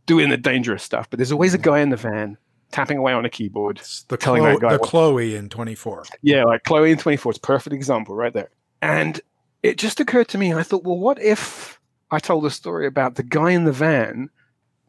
doing 0.06 0.30
the 0.30 0.38
dangerous 0.38 0.84
stuff, 0.84 1.10
but 1.10 1.18
there's 1.18 1.32
always 1.32 1.54
a 1.54 1.60
guy 1.60 1.80
in 1.80 1.90
the 1.90 1.98
van 1.98 2.38
tapping 2.72 2.98
away 2.98 3.14
on 3.14 3.26
a 3.26 3.30
keyboard, 3.30 3.80
it's 3.80 4.04
the 4.04 4.18
telling 4.18 4.42
Chloe, 4.42 4.54
that 4.54 4.62
guy 4.62 4.74
the 4.74 4.80
Chloe 4.80 5.36
in 5.36 5.50
24. 5.50 6.06
Yeah, 6.22 6.44
like 6.44 6.64
Chloe 6.64 6.92
in 6.92 6.98
24. 6.98 7.32
It's 7.32 7.40
perfect 7.40 7.74
example 7.74 8.16
right 8.16 8.34
there. 8.34 8.50
And 8.82 9.20
it 9.64 9.78
just 9.78 10.00
occurred 10.00 10.28
to 10.30 10.38
me, 10.38 10.54
I 10.54 10.64
thought, 10.64 10.84
well, 10.84 10.98
what 10.98 11.20
if 11.22 11.80
I 12.12 12.20
told 12.20 12.46
a 12.46 12.52
story 12.52 12.86
about 12.88 13.16
the 13.16 13.24
guy 13.24 13.52
in 13.52 13.66
the 13.66 13.72
van 13.72 14.30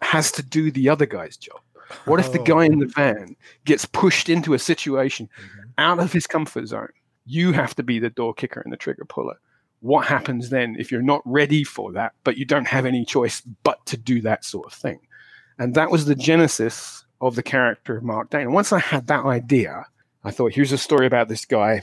has 0.03 0.33
to 0.33 0.43
do 0.43 0.71
the 0.71 0.89
other 0.89 1.07
guy's 1.07 1.37
job? 1.37 1.61
What 2.05 2.21
if 2.21 2.33
the 2.33 2.39
guy 2.39 2.67
in 2.67 2.79
the 2.79 2.87
oh. 2.87 2.93
van 2.95 3.37
gets 3.65 3.85
pushed 3.85 4.29
into 4.29 4.55
a 4.55 4.59
situation 4.59 5.29
mm-hmm. 5.37 5.71
out 5.79 5.99
of 5.99 6.13
his 6.13 6.27
comfort 6.27 6.67
zone? 6.67 6.93
You 7.27 7.53
have 7.53 7.75
to 7.77 7.83
be 7.83 7.99
the 7.99 8.11
door 8.11 8.33
kicker 8.35 8.61
and 8.61 8.73
the 8.73 8.77
trigger 8.77 9.05
puller 9.05 9.37
what 9.81 10.07
happens 10.07 10.51
then 10.51 10.77
if 10.79 10.93
you're 10.93 11.03
not 11.03 11.23
ready 11.25 11.65
for 11.65 11.93
that, 11.93 12.13
but 12.23 12.37
you 12.37 12.45
don't 12.45 12.67
have 12.67 12.87
any 12.87 13.05
choice 13.05 13.41
but 13.65 13.85
to 13.87 13.97
do 13.97 14.21
that 14.21 14.45
sort 14.45 14.67
of 14.67 14.73
thing? 14.73 15.01
And 15.59 15.75
that 15.75 15.91
was 15.91 16.05
the 16.05 16.15
genesis 16.15 17.05
of 17.21 17.35
the 17.35 17.43
character 17.43 17.97
of 17.97 18.05
Marc 18.05 18.31
Dane. 18.31 18.53
Once 18.53 18.73
I 18.73 18.79
had 18.79 19.07
that 19.09 19.25
idea, 19.25 19.85
I 20.25 20.31
thought, 20.31 20.55
here's 20.55 20.73
a 20.73 20.79
story 20.79 21.07
about 21.07 21.29
this 21.29 21.45
guy. 21.45 21.83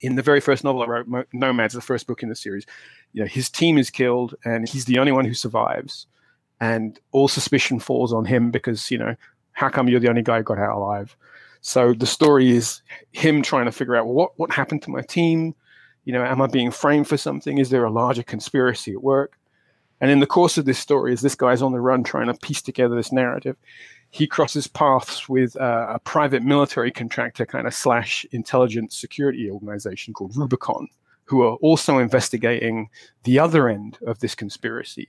In 0.00 0.16
the 0.16 0.22
very 0.22 0.40
first 0.40 0.64
novel 0.64 0.82
I 0.82 0.86
wrote, 0.86 1.28
Nomads, 1.32 1.74
the 1.74 1.80
first 1.80 2.06
book 2.06 2.22
in 2.22 2.28
the 2.28 2.34
series, 2.34 2.66
you 3.12 3.22
know, 3.22 3.28
his 3.28 3.48
team 3.48 3.78
is 3.78 3.90
killed 3.90 4.34
and 4.44 4.68
he's 4.68 4.84
the 4.86 4.98
only 4.98 5.12
one 5.12 5.24
who 5.24 5.34
survives. 5.34 6.06
And 6.64 6.98
all 7.12 7.28
suspicion 7.28 7.78
falls 7.78 8.10
on 8.10 8.24
him 8.24 8.50
because, 8.50 8.90
you 8.90 8.96
know, 8.96 9.14
how 9.52 9.68
come 9.68 9.86
you're 9.86 10.00
the 10.00 10.08
only 10.08 10.22
guy 10.22 10.38
who 10.38 10.44
got 10.44 10.58
out 10.58 10.78
alive? 10.78 11.14
So 11.60 11.92
the 11.92 12.06
story 12.06 12.50
is 12.50 12.80
him 13.12 13.42
trying 13.42 13.66
to 13.66 13.72
figure 13.72 13.96
out 13.96 14.06
well, 14.06 14.14
what 14.14 14.38
what 14.38 14.50
happened 14.50 14.80
to 14.82 14.90
my 14.90 15.02
team, 15.02 15.54
you 16.06 16.12
know, 16.14 16.24
am 16.24 16.40
I 16.40 16.46
being 16.46 16.70
framed 16.70 17.06
for 17.06 17.18
something? 17.18 17.58
Is 17.58 17.68
there 17.68 17.84
a 17.84 17.90
larger 17.90 18.22
conspiracy 18.22 18.92
at 18.92 19.02
work? 19.02 19.38
And 20.00 20.10
in 20.10 20.20
the 20.20 20.26
course 20.26 20.56
of 20.56 20.64
this 20.64 20.78
story, 20.78 21.12
as 21.12 21.20
this 21.20 21.34
guy's 21.34 21.60
on 21.60 21.72
the 21.72 21.80
run 21.80 22.02
trying 22.02 22.28
to 22.28 22.34
piece 22.34 22.62
together 22.62 22.96
this 22.96 23.12
narrative, 23.12 23.56
he 24.10 24.26
crosses 24.26 24.66
paths 24.66 25.28
with 25.28 25.60
uh, 25.60 25.86
a 25.90 25.98
private 25.98 26.42
military 26.42 26.90
contractor 26.90 27.44
kind 27.44 27.66
of 27.66 27.74
slash 27.74 28.24
intelligence 28.32 28.96
security 28.96 29.50
organization 29.50 30.14
called 30.14 30.34
Rubicon, 30.34 30.88
who 31.24 31.42
are 31.42 31.56
also 31.56 31.98
investigating 31.98 32.88
the 33.24 33.38
other 33.38 33.68
end 33.68 33.98
of 34.06 34.20
this 34.20 34.34
conspiracy. 34.34 35.08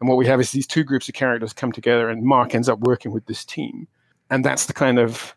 And 0.00 0.08
what 0.08 0.16
we 0.16 0.26
have 0.26 0.40
is 0.40 0.50
these 0.50 0.66
two 0.66 0.82
groups 0.82 1.08
of 1.08 1.14
characters 1.14 1.52
come 1.52 1.72
together, 1.72 2.08
and 2.08 2.22
Marc 2.22 2.54
ends 2.54 2.68
up 2.68 2.80
working 2.80 3.12
with 3.12 3.26
this 3.26 3.44
team. 3.44 3.86
And 4.30 4.44
that's 4.44 4.66
the 4.66 4.72
kind 4.72 4.98
of 4.98 5.34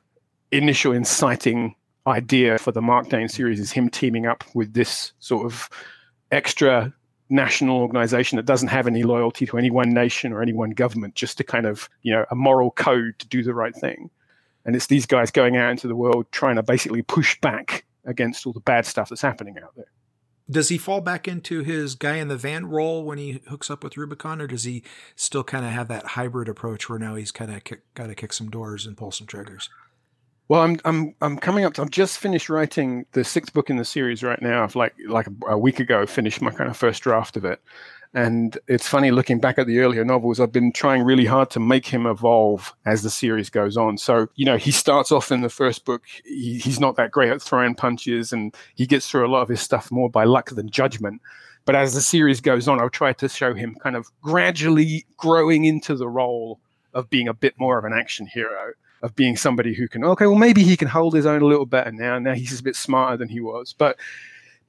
initial 0.51 0.93
inciting 0.93 1.75
idea 2.07 2.57
for 2.57 2.71
the 2.71 2.81
Marc 2.81 3.09
Dane 3.09 3.27
series 3.27 3.59
is 3.59 3.71
him 3.71 3.89
teaming 3.89 4.25
up 4.25 4.43
with 4.53 4.73
this 4.73 5.13
sort 5.19 5.45
of 5.45 5.69
extra 6.31 6.93
national 7.29 7.79
organization 7.79 8.35
that 8.35 8.45
doesn't 8.45 8.67
have 8.67 8.87
any 8.87 9.03
loyalty 9.03 9.45
to 9.45 9.57
any 9.57 9.71
one 9.71 9.93
nation 9.93 10.31
or 10.31 10.41
any 10.41 10.53
one 10.53 10.71
government, 10.71 11.15
just 11.15 11.37
to 11.37 11.43
kind 11.43 11.65
of, 11.65 11.89
you 12.03 12.13
know, 12.13 12.25
a 12.31 12.35
moral 12.35 12.71
code 12.71 13.17
to 13.19 13.27
do 13.27 13.43
the 13.43 13.53
right 13.53 13.75
thing. 13.75 14.09
And 14.65 14.75
it's 14.75 14.87
these 14.87 15.05
guys 15.05 15.31
going 15.31 15.57
out 15.57 15.71
into 15.71 15.87
the 15.87 15.95
world 15.95 16.27
trying 16.31 16.55
to 16.55 16.63
basically 16.63 17.01
push 17.01 17.39
back 17.41 17.85
against 18.05 18.45
all 18.45 18.53
the 18.53 18.59
bad 18.59 18.85
stuff 18.85 19.09
that's 19.09 19.21
happening 19.21 19.57
out 19.61 19.75
there. 19.75 19.91
Does 20.49 20.69
he 20.69 20.77
fall 20.77 20.99
back 20.99 21.27
into 21.27 21.63
his 21.63 21.95
guy 21.95 22.17
in 22.17 22.27
the 22.27 22.37
van 22.37 22.65
role 22.65 23.03
when 23.03 23.17
he 23.17 23.41
hooks 23.47 23.71
up 23.71 23.83
with 23.83 23.95
Rubicon, 23.95 24.41
or 24.41 24.47
does 24.47 24.65
he 24.65 24.83
still 25.15 25.43
kind 25.43 25.65
of 25.65 25.71
have 25.71 25.87
that 25.87 26.05
hybrid 26.07 26.49
approach 26.49 26.89
where 26.89 26.99
now 26.99 27.15
he's 27.15 27.31
kind 27.31 27.51
of 27.51 27.61
got 27.93 28.07
to 28.07 28.15
kick 28.15 28.33
some 28.33 28.49
doors 28.49 28.85
and 28.85 28.97
pull 28.97 29.11
some 29.11 29.25
triggers? 29.25 29.69
Well, 30.49 30.61
I'm 30.61 30.79
I'm 30.83 31.15
I'm 31.21 31.37
coming 31.37 31.63
up. 31.63 31.75
To, 31.75 31.81
I've 31.81 31.89
just 31.89 32.19
finished 32.19 32.49
writing 32.49 33.05
the 33.13 33.23
sixth 33.23 33.53
book 33.53 33.69
in 33.69 33.77
the 33.77 33.85
series 33.85 34.21
right 34.21 34.41
now. 34.41 34.63
I've 34.63 34.75
like 34.75 34.93
like 35.07 35.27
a, 35.27 35.51
a, 35.51 35.57
week 35.57 35.79
ago 35.79 36.05
finished 36.05 36.41
my 36.41 36.51
kind 36.51 36.69
of 36.69 36.75
first 36.75 37.01
draft 37.01 37.37
of 37.37 37.45
it, 37.45 37.61
and 38.13 38.57
it's 38.67 38.87
funny 38.87 39.09
looking 39.11 39.39
back 39.39 39.57
at 39.57 39.65
the 39.65 39.79
earlier 39.79 40.05
novels. 40.05 40.39
I've 40.39 40.51
been 40.51 40.71
trying 40.71 41.03
really 41.03 41.25
hard 41.25 41.49
to 41.51 41.59
make 41.59 41.87
him 41.87 42.05
evolve 42.05 42.73
as 42.85 43.01
the 43.01 43.09
series 43.09 43.49
goes 43.49 43.75
on. 43.75 43.97
So 43.97 44.27
you 44.35 44.45
know, 44.45 44.57
he 44.57 44.71
starts 44.71 45.11
off 45.11 45.31
in 45.31 45.41
the 45.41 45.49
first 45.49 45.85
book. 45.85 46.03
He, 46.23 46.59
he's 46.59 46.79
not 46.79 46.95
that 46.97 47.11
great 47.11 47.31
at 47.31 47.41
throwing 47.41 47.75
punches, 47.75 48.31
and 48.31 48.55
he 48.75 48.85
gets 48.85 49.09
through 49.09 49.25
a 49.25 49.31
lot 49.31 49.41
of 49.41 49.49
his 49.49 49.61
stuff 49.61 49.91
more 49.91 50.09
by 50.09 50.25
luck 50.25 50.51
than 50.51 50.69
judgment. 50.69 51.21
But 51.65 51.75
as 51.75 51.93
the 51.93 52.01
series 52.01 52.41
goes 52.41 52.67
on, 52.67 52.79
I'll 52.79 52.89
try 52.89 53.13
to 53.13 53.29
show 53.29 53.53
him 53.53 53.75
kind 53.81 53.95
of 53.95 54.07
gradually 54.21 55.05
growing 55.17 55.63
into 55.63 55.95
the 55.95 56.09
role 56.09 56.59
of 56.93 57.09
being 57.09 57.27
a 57.27 57.33
bit 57.33 57.57
more 57.57 57.77
of 57.77 57.85
an 57.85 57.93
action 57.93 58.27
hero 58.27 58.73
of 59.01 59.15
being 59.15 59.35
somebody 59.35 59.73
who 59.73 59.87
can 59.87 60.03
okay 60.03 60.25
well 60.25 60.37
maybe 60.37 60.63
he 60.63 60.77
can 60.77 60.87
hold 60.87 61.13
his 61.13 61.25
own 61.25 61.41
a 61.41 61.45
little 61.45 61.65
better 61.65 61.91
now 61.91 62.17
now 62.17 62.33
he's 62.33 62.59
a 62.59 62.63
bit 62.63 62.75
smarter 62.75 63.17
than 63.17 63.27
he 63.27 63.41
was 63.41 63.73
but 63.73 63.97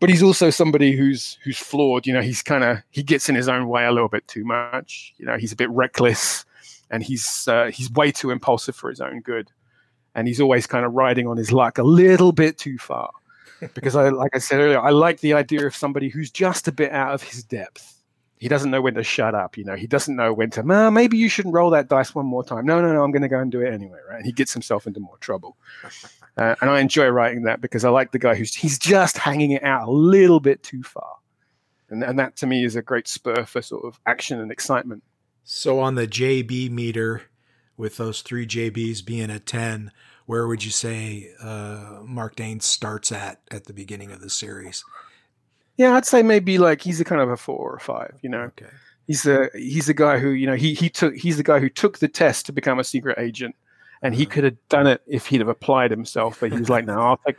but 0.05 0.11
he's 0.11 0.23
also 0.23 0.51
somebody 0.51 0.95
who's 0.95 1.39
who's 1.45 1.57
flawed. 1.57 2.07
You 2.07 2.13
know, 2.13 2.21
he's 2.21 2.43
kind 2.43 2.63
of 2.63 2.77
he 2.91 3.03
gets 3.03 3.31
in 3.31 3.35
his 3.35 3.49
own 3.49 3.69
way 3.69 3.87
a 3.87 3.91
little 3.91 4.11
bit 4.11 4.29
too 4.29 4.45
much. 4.45 5.15
You 5.17 5.25
know, 5.25 5.39
he's 5.39 5.51
a 5.51 5.57
bit 5.57 5.71
reckless, 5.71 6.45
and 6.91 7.03
he's 7.03 7.49
uh, 7.49 7.71
he's 7.73 7.91
way 7.91 8.13
too 8.13 8.31
impulsive 8.31 8.77
for 8.77 8.91
his 8.91 9.01
own 9.01 9.23
good, 9.23 9.51
and 10.15 10.29
he's 10.29 10.43
always 10.43 10.67
kind 10.67 10.85
of 10.85 10.93
riding 10.93 11.27
on 11.27 11.39
his 11.39 11.53
luck 11.53 11.79
a 11.79 11.83
little 11.83 12.33
bit 12.33 12.59
too 12.59 12.77
far. 12.77 13.13
because 13.75 13.97
I, 13.97 14.11
like 14.11 14.37
I 14.37 14.41
said 14.41 14.61
earlier, 14.61 14.79
I 14.79 14.91
like 14.91 15.21
the 15.21 15.33
idea 15.33 15.67
of 15.67 15.75
somebody 15.75 16.11
who's 16.11 16.31
just 16.31 16.69
a 16.69 16.73
bit 16.73 16.93
out 16.93 17.15
of 17.15 17.23
his 17.23 17.43
depth. 17.43 18.03
He 18.37 18.49
doesn't 18.49 18.71
know 18.71 18.83
when 18.83 18.93
to 18.97 19.03
shut 19.03 19.35
up. 19.35 19.57
You 19.57 19.65
know, 19.65 19.75
he 19.75 19.87
doesn't 19.87 20.15
know 20.15 20.35
when 20.35 20.51
to. 20.51 20.63
Nah, 20.63 20.91
maybe 20.91 21.17
you 21.17 21.31
shouldn't 21.31 21.55
roll 21.55 21.71
that 21.71 21.89
dice 21.89 22.15
one 22.15 22.27
more 22.27 22.45
time. 22.45 22.67
No, 22.67 22.83
no, 22.83 22.93
no. 22.93 23.03
I'm 23.03 23.11
going 23.11 23.23
to 23.23 23.29
go 23.29 23.39
and 23.39 23.51
do 23.51 23.63
it 23.63 23.73
anyway. 23.73 24.01
Right? 24.07 24.19
And 24.19 24.27
he 24.27 24.33
gets 24.33 24.53
himself 24.53 24.87
into 24.87 25.01
more 25.01 25.17
trouble. 25.17 25.57
Uh, 26.37 26.55
and 26.61 26.69
I 26.71 26.81
enjoy 26.81 27.09
writing 27.09 27.45
that 27.45 27.61
because 27.61 27.85
I 27.85 27.91
like 27.91 28.13
the 28.13 28.19
guy 28.19 28.35
who's 28.35 28.55
he's 28.55 28.79
just 28.79 29.17
hanging 29.19 29.53
it 29.53 29.63
out 29.63 29.87
a 29.89 29.91
little 29.91 30.41
bit 30.41 30.63
too 30.63 30.83
far, 30.83 31.17
and 31.91 32.03
and 32.03 32.19
that 32.19 32.37
to 32.39 32.47
me 32.47 32.65
is 32.65 32.75
a 32.77 32.83
great 32.83 33.07
spur 33.09 33.45
for 33.45 33.63
sort 33.63 33.85
of 33.85 34.01
action 34.07 34.41
and 34.41 34.51
excitement. 34.51 35.03
So 35.45 35.79
on 35.79 35.95
the 35.95 36.07
JB 36.09 36.71
meter, 36.71 37.23
with 37.77 37.97
those 37.99 38.23
three 38.23 38.47
JBs 38.47 39.05
being 39.05 39.31
a 39.31 39.39
ten, 39.39 39.93
where 40.27 40.47
would 40.49 40.65
you 40.65 40.71
say 40.73 41.31
uh, 41.41 42.01
Marc 42.05 42.35
Dane 42.37 42.61
starts 42.61 43.13
at 43.13 43.41
at 43.51 43.65
the 43.67 43.73
beginning 43.73 44.11
of 44.11 44.21
the 44.21 44.31
series? 44.31 44.85
Yeah, 45.77 45.95
I'd 45.95 46.07
say 46.07 46.23
maybe 46.23 46.59
like 46.59 46.81
he's 46.83 47.01
a 47.01 47.05
kind 47.05 47.21
of 47.21 47.31
a 47.31 47.37
four 47.37 47.73
or 47.73 47.79
five. 47.79 48.15
You 48.23 48.31
know, 48.31 48.43
Okay. 48.59 48.71
he's 49.07 49.27
a 49.27 49.51
he's 49.55 49.89
a 49.89 49.95
guy 49.95 50.19
who 50.19 50.31
you 50.31 50.47
know 50.47 50.55
he 50.57 50.75
he 50.75 50.89
took 50.89 51.15
he's 51.15 51.37
the 51.37 51.43
guy 51.45 51.59
who 51.61 51.69
took 51.69 51.99
the 51.99 52.09
test 52.09 52.47
to 52.47 52.53
become 52.53 52.79
a 52.79 52.85
secret 52.85 53.19
agent, 53.19 53.55
and 54.05 54.15
he 54.15 54.25
could 54.27 54.45
have 54.45 54.57
done 54.69 54.87
it 54.87 55.03
if 55.09 55.27
he'd 55.27 55.41
have 55.41 55.49
applied 55.49 55.91
himself. 55.91 56.39
But 56.39 56.53
he 56.53 56.59
was 56.59 56.69
like, 56.69 56.85
no, 56.85 57.01
I'll 57.01 57.17
take. 57.27 57.37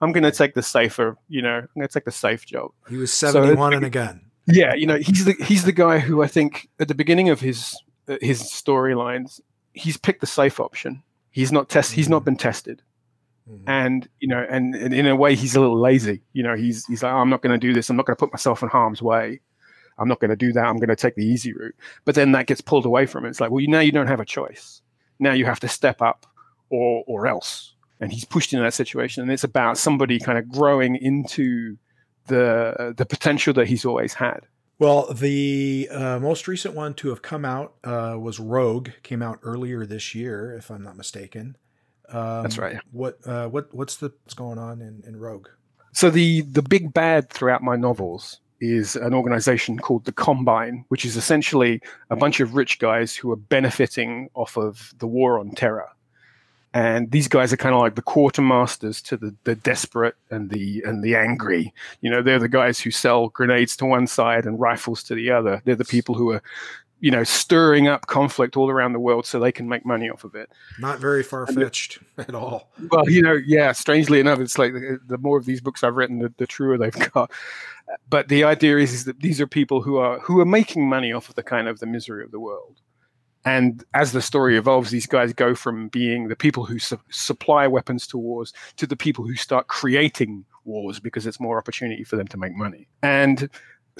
I'm 0.00 0.10
going 0.12 0.24
to 0.24 0.32
take 0.32 0.54
the 0.54 0.62
safer. 0.62 1.16
You 1.28 1.42
know, 1.42 1.58
I'm 1.58 1.68
going 1.76 1.86
to 1.86 1.92
take 1.92 2.04
the 2.04 2.10
safe 2.10 2.44
job. 2.44 2.72
He 2.88 2.96
was 2.96 3.12
So 3.12 3.28
it's 3.28 3.34
71 3.34 3.58
like- 3.70 3.76
and 3.76 3.84
a 3.86 3.90
gun. 3.90 4.22
Yeah, 4.48 4.74
you 4.74 4.86
know, 4.86 4.96
he's 4.96 5.24
the 5.24 5.32
he's 5.44 5.64
the 5.64 5.72
guy 5.72 5.98
who 5.98 6.22
I 6.22 6.26
think 6.28 6.68
at 6.80 6.88
the 6.88 6.94
beginning 6.94 7.28
of 7.30 7.40
his 7.40 7.76
uh, 8.08 8.16
his 8.20 8.42
storylines, 8.42 9.40
he's 9.72 9.96
picked 9.96 10.20
the 10.20 10.26
safe 10.26 10.60
option. 10.60 11.02
He's 11.30 11.50
not 11.52 11.68
test. 11.68 11.92
He's 11.92 12.08
not 12.08 12.24
been 12.24 12.36
tested, 12.36 12.80
Mhm. 13.50 13.64
and 13.66 14.08
you 14.20 14.28
know, 14.28 14.46
and, 14.48 14.74
and 14.76 14.94
in 14.94 15.06
a 15.08 15.16
way, 15.16 15.34
he's 15.34 15.56
a 15.56 15.60
little 15.60 15.80
lazy. 15.80 16.22
You 16.32 16.44
know, 16.44 16.54
he's 16.54 16.86
he's 16.86 17.02
like, 17.02 17.12
"Oh, 17.12 17.16
I'm 17.16 17.28
not 17.28 17.42
going 17.42 17.58
to 17.58 17.66
do 17.66 17.72
this. 17.74 17.90
I'm 17.90 17.96
not 17.96 18.06
going 18.06 18.14
to 18.16 18.20
put 18.20 18.32
myself 18.32 18.62
in 18.62 18.68
harm's 18.68 19.02
way. 19.02 19.40
I'm 19.98 20.06
not 20.08 20.20
going 20.20 20.30
to 20.30 20.36
do 20.36 20.52
that. 20.52 20.64
I'm 20.64 20.76
going 20.76 20.90
to 20.90 20.96
take 20.96 21.16
the 21.16 21.26
easy 21.26 21.52
route. 21.52 21.74
But 22.04 22.14
then 22.14 22.30
that 22.32 22.46
gets 22.46 22.60
pulled 22.60 22.84
away 22.86 23.06
from 23.06 23.24
it. 23.24 23.30
It's 23.30 23.40
like, 23.40 23.50
well, 23.50 23.60
you 23.60 23.68
now 23.68 23.80
you 23.80 23.90
don't 23.92 24.06
have 24.06 24.20
a 24.20 24.24
choice. 24.24 24.80
Now 25.18 25.32
you 25.32 25.44
have 25.44 25.60
to 25.60 25.68
step 25.68 26.02
up, 26.02 26.26
or 26.70 27.04
or 27.06 27.26
else. 27.26 27.74
And 27.98 28.12
he's 28.12 28.26
pushed 28.26 28.52
into 28.52 28.62
that 28.62 28.74
situation, 28.74 29.22
and 29.22 29.32
it's 29.32 29.44
about 29.44 29.78
somebody 29.78 30.18
kind 30.18 30.38
of 30.38 30.48
growing 30.48 30.96
into 30.96 31.78
the 32.26 32.94
the 32.96 33.06
potential 33.06 33.54
that 33.54 33.66
he's 33.66 33.84
always 33.84 34.14
had. 34.14 34.40
Well, 34.78 35.10
the 35.12 35.88
uh, 35.90 36.18
most 36.18 36.46
recent 36.46 36.74
one 36.74 36.92
to 36.94 37.08
have 37.08 37.22
come 37.22 37.44
out 37.46 37.74
uh, 37.82 38.16
was 38.18 38.38
Rogue. 38.38 38.90
Came 39.02 39.22
out 39.22 39.38
earlier 39.42 39.86
this 39.86 40.14
year, 40.14 40.52
if 40.52 40.70
I'm 40.70 40.82
not 40.82 40.96
mistaken. 40.96 41.56
Um, 42.10 42.42
That's 42.42 42.58
right. 42.58 42.78
What 42.92 43.18
uh, 43.26 43.48
what 43.48 43.72
what's 43.74 43.96
the 43.96 44.12
what's 44.22 44.34
going 44.34 44.58
on 44.58 44.82
in, 44.82 45.02
in 45.06 45.16
Rogue? 45.16 45.48
So 45.92 46.10
the 46.10 46.42
the 46.42 46.62
big 46.62 46.92
bad 46.92 47.30
throughout 47.30 47.62
my 47.62 47.76
novels 47.76 48.40
is 48.60 48.96
an 48.96 49.14
organization 49.14 49.78
called 49.78 50.04
the 50.04 50.12
Combine, 50.12 50.84
which 50.88 51.04
is 51.04 51.16
essentially 51.16 51.80
a 52.10 52.16
bunch 52.16 52.40
of 52.40 52.54
rich 52.54 52.78
guys 52.78 53.14
who 53.14 53.30
are 53.30 53.36
benefiting 53.36 54.30
off 54.34 54.56
of 54.56 54.94
the 54.98 55.06
war 55.06 55.38
on 55.38 55.50
terror. 55.50 55.88
And 56.74 57.10
these 57.10 57.26
guys 57.26 57.54
are 57.54 57.56
kind 57.56 57.74
of 57.74 57.80
like 57.80 57.94
the 57.94 58.02
quartermasters 58.02 59.02
to 59.04 59.16
the, 59.16 59.34
the 59.44 59.54
desperate 59.54 60.14
and 60.30 60.50
the 60.50 60.82
and 60.84 61.02
the 61.02 61.16
angry. 61.16 61.72
You 62.02 62.10
know, 62.10 62.20
they're 62.20 62.38
the 62.38 62.50
guys 62.50 62.78
who 62.78 62.90
sell 62.90 63.28
grenades 63.28 63.76
to 63.78 63.86
one 63.86 64.06
side 64.06 64.44
and 64.44 64.60
rifles 64.60 65.02
to 65.04 65.14
the 65.14 65.30
other. 65.30 65.62
They're 65.64 65.74
the 65.74 65.86
people 65.86 66.14
who 66.14 66.32
are, 66.32 66.42
you 67.06 67.12
know, 67.12 67.22
stirring 67.22 67.86
up 67.86 68.08
conflict 68.08 68.56
all 68.56 68.68
around 68.68 68.92
the 68.92 68.98
world 68.98 69.26
so 69.26 69.38
they 69.38 69.52
can 69.52 69.68
make 69.68 69.86
money 69.86 70.10
off 70.10 70.24
of 70.24 70.34
it. 70.34 70.50
Not 70.80 70.98
very 70.98 71.22
far 71.22 71.46
fetched 71.46 72.00
at 72.18 72.34
all. 72.34 72.72
Well, 72.90 73.08
you 73.08 73.22
know, 73.22 73.38
yeah. 73.46 73.70
Strangely 73.70 74.18
enough, 74.18 74.40
it's 74.40 74.58
like 74.58 74.72
the, 74.72 74.98
the 75.06 75.16
more 75.16 75.38
of 75.38 75.44
these 75.44 75.60
books 75.60 75.84
I've 75.84 75.94
written, 75.94 76.18
the, 76.18 76.34
the 76.36 76.48
truer 76.48 76.76
they've 76.76 77.10
got. 77.12 77.30
But 78.10 78.26
the 78.26 78.42
idea 78.42 78.78
is, 78.78 78.92
is 78.92 79.04
that 79.04 79.20
these 79.20 79.40
are 79.40 79.46
people 79.46 79.82
who 79.82 79.98
are 79.98 80.18
who 80.18 80.40
are 80.40 80.44
making 80.44 80.88
money 80.88 81.12
off 81.12 81.28
of 81.28 81.36
the 81.36 81.44
kind 81.44 81.68
of 81.68 81.78
the 81.78 81.86
misery 81.86 82.24
of 82.24 82.32
the 82.32 82.40
world. 82.40 82.80
And 83.44 83.84
as 83.94 84.10
the 84.10 84.20
story 84.20 84.58
evolves, 84.58 84.90
these 84.90 85.06
guys 85.06 85.32
go 85.32 85.54
from 85.54 85.86
being 85.86 86.26
the 86.26 86.34
people 86.34 86.64
who 86.64 86.80
su- 86.80 86.98
supply 87.10 87.68
weapons 87.68 88.08
to 88.08 88.18
wars 88.18 88.52
to 88.78 88.86
the 88.88 88.96
people 88.96 89.24
who 89.24 89.36
start 89.36 89.68
creating 89.68 90.44
wars 90.64 90.98
because 90.98 91.24
it's 91.24 91.38
more 91.38 91.56
opportunity 91.56 92.02
for 92.02 92.16
them 92.16 92.26
to 92.26 92.36
make 92.36 92.56
money. 92.56 92.88
And 93.00 93.48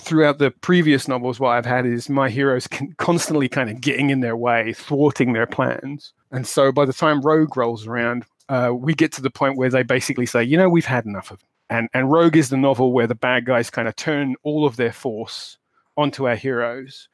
throughout 0.01 0.39
the 0.39 0.51
previous 0.51 1.09
novels, 1.09 1.41
what 1.41 1.51
I've 1.51 1.67
had 1.67 1.87
is 1.87 2.09
my 2.09 2.29
heroes 2.29 2.67
con- 2.67 2.95
constantly 2.99 3.49
kind 3.49 3.71
of 3.71 3.81
getting 3.81 4.11
in 4.11 4.21
their 4.21 4.37
way, 4.37 4.73
thwarting 4.73 5.33
their 5.33 5.47
plans. 5.47 6.13
And 6.31 6.47
so 6.47 6.73
by 6.73 6.85
the 6.85 6.93
time 6.93 7.23
Rogue 7.23 7.57
rolls 7.57 7.87
around, 7.87 8.25
uh, 8.49 8.73
we 8.75 8.95
get 8.95 9.13
to 9.13 9.23
the 9.23 9.31
point 9.31 9.57
where 9.57 9.71
they 9.71 9.83
basically 9.83 10.27
say, 10.27 10.43
you 10.45 10.57
know, 10.57 10.69
we've 10.69 10.87
had 10.87 11.07
enough 11.07 11.31
of. 11.31 11.41
And, 11.69 11.89
and 11.93 12.13
Rogue 12.13 12.37
is 12.37 12.51
the 12.51 12.57
novel 12.57 12.93
where 12.93 13.09
the 13.09 13.15
bad 13.15 13.45
guys 13.45 13.71
kind 13.71 13.89
of 13.89 13.97
turn 13.97 14.37
all 14.45 14.67
of 14.67 14.77
their 14.77 14.93
force 14.93 15.59
onto 15.97 16.29
our 16.29 16.37
heroes 16.37 17.09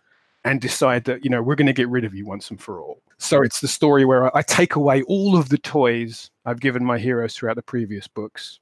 and 0.45 0.61
decide 0.61 1.05
that, 1.05 1.25
you 1.25 1.31
know, 1.31 1.43
we're 1.43 1.55
going 1.55 1.67
to 1.69 1.73
get 1.73 1.89
rid 1.89 2.05
of 2.05 2.15
you 2.15 2.27
once 2.27 2.51
and 2.51 2.61
for 2.61 2.81
all. 2.81 3.01
So 3.19 3.43
it's 3.43 3.61
the 3.61 3.69
story 3.69 4.05
where 4.05 4.37
I 4.37 4.43
take 4.43 4.75
away 4.75 5.03
all 5.03 5.37
of 5.37 5.49
the 5.49 5.59
toys 5.59 6.31
I've 6.45 6.61
given 6.61 6.85
my 6.85 6.99
heroes 6.99 7.35
throughout 7.35 7.55
the 7.55 7.63
previous 7.63 8.09
books. 8.09 8.59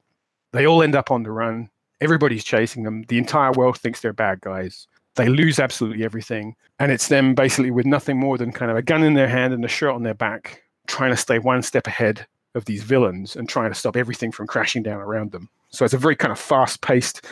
They 0.53 0.67
all 0.67 0.83
end 0.83 0.95
up 0.95 1.09
on 1.09 1.23
the 1.23 1.31
run. 1.31 1.70
Everybody's 2.01 2.43
chasing 2.43 2.83
them. 2.83 3.03
The 3.07 3.17
entire 3.17 3.51
world 3.51 3.77
thinks 3.77 4.01
they're 4.01 4.11
bad 4.13 4.41
guys. 4.41 4.87
They 5.15 5.27
lose 5.29 5.59
absolutely 5.59 6.03
everything. 6.03 6.55
And 6.79 6.91
it's 6.91 7.07
them 7.09 7.35
basically 7.35 7.71
with 7.71 7.85
nothing 7.85 8.17
more 8.19 8.37
than 8.37 8.51
kind 8.51 8.71
of 8.71 8.77
a 8.77 8.81
gun 8.81 9.03
in 9.03 9.13
their 9.13 9.27
hand 9.27 9.53
and 9.53 9.63
a 9.63 9.67
shirt 9.67 9.93
on 9.93 10.03
their 10.03 10.13
back, 10.13 10.63
trying 10.87 11.11
to 11.11 11.17
stay 11.17 11.37
one 11.39 11.61
step 11.61 11.85
ahead 11.87 12.25
of 12.55 12.65
these 12.65 12.83
villains 12.83 13.35
and 13.35 13.47
trying 13.47 13.69
to 13.71 13.75
stop 13.77 13.95
everything 13.95 14.31
from 14.31 14.47
crashing 14.47 14.83
down 14.83 14.99
around 14.99 15.31
them. 15.31 15.47
So 15.69 15.85
it's 15.85 15.93
a 15.93 15.97
very 15.97 16.15
kind 16.15 16.31
of 16.31 16.39
fast 16.39 16.81
paced, 16.81 17.25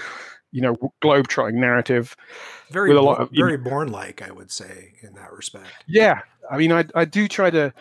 you 0.52 0.62
know, 0.62 0.76
globe-trotting 1.02 1.60
narrative. 1.60 2.16
Very 2.72 2.90
With 2.90 2.98
a 2.98 3.02
lot 3.02 3.20
of- 3.20 3.30
very 3.32 3.58
Bourne 3.58 3.92
like, 3.92 4.22
I 4.22 4.32
would 4.32 4.52
say, 4.52 4.94
in 5.02 5.14
that 5.16 5.34
respect. 5.34 5.68
Yeah, 5.88 6.22
I 6.50 6.58
mean, 6.58 6.72
I, 6.72 6.86
I 6.96 7.06
do 7.06 7.28
try 7.28 7.50
to. 7.50 7.74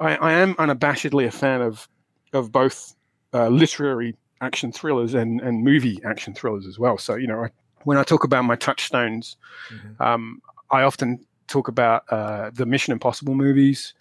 I, 0.00 0.16
I 0.16 0.32
am 0.32 0.54
unabashedly 0.56 1.26
a 1.26 1.30
fan 1.30 1.60
of 1.60 1.88
of 2.32 2.50
both 2.52 2.94
uh, 3.34 3.48
literary 3.48 4.16
action 4.40 4.72
thrillers 4.72 5.14
and 5.14 5.40
and 5.40 5.64
movie 5.64 5.98
action 6.04 6.34
thrillers 6.34 6.66
as 6.66 6.78
well. 6.78 6.98
So 6.98 7.14
you 7.14 7.26
know, 7.26 7.44
I, 7.44 7.50
when 7.84 7.98
I 7.98 8.02
talk 8.02 8.24
about 8.24 8.44
my 8.44 8.56
touchstones, 8.56 9.36
Mhm. 9.72 10.00
um, 10.00 10.42
I 10.70 10.82
often 10.82 11.24
talk 11.46 11.68
about 11.68 12.02
uh, 12.10 12.50
the 12.52 12.66
Mission 12.66 12.92
Impossible 12.92 13.34
movies, 13.34 13.94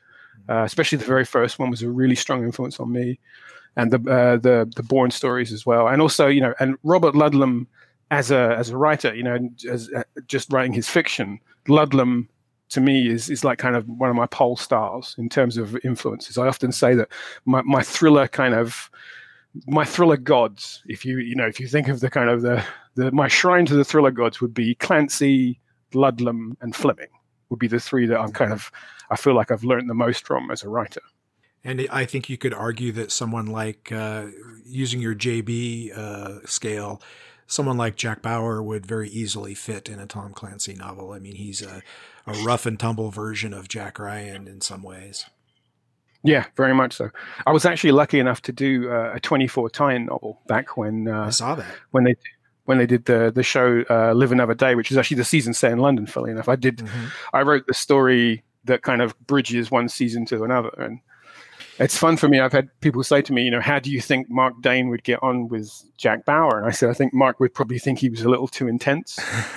uh, 0.50 0.64
especially 0.64 0.98
the 0.98 1.06
very 1.06 1.26
first 1.26 1.60
one 1.60 1.70
was 1.70 1.84
a 1.84 1.90
really 1.90 2.16
strong 2.16 2.44
influence 2.44 2.80
on 2.80 2.92
me, 2.92 3.20
and 3.76 3.92
the 3.92 4.00
uh, 4.12 4.38
the 4.38 4.72
the 4.76 4.84
Bourne 4.84 5.12
stories 5.12 5.54
as 5.54 5.66
well, 5.66 5.88
and 5.88 6.02
also 6.02 6.28
you 6.28 6.42
know, 6.42 6.54
and 6.60 6.76
Robert 6.84 7.14
Ludlum 7.14 7.68
as 8.12 8.32
a 8.32 8.56
as 8.58 8.70
a 8.70 8.78
writer, 8.78 9.14
you 9.16 9.24
know, 9.24 9.38
as 9.70 9.90
uh, 9.96 10.04
just 10.28 10.52
writing 10.52 10.74
his 10.74 10.90
fiction, 10.90 11.40
Ludlum 11.68 12.28
to 12.70 12.82
me 12.82 13.08
is 13.08 13.30
is 13.30 13.44
like 13.44 13.60
kind 13.60 13.76
of 13.76 13.88
one 13.88 14.10
of 14.10 14.16
my 14.16 14.26
pole 14.28 14.58
stars 14.58 15.16
in 15.18 15.30
terms 15.30 15.58
of 15.58 15.78
influences. 15.84 16.38
I 16.38 16.48
often 16.48 16.72
say 16.72 16.96
that 16.96 17.10
my, 17.46 17.62
my 17.62 17.84
thriller 17.84 18.28
kind 18.28 18.56
of 18.56 18.90
my 19.68 19.86
thriller 19.86 20.18
gods, 20.18 20.84
if 20.88 21.06
you 21.06 21.20
you 21.20 21.36
know 21.36 21.48
if 21.48 21.60
you 21.60 21.68
think 21.68 21.88
of 21.88 22.00
the 22.00 22.10
kind 22.10 22.30
of 22.30 22.42
the 22.42 22.64
the 22.96 23.12
my 23.12 23.28
shrine 23.28 23.66
to 23.68 23.76
the 23.76 23.86
thriller 23.86 24.12
gods 24.12 24.42
would 24.42 24.54
be 24.54 24.76
Clancy, 24.76 25.60
Ludlum, 25.94 26.56
and 26.62 26.76
Fleming 26.76 27.10
would 27.50 27.60
be 27.60 27.68
the 27.68 27.80
three 27.80 28.06
that 28.08 28.20
I'm 28.20 28.32
kind 28.32 28.52
of 28.52 28.72
I 29.10 29.16
feel 29.16 29.36
like 29.36 29.52
I've 29.52 29.64
learned 29.64 29.90
the 29.90 29.94
most 29.94 30.26
from 30.26 30.52
as 30.52 30.64
a 30.64 30.70
writer. 30.70 31.02
And 31.64 31.88
I 31.92 32.06
think 32.06 32.30
you 32.30 32.38
could 32.38 32.54
argue 32.54 32.92
that 32.92 33.12
someone 33.12 33.48
like, 33.48 33.92
uh, 33.92 34.28
using 34.64 35.02
your 35.02 35.16
JB 35.16 35.98
uh, 35.98 36.46
scale, 36.46 37.02
someone 37.48 37.76
like 37.76 37.96
Jack 37.96 38.22
Bauer 38.22 38.62
would 38.62 38.86
very 38.86 39.10
easily 39.10 39.56
fit 39.56 39.90
in 39.90 40.00
a 40.00 40.06
Tom 40.06 40.32
Clancy 40.32 40.76
novel. 40.76 41.12
I 41.12 41.20
mean, 41.20 41.36
he's 41.36 41.64
a, 41.64 41.82
a 42.28 42.34
rough 42.44 42.68
and 42.68 42.80
tumble 42.80 43.10
version 43.10 43.52
of 43.52 43.68
Jack 43.68 43.98
Ryan 43.98 44.48
in 44.48 44.62
some 44.62 44.84
ways. 44.84 45.26
Yeah, 46.26 46.46
very 46.58 46.74
much 46.74 46.94
so. 46.94 47.10
I 47.46 47.52
was 47.52 47.66
actually 47.66 47.92
lucky 47.92 48.20
enough 48.20 48.42
to 48.44 48.52
do 48.52 48.90
uh, 48.92 49.14
a 49.16 49.20
24 49.20 49.70
tie-in 49.70 50.06
novel 50.08 50.42
back 50.48 50.76
when 50.78 51.08
I 51.08 51.28
uh, 51.28 51.32
saw 51.32 51.56
that. 51.56 51.66
when 51.92 52.04
they 52.04 52.16
when 52.66 52.78
they 52.80 52.88
did 52.88 53.06
the 53.06 53.32
the 53.34 53.44
show 53.44 53.84
uh, 53.90 54.12
Live 54.14 54.32
Another 54.32 54.56
Day, 54.56 54.76
which 54.76 54.92
is 54.92 54.98
actually 54.98 55.18
the 55.18 55.24
season 55.24 55.54
set 55.54 55.72
in 55.72 55.80
London. 55.80 56.08
Funnily 56.08 56.32
enough, 56.32 56.50
I 56.50 56.56
did 56.56 56.78
Mhm. 56.78 57.12
I 57.34 57.42
wrote 57.44 57.68
the 57.68 57.74
story 57.76 58.44
that 58.66 58.82
kind 58.82 59.02
of 59.02 59.16
bridges 59.28 59.70
one 59.70 59.88
season 59.88 60.26
to 60.26 60.44
another, 60.44 60.70
and 60.80 61.00
it's 61.80 61.98
fun 61.98 62.16
for 62.16 62.30
me. 62.30 62.40
I've 62.40 62.54
had 62.54 62.70
people 62.80 63.04
say 63.04 63.22
to 63.22 63.34
me, 63.34 63.44
you 63.44 63.52
know, 63.52 63.60
how 63.60 63.80
do 63.80 63.92
you 63.92 64.00
think 64.00 64.30
Marc 64.30 64.62
Dane 64.62 64.90
would 64.90 65.04
get 65.04 65.22
on 65.22 65.50
with 65.50 65.84
Jack 65.98 66.26
Bauer? 66.26 66.60
And 66.60 66.68
I 66.68 66.72
said, 66.72 66.90
I 66.90 66.94
think 66.94 67.14
Marc 67.14 67.40
would 67.40 67.54
probably 67.54 67.80
think 67.80 68.00
he 68.00 68.10
was 68.10 68.22
a 68.22 68.30
little 68.30 68.48
too 68.48 68.68
intense. 68.68 69.20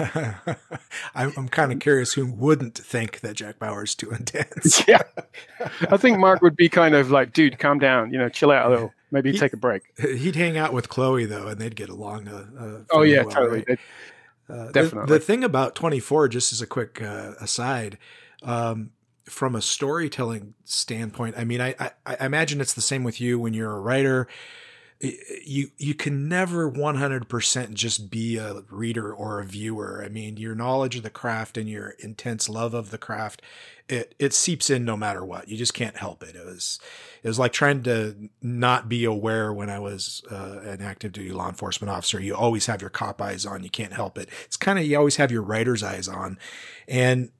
I'm, 1.14 1.32
I'm 1.36 1.48
kind 1.48 1.72
of 1.72 1.78
curious 1.78 2.14
who 2.14 2.26
wouldn't 2.26 2.76
think 2.76 3.20
that 3.20 3.36
Jack 3.36 3.58
Bauer's 3.58 3.94
too 3.94 4.10
intense. 4.10 4.82
yeah, 4.88 5.02
I 5.90 5.96
think 5.96 6.18
Marc 6.18 6.42
would 6.42 6.56
be 6.56 6.68
kind 6.68 6.94
of 6.94 7.10
like, 7.10 7.32
dude, 7.32 7.58
calm 7.58 7.78
down, 7.78 8.12
you 8.12 8.18
know, 8.18 8.28
chill 8.28 8.50
out 8.50 8.66
a 8.66 8.70
little. 8.70 8.94
maybe 9.10 9.32
he, 9.32 9.38
take 9.38 9.52
a 9.52 9.58
break. 9.58 9.82
He'd 9.98 10.36
hang 10.36 10.58
out 10.58 10.72
with 10.72 10.88
Chloe 10.88 11.24
though, 11.24 11.48
and 11.48 11.60
they'd 11.60 11.76
get 11.76 11.88
along. 11.88 12.28
Uh, 12.28 12.46
uh 12.58 12.78
oh 12.90 13.02
yeah, 13.02 13.22
well, 13.22 13.30
totally. 13.30 13.64
Right? 13.68 13.78
Uh, 14.50 14.70
Definitely. 14.72 15.06
The, 15.06 15.18
the, 15.18 15.20
thing 15.20 15.44
about 15.44 15.74
24, 15.74 16.28
just 16.28 16.52
as 16.52 16.62
a 16.62 16.66
quick 16.66 17.02
uh, 17.02 17.34
aside, 17.38 17.98
um, 18.42 18.90
from 19.28 19.54
a 19.54 19.62
storytelling 19.62 20.54
standpoint, 20.64 21.36
I 21.38 21.44
mean, 21.44 21.60
I, 21.60 21.74
I, 21.78 21.90
I 22.06 22.26
imagine 22.26 22.60
it's 22.60 22.74
the 22.74 22.80
same 22.80 23.04
with 23.04 23.20
you 23.20 23.38
when 23.38 23.54
you're 23.54 23.72
a 23.72 23.80
writer. 23.80 24.28
You 25.00 25.70
you 25.78 25.94
can 25.94 26.28
never 26.28 26.68
100% 26.68 27.74
just 27.74 28.10
be 28.10 28.36
a 28.36 28.62
reader 28.68 29.12
or 29.12 29.38
a 29.38 29.44
viewer. 29.44 30.02
I 30.04 30.08
mean 30.08 30.36
your 30.36 30.56
knowledge 30.56 30.96
of 30.96 31.04
the 31.04 31.10
craft 31.10 31.56
and 31.56 31.68
your 31.68 31.90
intense 32.00 32.48
love 32.48 32.74
of 32.74 32.90
the 32.90 32.98
craft 32.98 33.40
it 33.88 34.14
it 34.18 34.34
seeps 34.34 34.68
in 34.70 34.84
no 34.84 34.96
matter 34.96 35.24
what. 35.24 35.48
You 35.48 35.56
just 35.56 35.74
can't 35.74 35.96
help 35.96 36.22
it. 36.22 36.36
It 36.36 36.44
was 36.44 36.78
it 37.22 37.28
was 37.28 37.38
like 37.38 37.52
trying 37.52 37.82
to 37.84 38.28
not 38.42 38.88
be 38.88 39.04
aware 39.04 39.52
when 39.52 39.70
i 39.70 39.78
was 39.78 40.22
uh, 40.30 40.60
an 40.62 40.82
active 40.82 41.12
duty 41.12 41.32
law 41.32 41.48
enforcement 41.48 41.90
officer. 41.90 42.20
You 42.20 42.36
always 42.36 42.66
have 42.66 42.80
your 42.80 42.90
cop 42.90 43.20
eyes 43.22 43.46
on. 43.46 43.64
You 43.64 43.70
can't 43.70 43.92
help 43.92 44.18
it. 44.18 44.28
It's 44.44 44.56
kind 44.56 44.78
of 44.78 44.84
you 44.84 44.96
always 44.98 45.16
have 45.16 45.32
your 45.32 45.42
writer's 45.42 45.82
eyes 45.82 46.06
on. 46.08 46.38
And 46.86 47.30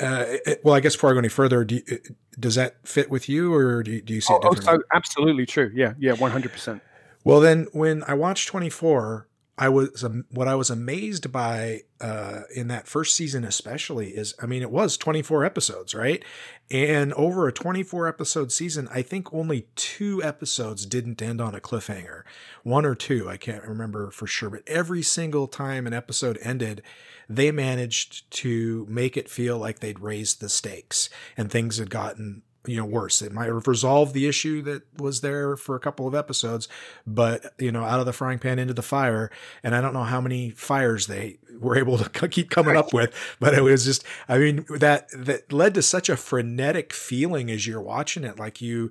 uh, 0.00 0.24
it, 0.46 0.60
well, 0.64 0.74
I 0.74 0.80
guess 0.80 0.94
before 0.94 1.10
I 1.10 1.12
go 1.12 1.18
any 1.18 1.28
further, 1.28 1.64
do 1.64 1.76
you, 1.76 1.98
does 2.38 2.54
that 2.56 2.76
fit 2.86 3.10
with 3.10 3.28
you, 3.28 3.54
or 3.54 3.82
do 3.82 3.92
you, 3.92 4.02
do 4.02 4.14
you 4.14 4.20
see 4.20 4.34
it 4.34 4.40
oh, 4.42 4.54
oh, 4.66 4.78
absolutely 4.94 5.46
true. 5.46 5.70
Yeah, 5.74 5.94
yeah, 5.98 6.12
one 6.14 6.30
hundred 6.30 6.52
percent. 6.52 6.82
Well, 7.24 7.40
then 7.40 7.68
when 7.72 8.02
I 8.04 8.14
watched 8.14 8.48
24, 8.48 9.28
I 9.58 9.68
was 9.68 10.02
um, 10.02 10.24
what 10.30 10.48
I 10.48 10.54
was 10.54 10.70
amazed 10.70 11.30
by 11.30 11.82
uh, 12.00 12.42
in 12.54 12.68
that 12.68 12.88
first 12.88 13.14
season, 13.14 13.44
especially, 13.44 14.08
is 14.08 14.34
I 14.40 14.46
mean, 14.46 14.62
it 14.62 14.70
was 14.70 14.96
24 14.96 15.44
episodes, 15.44 15.94
right? 15.94 16.24
And 16.70 17.12
over 17.12 17.46
a 17.46 17.52
24 17.52 18.08
episode 18.08 18.50
season, 18.50 18.88
I 18.90 19.02
think 19.02 19.32
only 19.32 19.66
two 19.76 20.22
episodes 20.22 20.86
didn't 20.86 21.20
end 21.20 21.40
on 21.40 21.54
a 21.54 21.60
cliffhanger. 21.60 22.22
One 22.62 22.86
or 22.86 22.94
two, 22.94 23.28
I 23.28 23.36
can't 23.36 23.64
remember 23.64 24.10
for 24.10 24.26
sure, 24.26 24.48
but 24.48 24.62
every 24.66 25.02
single 25.02 25.46
time 25.46 25.86
an 25.86 25.92
episode 25.92 26.38
ended, 26.40 26.82
they 27.28 27.50
managed 27.50 28.30
to 28.30 28.86
make 28.88 29.18
it 29.18 29.28
feel 29.28 29.58
like 29.58 29.80
they'd 29.80 30.00
raised 30.00 30.40
the 30.40 30.48
stakes 30.48 31.10
and 31.36 31.50
things 31.50 31.76
had 31.76 31.90
gotten 31.90 32.42
you 32.66 32.76
know 32.76 32.84
worse 32.84 33.22
it 33.22 33.32
might 33.32 33.46
have 33.46 33.66
resolved 33.66 34.14
the 34.14 34.26
issue 34.28 34.62
that 34.62 34.82
was 35.00 35.20
there 35.20 35.56
for 35.56 35.74
a 35.74 35.80
couple 35.80 36.06
of 36.06 36.14
episodes 36.14 36.68
but 37.06 37.52
you 37.58 37.72
know 37.72 37.82
out 37.82 38.00
of 38.00 38.06
the 38.06 38.12
frying 38.12 38.38
pan 38.38 38.58
into 38.58 38.74
the 38.74 38.82
fire 38.82 39.30
and 39.62 39.74
i 39.74 39.80
don't 39.80 39.94
know 39.94 40.04
how 40.04 40.20
many 40.20 40.50
fires 40.50 41.06
they 41.06 41.38
were 41.58 41.76
able 41.76 41.98
to 41.98 42.28
keep 42.28 42.50
coming 42.50 42.76
up 42.76 42.92
with 42.92 43.12
but 43.40 43.54
it 43.54 43.62
was 43.62 43.84
just 43.84 44.04
i 44.28 44.38
mean 44.38 44.64
that 44.78 45.08
that 45.12 45.52
led 45.52 45.74
to 45.74 45.82
such 45.82 46.08
a 46.08 46.16
frenetic 46.16 46.92
feeling 46.92 47.50
as 47.50 47.66
you're 47.66 47.80
watching 47.80 48.24
it 48.24 48.38
like 48.38 48.60
you 48.60 48.90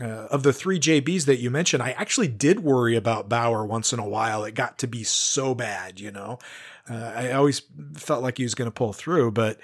uh, 0.00 0.28
of 0.30 0.44
the 0.44 0.52
three 0.52 0.78
JBs 0.78 1.24
that 1.24 1.38
you 1.38 1.50
mentioned, 1.50 1.82
I 1.82 1.90
actually 1.90 2.28
did 2.28 2.60
worry 2.60 2.94
about 2.94 3.28
Bauer 3.28 3.66
once 3.66 3.92
in 3.92 3.98
a 3.98 4.08
while. 4.08 4.44
It 4.44 4.54
got 4.54 4.78
to 4.78 4.86
be 4.86 5.02
so 5.02 5.56
bad, 5.56 5.98
you 5.98 6.12
know. 6.12 6.38
Uh, 6.88 7.12
I 7.16 7.32
always 7.32 7.62
felt 7.94 8.22
like 8.22 8.36
he 8.36 8.44
was 8.44 8.54
going 8.54 8.68
to 8.68 8.74
pull 8.74 8.92
through, 8.92 9.32
but 9.32 9.58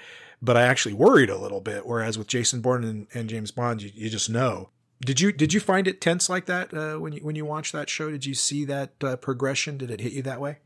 but 0.45 0.55
I 0.55 0.63
actually 0.63 0.93
worried 0.93 1.29
a 1.29 1.37
little 1.37 1.61
bit. 1.61 1.85
Whereas 1.85 2.17
with 2.17 2.27
Jason 2.27 2.61
Bourne 2.61 2.83
and, 2.83 3.07
and 3.13 3.29
James 3.29 3.51
Bond, 3.51 3.81
you, 3.81 3.91
you, 3.93 4.09
just 4.09 4.29
know. 4.29 4.69
Did 5.01 5.19
you 5.19 5.31
did 5.31 5.51
you 5.53 5.59
find 5.59 5.87
it 5.87 5.99
tense 5.99 6.29
like 6.29 6.45
that 6.45 6.73
uh, 6.73 6.97
when 6.97 7.13
you 7.13 7.19
when 7.21 7.35
you 7.35 7.45
watched 7.45 7.73
that 7.73 7.89
show? 7.89 8.09
Did 8.09 8.25
you 8.25 8.33
see 8.33 8.63
that 8.65 8.91
uh, 9.03 9.15
progression? 9.17 9.77
Did 9.77 9.91
it 9.91 9.99
hit 9.99 10.13
you 10.13 10.21
that 10.21 10.39
way? 10.39 10.59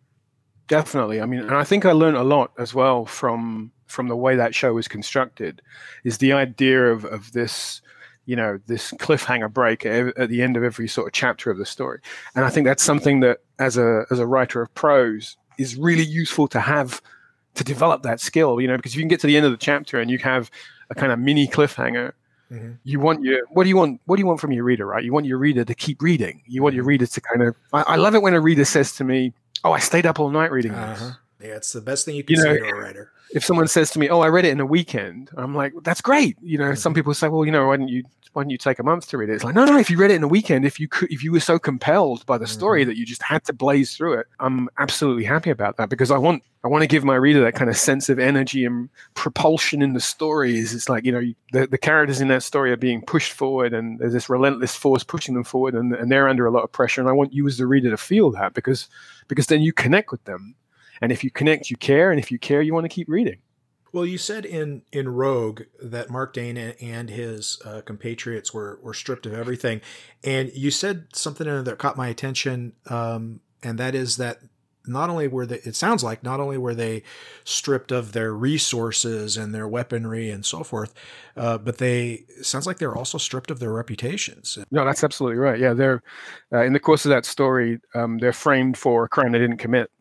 Definitely. 0.67 1.19
I 1.19 1.25
mean, 1.25 1.39
and 1.39 1.55
I 1.55 1.63
think 1.63 1.85
I 1.85 1.93
learned 1.93 2.17
a 2.17 2.23
lot 2.23 2.51
as 2.59 2.73
well 2.73 3.05
from 3.05 3.71
from 3.87 4.07
the 4.07 4.15
way 4.15 4.35
that 4.35 4.53
show 4.53 4.73
was 4.73 4.87
constructed. 4.87 5.61
Is 6.03 6.19
the 6.19 6.33
idea 6.33 6.91
of 6.91 7.05
of 7.05 7.31
this 7.31 7.81
you 8.25 8.35
know 8.35 8.59
this 8.67 8.91
cliffhanger 8.93 9.51
break 9.51 9.85
at 9.87 10.29
the 10.29 10.43
end 10.43 10.55
of 10.55 10.63
every 10.63 10.87
sort 10.87 11.07
of 11.07 11.13
chapter 11.13 11.49
of 11.49 11.57
the 11.57 11.65
story 11.65 11.99
and 12.35 12.45
i 12.45 12.49
think 12.49 12.63
that's 12.63 12.83
something 12.83 13.21
that 13.21 13.39
as 13.57 13.75
a 13.75 14.05
as 14.11 14.19
a 14.19 14.27
writer 14.27 14.61
of 14.61 14.71
prose 14.75 15.35
is 15.57 15.75
really 15.75 16.03
useful 16.03 16.47
to 16.47 16.59
have 16.59 17.01
to 17.55 17.63
develop 17.63 18.03
that 18.03 18.19
skill, 18.19 18.61
you 18.61 18.67
know, 18.67 18.77
because 18.77 18.93
if 18.93 18.97
you 18.97 19.01
can 19.01 19.09
get 19.09 19.19
to 19.21 19.27
the 19.27 19.37
end 19.37 19.45
of 19.45 19.51
the 19.51 19.57
chapter 19.57 19.99
and 19.99 20.09
you 20.09 20.17
have 20.19 20.49
a 20.89 20.95
kind 20.95 21.11
of 21.11 21.19
mini 21.19 21.47
cliffhanger, 21.47 22.13
mm-hmm. 22.51 22.71
you 22.83 22.99
want 22.99 23.23
your 23.23 23.41
what 23.49 23.63
do 23.63 23.69
you 23.69 23.77
want 23.77 24.01
what 24.05 24.15
do 24.15 24.21
you 24.21 24.27
want 24.27 24.39
from 24.39 24.51
your 24.51 24.63
reader, 24.63 24.85
right? 24.85 25.03
You 25.03 25.13
want 25.13 25.25
your 25.25 25.37
reader 25.37 25.65
to 25.65 25.75
keep 25.75 26.01
reading. 26.01 26.41
You 26.45 26.63
want 26.63 26.75
your 26.75 26.83
mm-hmm. 26.83 26.89
reader 26.89 27.07
to 27.07 27.21
kind 27.21 27.43
of 27.43 27.55
I, 27.73 27.81
I 27.81 27.95
love 27.95 28.15
it 28.15 28.21
when 28.21 28.33
a 28.33 28.41
reader 28.41 28.65
says 28.65 28.95
to 28.97 29.03
me, 29.03 29.33
Oh, 29.63 29.71
I 29.71 29.79
stayed 29.79 30.05
up 30.05 30.19
all 30.19 30.29
night 30.29 30.51
reading 30.51 30.73
uh-huh. 30.73 30.93
this. 30.93 31.13
Yeah, 31.41 31.55
it's 31.55 31.73
the 31.73 31.81
best 31.81 32.05
thing 32.05 32.15
you 32.15 32.23
can 32.23 32.37
you 32.37 32.43
know, 32.43 32.53
say 32.53 32.59
to 32.59 32.67
a 32.67 32.75
writer. 32.75 33.11
If 33.31 33.45
someone 33.45 33.67
says 33.67 33.91
to 33.91 33.99
me, 33.99 34.09
"Oh, 34.09 34.21
I 34.21 34.27
read 34.27 34.45
it 34.45 34.49
in 34.49 34.59
a 34.59 34.65
weekend," 34.65 35.29
I'm 35.37 35.55
like, 35.55 35.73
"That's 35.83 36.01
great." 36.01 36.37
You 36.41 36.57
know, 36.57 36.65
mm-hmm. 36.65 36.75
some 36.75 36.93
people 36.93 37.13
say, 37.13 37.27
"Well, 37.27 37.45
you 37.45 37.51
know, 37.51 37.67
why 37.67 37.77
don't 37.77 37.87
you 37.87 38.03
why 38.33 38.43
don't 38.43 38.49
you 38.49 38.57
take 38.57 38.79
a 38.79 38.83
month 38.83 39.07
to 39.09 39.17
read 39.17 39.29
it?" 39.29 39.33
It's 39.33 39.43
like, 39.43 39.55
no, 39.55 39.65
no. 39.65 39.77
If 39.77 39.89
you 39.89 39.97
read 39.97 40.11
it 40.11 40.15
in 40.15 40.23
a 40.23 40.27
weekend, 40.27 40.65
if 40.65 40.79
you 40.79 40.87
could, 40.87 41.11
if 41.11 41.23
you 41.23 41.31
were 41.31 41.39
so 41.39 41.59
compelled 41.59 42.25
by 42.25 42.37
the 42.37 42.47
story 42.47 42.81
mm-hmm. 42.81 42.89
that 42.89 42.97
you 42.97 43.05
just 43.05 43.21
had 43.21 43.43
to 43.45 43.53
blaze 43.53 43.95
through 43.95 44.13
it, 44.19 44.27
I'm 44.39 44.69
absolutely 44.77 45.25
happy 45.25 45.49
about 45.49 45.77
that 45.77 45.89
because 45.89 46.11
I 46.11 46.17
want 46.17 46.43
I 46.63 46.67
want 46.67 46.81
to 46.81 46.87
give 46.87 47.03
my 47.03 47.15
reader 47.15 47.41
that 47.43 47.55
kind 47.55 47.69
of 47.69 47.77
sense 47.77 48.09
of 48.09 48.19
energy 48.19 48.65
and 48.65 48.89
propulsion 49.13 49.81
in 49.81 49.93
the 49.93 49.99
stories. 49.99 50.73
It's 50.73 50.89
like 50.89 51.05
you 51.05 51.11
know 51.11 51.21
the 51.53 51.67
the 51.67 51.77
characters 51.77 52.21
in 52.21 52.27
that 52.29 52.43
story 52.43 52.71
are 52.71 52.77
being 52.77 53.01
pushed 53.01 53.31
forward, 53.31 53.73
and 53.73 53.99
there's 53.99 54.13
this 54.13 54.29
relentless 54.29 54.75
force 54.75 55.03
pushing 55.03 55.35
them 55.35 55.43
forward, 55.43 55.75
and, 55.75 55.93
and 55.93 56.11
they're 56.11 56.27
under 56.27 56.45
a 56.45 56.51
lot 56.51 56.63
of 56.63 56.71
pressure. 56.71 56.99
And 56.99 57.09
I 57.09 57.13
want 57.13 57.33
you 57.33 57.47
as 57.47 57.57
the 57.57 57.67
reader 57.67 57.89
to 57.89 57.97
feel 57.97 58.31
that 58.31 58.53
because 58.53 58.87
because 59.27 59.47
then 59.47 59.61
you 59.61 59.71
connect 59.71 60.11
with 60.11 60.23
them 60.25 60.55
and 61.01 61.11
if 61.11 61.23
you 61.23 61.31
connect, 61.31 61.69
you 61.69 61.77
care, 61.77 62.11
and 62.11 62.19
if 62.19 62.31
you 62.31 62.39
care, 62.39 62.61
you 62.61 62.73
want 62.73 62.85
to 62.85 62.89
keep 62.89 63.09
reading. 63.09 63.37
Well, 63.91 64.05
you 64.05 64.17
said 64.17 64.45
in 64.45 64.83
in 64.91 65.09
Rogue 65.09 65.63
that 65.81 66.09
Marc 66.09 66.33
Dana 66.33 66.75
and 66.79 67.09
his 67.09 67.59
uh, 67.65 67.81
compatriots 67.81 68.53
were 68.53 68.79
were 68.83 68.93
stripped 68.93 69.25
of 69.25 69.33
everything, 69.33 69.81
and 70.23 70.51
you 70.53 70.71
said 70.71 71.07
something 71.13 71.63
that 71.63 71.77
caught 71.79 71.97
my 71.97 72.07
attention, 72.07 72.73
um, 72.87 73.39
and 73.63 73.79
that 73.79 73.95
is 73.95 74.17
that 74.17 74.41
not 74.85 75.09
only 75.09 75.27
were 75.27 75.45
they 75.45 75.57
it 75.57 75.75
sounds 75.75 76.03
like 76.03 76.23
not 76.23 76.39
only 76.39 76.57
were 76.57 76.73
they 76.73 77.03
stripped 77.43 77.91
of 77.91 78.13
their 78.13 78.33
resources 78.33 79.37
and 79.37 79.53
their 79.53 79.67
weaponry 79.67 80.29
and 80.29 80.45
so 80.45 80.63
forth 80.63 80.93
uh, 81.37 81.57
but 81.57 81.77
they 81.77 82.23
sounds 82.41 82.65
like 82.65 82.79
they're 82.79 82.95
also 82.95 83.17
stripped 83.17 83.51
of 83.51 83.59
their 83.59 83.71
reputations. 83.71 84.57
No 84.71 84.85
that's 84.85 85.03
absolutely 85.03 85.37
right. 85.37 85.59
Yeah 85.59 85.73
they're 85.73 86.01
uh, 86.51 86.63
in 86.63 86.73
the 86.73 86.79
course 86.79 87.05
of 87.05 87.09
that 87.09 87.25
story 87.25 87.79
um, 87.93 88.17
they're 88.17 88.33
framed 88.33 88.77
for 88.77 89.05
a 89.05 89.09
crime 89.09 89.31
they 89.31 89.39
didn't 89.39 89.57
commit 89.57 89.91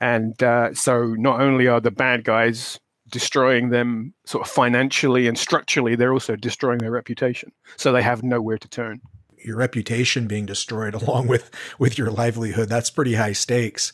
and 0.00 0.40
uh, 0.42 0.74
so 0.74 1.14
not 1.14 1.40
only 1.40 1.66
are 1.66 1.80
the 1.80 1.90
bad 1.90 2.24
guys 2.24 2.78
destroying 3.10 3.70
them 3.70 4.12
sort 4.24 4.46
of 4.46 4.52
financially 4.52 5.28
and 5.28 5.38
structurally, 5.38 5.94
they're 5.94 6.12
also 6.12 6.36
destroying 6.36 6.78
their 6.78 6.90
reputation. 6.90 7.52
So 7.76 7.92
they 7.92 8.02
have 8.02 8.22
nowhere 8.22 8.58
to 8.58 8.68
turn. 8.68 9.00
Your 9.38 9.56
reputation 9.56 10.26
being 10.26 10.46
destroyed 10.46 10.94
along 11.02 11.28
with 11.28 11.50
with 11.78 11.98
your 11.98 12.10
livelihood, 12.10 12.68
that's 12.68 12.90
pretty 12.90 13.14
high 13.14 13.32
stakes. 13.32 13.92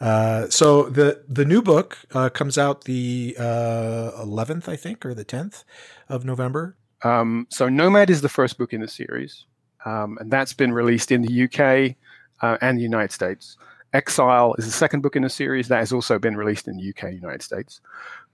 Uh, 0.00 0.48
so 0.48 0.84
the 0.84 1.24
the 1.28 1.44
new 1.44 1.62
book 1.62 1.98
uh, 2.12 2.28
comes 2.28 2.56
out 2.56 2.84
the 2.84 3.36
uh, 3.38 4.12
11th, 4.22 4.68
I 4.68 4.76
think, 4.76 5.04
or 5.04 5.14
the 5.14 5.24
10th 5.24 5.64
of 6.08 6.24
November. 6.24 6.76
Um, 7.02 7.46
so 7.50 7.68
Nomad 7.68 8.10
is 8.10 8.20
the 8.22 8.28
first 8.28 8.58
book 8.58 8.72
in 8.72 8.80
the 8.80 8.88
series, 8.88 9.46
um, 9.84 10.18
and 10.20 10.30
that's 10.30 10.52
been 10.52 10.72
released 10.72 11.10
in 11.10 11.22
the 11.22 11.44
UK 11.44 11.96
uh, 12.42 12.58
and 12.60 12.78
the 12.78 12.82
United 12.82 13.12
States. 13.12 13.56
Exile 13.92 14.54
is 14.58 14.66
the 14.66 14.72
second 14.72 15.02
book 15.02 15.16
in 15.16 15.22
the 15.22 15.30
series 15.30 15.68
that 15.68 15.78
has 15.78 15.92
also 15.92 16.18
been 16.18 16.36
released 16.36 16.68
in 16.68 16.76
the 16.76 16.90
UK, 16.90 17.14
United 17.14 17.42
States. 17.42 17.80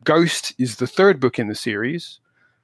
Ghost 0.02 0.54
is 0.58 0.76
the 0.76 0.86
third 0.86 1.20
book 1.20 1.38
in 1.38 1.48
the 1.48 1.54
series, 1.54 2.18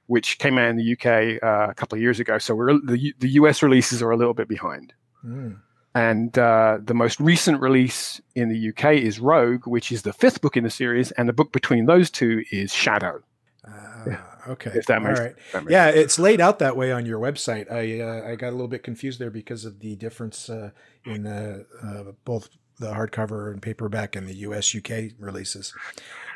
which 0.07 0.39
came 0.39 0.57
out 0.57 0.69
in 0.69 0.75
the 0.75 0.93
UK 0.93 1.41
uh, 1.41 1.71
a 1.71 1.73
couple 1.73 1.95
of 1.95 2.01
years 2.01 2.19
ago. 2.19 2.37
So 2.37 2.53
we're, 2.53 2.73
the, 2.73 3.13
the 3.19 3.29
US 3.29 3.63
releases 3.63 4.01
are 4.01 4.11
a 4.11 4.17
little 4.17 4.33
bit 4.33 4.47
behind. 4.47 4.93
Mm. 5.25 5.59
And 5.93 6.37
uh, 6.37 6.79
the 6.83 6.93
most 6.93 7.19
recent 7.19 7.61
release 7.61 8.21
in 8.35 8.49
the 8.49 8.69
UK 8.69 8.95
is 8.95 9.19
Rogue, 9.19 9.67
which 9.67 9.91
is 9.91 10.03
the 10.03 10.13
fifth 10.13 10.41
book 10.41 10.55
in 10.55 10.63
the 10.63 10.69
series, 10.69 11.11
and 11.11 11.27
the 11.27 11.33
book 11.33 11.51
between 11.51 11.85
those 11.85 12.09
two 12.09 12.43
is 12.51 12.73
Shadow. 12.73 13.21
Uh, 13.65 14.15
okay. 14.47 14.71
If 14.73 14.85
that 14.85 15.01
makes, 15.01 15.19
All 15.19 15.25
right. 15.25 15.35
That 15.51 15.63
makes 15.63 15.71
yeah, 15.71 15.91
sense. 15.91 15.97
it's 15.97 16.19
laid 16.19 16.39
out 16.39 16.59
that 16.59 16.77
way 16.77 16.91
on 16.91 17.05
your 17.05 17.19
website. 17.19 17.69
I 17.71 18.01
uh, 18.01 18.31
I 18.31 18.35
got 18.35 18.49
a 18.49 18.51
little 18.51 18.69
bit 18.69 18.83
confused 18.83 19.19
there 19.19 19.29
because 19.29 19.65
of 19.65 19.79
the 19.79 19.95
difference 19.95 20.49
uh, 20.49 20.71
in 21.05 21.23
the 21.23 21.65
uh, 21.83 22.13
both 22.23 22.49
the 22.81 22.93
hardcover 22.93 23.51
and 23.51 23.61
paperback 23.61 24.15
and 24.15 24.27
the 24.27 24.35
US 24.35 24.75
UK 24.75 25.11
releases. 25.19 25.73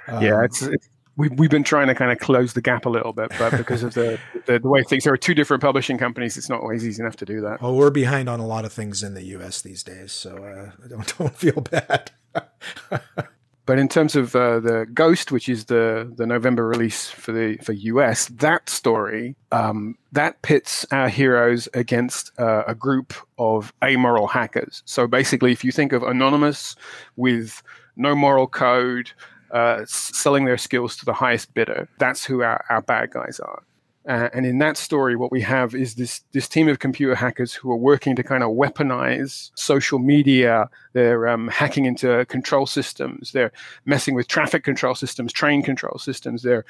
Um, 0.08 0.24
yeah, 0.24 0.44
it's, 0.44 0.62
it's 0.62 0.88
we, 1.18 1.30
we've 1.30 1.50
been 1.50 1.64
trying 1.64 1.88
to 1.88 1.96
kind 1.96 2.12
of 2.12 2.20
close 2.20 2.54
the 2.54 2.62
gap 2.62 2.86
a 2.86 2.90
little 2.90 3.14
bit, 3.14 3.32
but 3.40 3.52
because 3.58 3.84
of 3.84 3.94
the, 3.94 4.20
the, 4.46 4.60
the 4.60 4.68
way 4.70 4.84
things 4.84 5.06
there 5.06 5.14
are 5.14 5.18
two 5.18 5.34
different 5.34 5.62
publishing 5.62 5.98
companies, 5.98 6.38
it's 6.38 6.50
not 6.50 6.62
always 6.62 6.86
easy 6.86 7.02
enough 7.02 7.16
to 7.18 7.26
do 7.26 7.42
that. 7.42 7.62
Well, 7.62 7.76
we're 7.76 7.90
behind 7.90 8.30
on 8.30 8.40
a 8.40 8.46
lot 8.46 8.66
of 8.66 8.74
things 8.74 9.02
in 9.02 9.14
the 9.14 9.24
U.S. 9.24 9.62
these 9.62 9.84
days, 9.84 10.12
so 10.12 10.38
uh, 10.38 10.88
don't 10.88 11.18
don't 11.18 11.36
feel 11.36 11.62
bad. 11.62 12.12
but 13.66 13.80
in 13.80 13.88
terms 13.88 14.16
of 14.16 14.36
uh, 14.36 14.60
the 14.60 14.86
Ghost, 14.94 15.32
which 15.32 15.50
is 15.50 15.66
the 15.66 16.12
the 16.16 16.26
November 16.26 16.68
release 16.68 17.10
for 17.10 17.32
the 17.32 17.58
for 17.58 17.74
US, 17.74 18.28
that 18.28 18.70
story 18.70 19.36
um, 19.52 19.98
that 20.12 20.42
pits 20.42 20.86
our 20.92 21.10
heroes 21.10 21.68
against 21.74 22.32
uh, 22.40 22.64
a 22.68 22.76
group 22.76 23.14
of 23.38 23.74
amoral 23.84 24.28
hackers. 24.28 24.84
So 24.86 25.08
basically, 25.08 25.52
if 25.52 25.64
you 25.64 25.72
think 25.72 25.94
of 25.94 26.04
Anonymous 26.04 26.76
with 27.16 27.64
no 27.96 28.14
moral 28.14 28.48
code, 28.48 29.12
uh, 29.52 29.86
selling 29.88 30.46
their 30.46 30.58
skills 30.58 30.98
to 30.98 31.06
the 31.06 31.14
highest 31.14 31.54
bidder, 31.54 31.88
that's 31.98 32.26
who 32.26 32.42
our, 32.42 32.64
our 32.70 32.82
bad 32.82 33.12
guys 33.12 33.40
are. 33.40 33.64
Uh, 34.08 34.30
and 34.34 34.46
in 34.46 34.60
that 34.60 34.78
story, 34.78 35.16
what 35.16 35.32
we 35.32 35.42
have 35.42 35.74
is 35.74 35.96
this 35.96 36.22
this 36.32 36.48
team 36.48 36.68
of 36.68 36.78
computer 36.78 37.16
hackers 37.16 37.54
who 37.54 37.72
are 37.72 37.78
working 37.78 38.16
to 38.16 38.24
kind 38.24 38.44
of 38.44 38.52
weaponize 38.52 39.50
social 39.56 39.98
media. 39.98 40.70
They're 40.94 41.28
um, 41.28 41.48
hacking 41.48 41.86
into 41.86 42.24
control 42.28 42.68
systems. 42.68 43.32
They're 43.32 43.52
messing 43.86 44.14
with 44.14 44.28
traffic 44.28 44.64
control 44.64 44.94
systems, 44.94 45.34
train 45.34 45.64
control 45.64 45.98
systems. 45.98 46.44
They're 46.44 46.66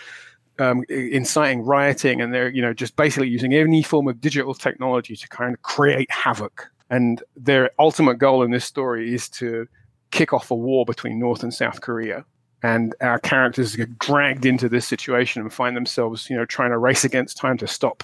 um, 0.59 0.85
inciting 0.87 1.63
rioting, 1.63 2.21
and 2.21 2.33
they're 2.33 2.49
you 2.49 2.61
know 2.61 2.73
just 2.73 2.95
basically 2.95 3.27
using 3.27 3.53
any 3.53 3.83
form 3.83 4.07
of 4.07 4.21
digital 4.21 4.53
technology 4.53 5.17
to 5.17 5.27
kind 5.27 5.53
of 5.53 5.61
create 5.61 6.09
havoc. 6.09 6.69
And 6.89 7.21
their 7.35 7.71
ultimate 7.79 8.17
goal 8.17 8.43
in 8.43 8.51
this 8.51 8.63
story 8.63 9.13
is 9.13 9.27
to 9.29 9.67
kick 10.11 10.31
off 10.31 10.51
a 10.51 10.55
war 10.55 10.85
between 10.85 11.19
North 11.19 11.43
and 11.43 11.53
South 11.53 11.81
Korea 11.81 12.23
and 12.65 12.95
our 12.99 13.19
characters 13.19 13.75
get 13.75 13.99
dragged 13.99 14.43
into 14.43 14.67
this 14.67 14.87
situation 14.87 15.43
and 15.43 15.53
find 15.53 15.77
themselves, 15.77 16.31
you 16.31 16.35
know, 16.35 16.45
trying 16.45 16.71
to 16.71 16.79
race 16.79 17.03
against 17.03 17.37
time 17.37 17.59
to 17.59 17.67
stop 17.67 18.03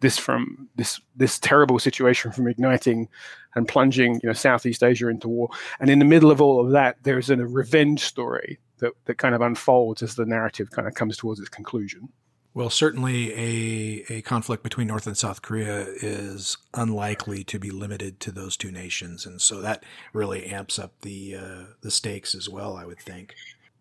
this 0.00 0.16
from 0.16 0.66
this 0.76 0.98
this 1.14 1.38
terrible 1.38 1.78
situation 1.78 2.32
from 2.32 2.48
igniting 2.48 3.06
and 3.54 3.68
plunging, 3.68 4.14
you 4.22 4.28
know, 4.28 4.32
Southeast 4.32 4.82
Asia 4.82 5.08
into 5.08 5.28
war. 5.28 5.50
And 5.78 5.90
in 5.90 5.98
the 5.98 6.06
middle 6.06 6.30
of 6.30 6.40
all 6.40 6.64
of 6.64 6.72
that, 6.72 6.96
there's 7.02 7.28
a 7.28 7.36
revenge 7.36 8.00
story 8.00 8.58
that 8.78 8.92
that 9.04 9.18
kind 9.18 9.34
of 9.34 9.42
unfolds 9.42 10.02
as 10.02 10.14
the 10.14 10.24
narrative 10.24 10.70
kind 10.70 10.88
of 10.88 10.94
comes 10.94 11.18
towards 11.18 11.38
its 11.38 11.50
conclusion. 11.50 12.08
Well, 12.54 12.70
certainly 12.70 13.32
a, 13.34 14.04
a 14.08 14.22
conflict 14.22 14.62
between 14.62 14.86
North 14.86 15.06
and 15.06 15.18
South 15.18 15.42
Korea 15.42 15.86
is 16.00 16.56
unlikely 16.72 17.44
to 17.44 17.58
be 17.58 17.70
limited 17.70 18.20
to 18.20 18.32
those 18.32 18.56
two 18.56 18.72
nations, 18.72 19.26
and 19.26 19.40
so 19.40 19.60
that 19.60 19.84
really 20.14 20.46
amps 20.46 20.78
up 20.78 20.92
the 21.02 21.36
uh, 21.36 21.64
the 21.82 21.90
stakes 21.90 22.34
as 22.34 22.48
well. 22.48 22.74
I 22.74 22.86
would 22.86 23.00
think. 23.00 23.34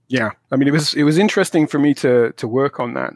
Yeah, 0.07 0.31
I 0.51 0.55
mean, 0.55 0.67
it 0.67 0.71
was 0.71 0.93
it 0.93 1.03
was 1.03 1.17
interesting 1.17 1.67
for 1.67 1.79
me 1.79 1.93
to 1.95 2.31
to 2.33 2.47
work 2.47 2.79
on 2.79 2.93
that 2.93 3.13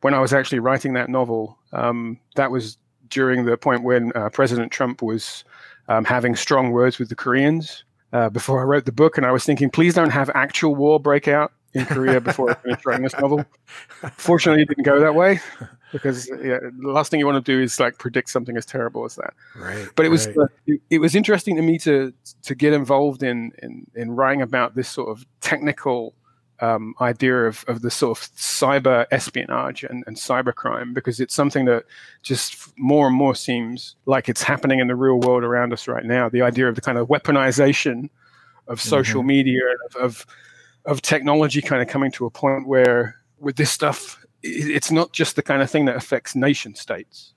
when 0.00 0.14
I 0.14 0.20
was 0.20 0.32
actually 0.32 0.60
writing 0.60 0.92
that 0.94 1.08
novel. 1.08 1.58
Um, 1.72 2.18
that 2.36 2.50
was 2.50 2.76
during 3.08 3.44
the 3.44 3.56
point 3.56 3.82
when 3.82 4.12
uh, 4.14 4.28
President 4.30 4.70
Trump 4.70 5.02
was 5.02 5.44
um, 5.88 6.04
having 6.04 6.36
strong 6.36 6.70
words 6.70 6.98
with 6.98 7.08
the 7.08 7.16
Koreans 7.16 7.84
uh, 8.12 8.28
before 8.28 8.60
I 8.60 8.64
wrote 8.64 8.84
the 8.84 8.92
book, 8.92 9.16
and 9.16 9.26
I 9.26 9.32
was 9.32 9.44
thinking, 9.44 9.70
please 9.70 9.94
don't 9.94 10.10
have 10.10 10.30
actual 10.34 10.74
war 10.74 11.00
break 11.00 11.26
out 11.28 11.52
in 11.74 11.84
Korea 11.86 12.20
before 12.20 12.50
I 12.50 12.54
finish 12.54 12.86
writing 12.86 13.02
this 13.02 13.18
novel. 13.18 13.44
Fortunately, 14.12 14.62
it 14.62 14.68
didn't 14.68 14.84
go 14.84 15.00
that 15.00 15.14
way 15.14 15.40
because 15.92 16.28
yeah, 16.28 16.58
the 16.60 16.90
last 16.90 17.10
thing 17.10 17.20
you 17.20 17.26
want 17.26 17.44
to 17.44 17.52
do 17.52 17.60
is 17.60 17.78
like 17.80 17.98
predict 17.98 18.30
something 18.30 18.56
as 18.56 18.64
terrible 18.64 19.04
as 19.04 19.16
that. 19.16 19.34
Right. 19.56 19.88
But 19.94 20.06
it 20.06 20.10
was 20.10 20.26
right. 20.28 20.38
uh, 20.38 20.46
it, 20.66 20.80
it, 20.90 20.98
was 20.98 21.14
interesting 21.14 21.56
to 21.56 21.62
me 21.62 21.78
to 21.78 22.12
to 22.42 22.54
get 22.54 22.72
involved 22.72 23.22
in 23.22 23.52
in 23.62 23.86
in 23.94 24.10
writing 24.12 24.42
about 24.42 24.74
this 24.74 24.88
sort 24.88 25.10
of 25.10 25.26
technical 25.40 26.14
um, 26.60 26.94
idea 27.00 27.44
of, 27.44 27.64
of 27.68 27.82
the 27.82 27.90
sort 27.90 28.18
of 28.18 28.24
cyber 28.34 29.06
espionage 29.10 29.84
and, 29.84 30.04
and 30.06 30.16
cyber 30.16 30.54
crime 30.54 30.92
because 30.92 31.20
it's 31.20 31.34
something 31.34 31.64
that 31.66 31.84
just 32.22 32.76
more 32.78 33.06
and 33.06 33.16
more 33.16 33.34
seems 33.34 33.96
like 34.06 34.28
it's 34.28 34.42
happening 34.42 34.80
in 34.80 34.88
the 34.88 34.96
real 34.96 35.20
world 35.20 35.44
around 35.44 35.72
us 35.72 35.86
right 35.86 36.04
now. 36.04 36.28
The 36.28 36.42
idea 36.42 36.68
of 36.68 36.74
the 36.74 36.80
kind 36.80 36.98
of 36.98 37.08
weaponization 37.08 38.10
of 38.66 38.80
social 38.80 39.20
mm-hmm. 39.20 39.28
media 39.28 39.62
of, 39.86 39.96
of, 39.96 40.26
of 40.84 41.02
technology 41.02 41.62
kind 41.62 41.80
of 41.80 41.88
coming 41.88 42.10
to 42.12 42.26
a 42.26 42.30
point 42.30 42.66
where 42.66 43.16
with 43.38 43.56
this 43.56 43.70
stuff, 43.70 44.24
it's 44.42 44.90
not 44.90 45.12
just 45.12 45.36
the 45.36 45.42
kind 45.42 45.62
of 45.62 45.70
thing 45.70 45.84
that 45.84 45.96
affects 45.96 46.34
nation 46.34 46.74
states. 46.74 47.34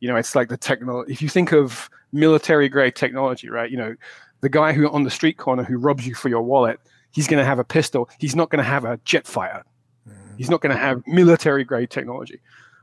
You 0.00 0.08
know, 0.08 0.16
it's 0.16 0.34
like 0.34 0.48
the 0.48 0.56
technology. 0.56 1.12
If 1.12 1.22
you 1.22 1.28
think 1.28 1.52
of 1.52 1.88
military 2.12 2.68
grade 2.68 2.94
technology, 2.94 3.48
right? 3.48 3.70
You 3.70 3.76
know, 3.76 3.96
the 4.40 4.48
guy 4.48 4.72
who 4.72 4.88
on 4.90 5.04
the 5.04 5.10
street 5.10 5.38
corner 5.38 5.62
who 5.62 5.78
robs 5.78 6.06
you 6.06 6.14
for 6.14 6.28
your 6.28 6.42
wallet 6.42 6.78
he's 7.16 7.26
going 7.26 7.38
to 7.38 7.46
have 7.46 7.58
a 7.58 7.64
pistol. 7.64 8.10
He's 8.18 8.36
not 8.36 8.50
going 8.50 8.62
to 8.62 8.70
have 8.70 8.84
a 8.84 9.00
jet 9.06 9.26
fighter. 9.26 9.64
Mm-hmm. 10.06 10.36
He's 10.36 10.50
not 10.50 10.60
going 10.60 10.74
to 10.74 10.80
have 10.80 11.02
military 11.06 11.64
grade 11.64 11.88
technology. 11.88 12.40